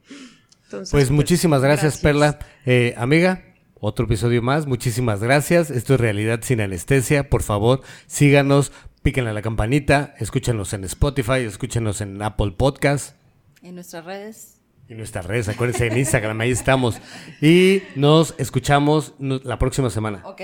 pues, 0.71 0.89
pues, 0.89 1.11
muchísimas 1.11 1.61
gracias, 1.61 1.99
Perla. 1.99 2.39
Eh, 2.65 2.95
amiga, 2.97 3.43
otro 3.79 4.05
episodio 4.05 4.41
más. 4.41 4.65
Muchísimas 4.65 5.21
gracias. 5.21 5.69
Esto 5.69 5.93
es 5.93 5.99
Realidad 5.99 6.39
sin 6.41 6.61
Anestesia. 6.61 7.29
Por 7.29 7.43
favor, 7.43 7.81
síganos, 8.07 8.71
píquenle 9.07 9.29
a 9.29 9.33
la 9.33 9.41
campanita, 9.41 10.15
escúchenos 10.19 10.73
en 10.73 10.83
Spotify, 10.83 11.39
escúchenos 11.45 12.01
en 12.01 12.21
Apple 12.21 12.51
Podcast. 12.57 13.15
En 13.61 13.75
nuestras 13.75 14.03
redes. 14.03 14.59
En 14.89 14.97
nuestras 14.97 15.25
redes, 15.25 15.47
acuérdense 15.47 15.87
en 15.87 15.97
Instagram, 15.97 16.41
ahí 16.41 16.51
estamos. 16.51 16.99
Y 17.41 17.83
nos 17.95 18.35
escuchamos 18.37 19.13
la 19.17 19.57
próxima 19.59 19.89
semana. 19.89 20.23
Ok. 20.25 20.41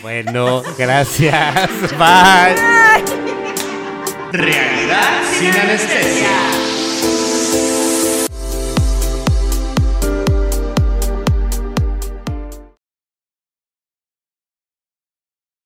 Bueno, 0.00 0.62
gracias. 0.78 1.70
Bye. 1.98 2.56
Realidad 4.32 5.22
sin 5.38 5.50
anestesia. 5.50 6.53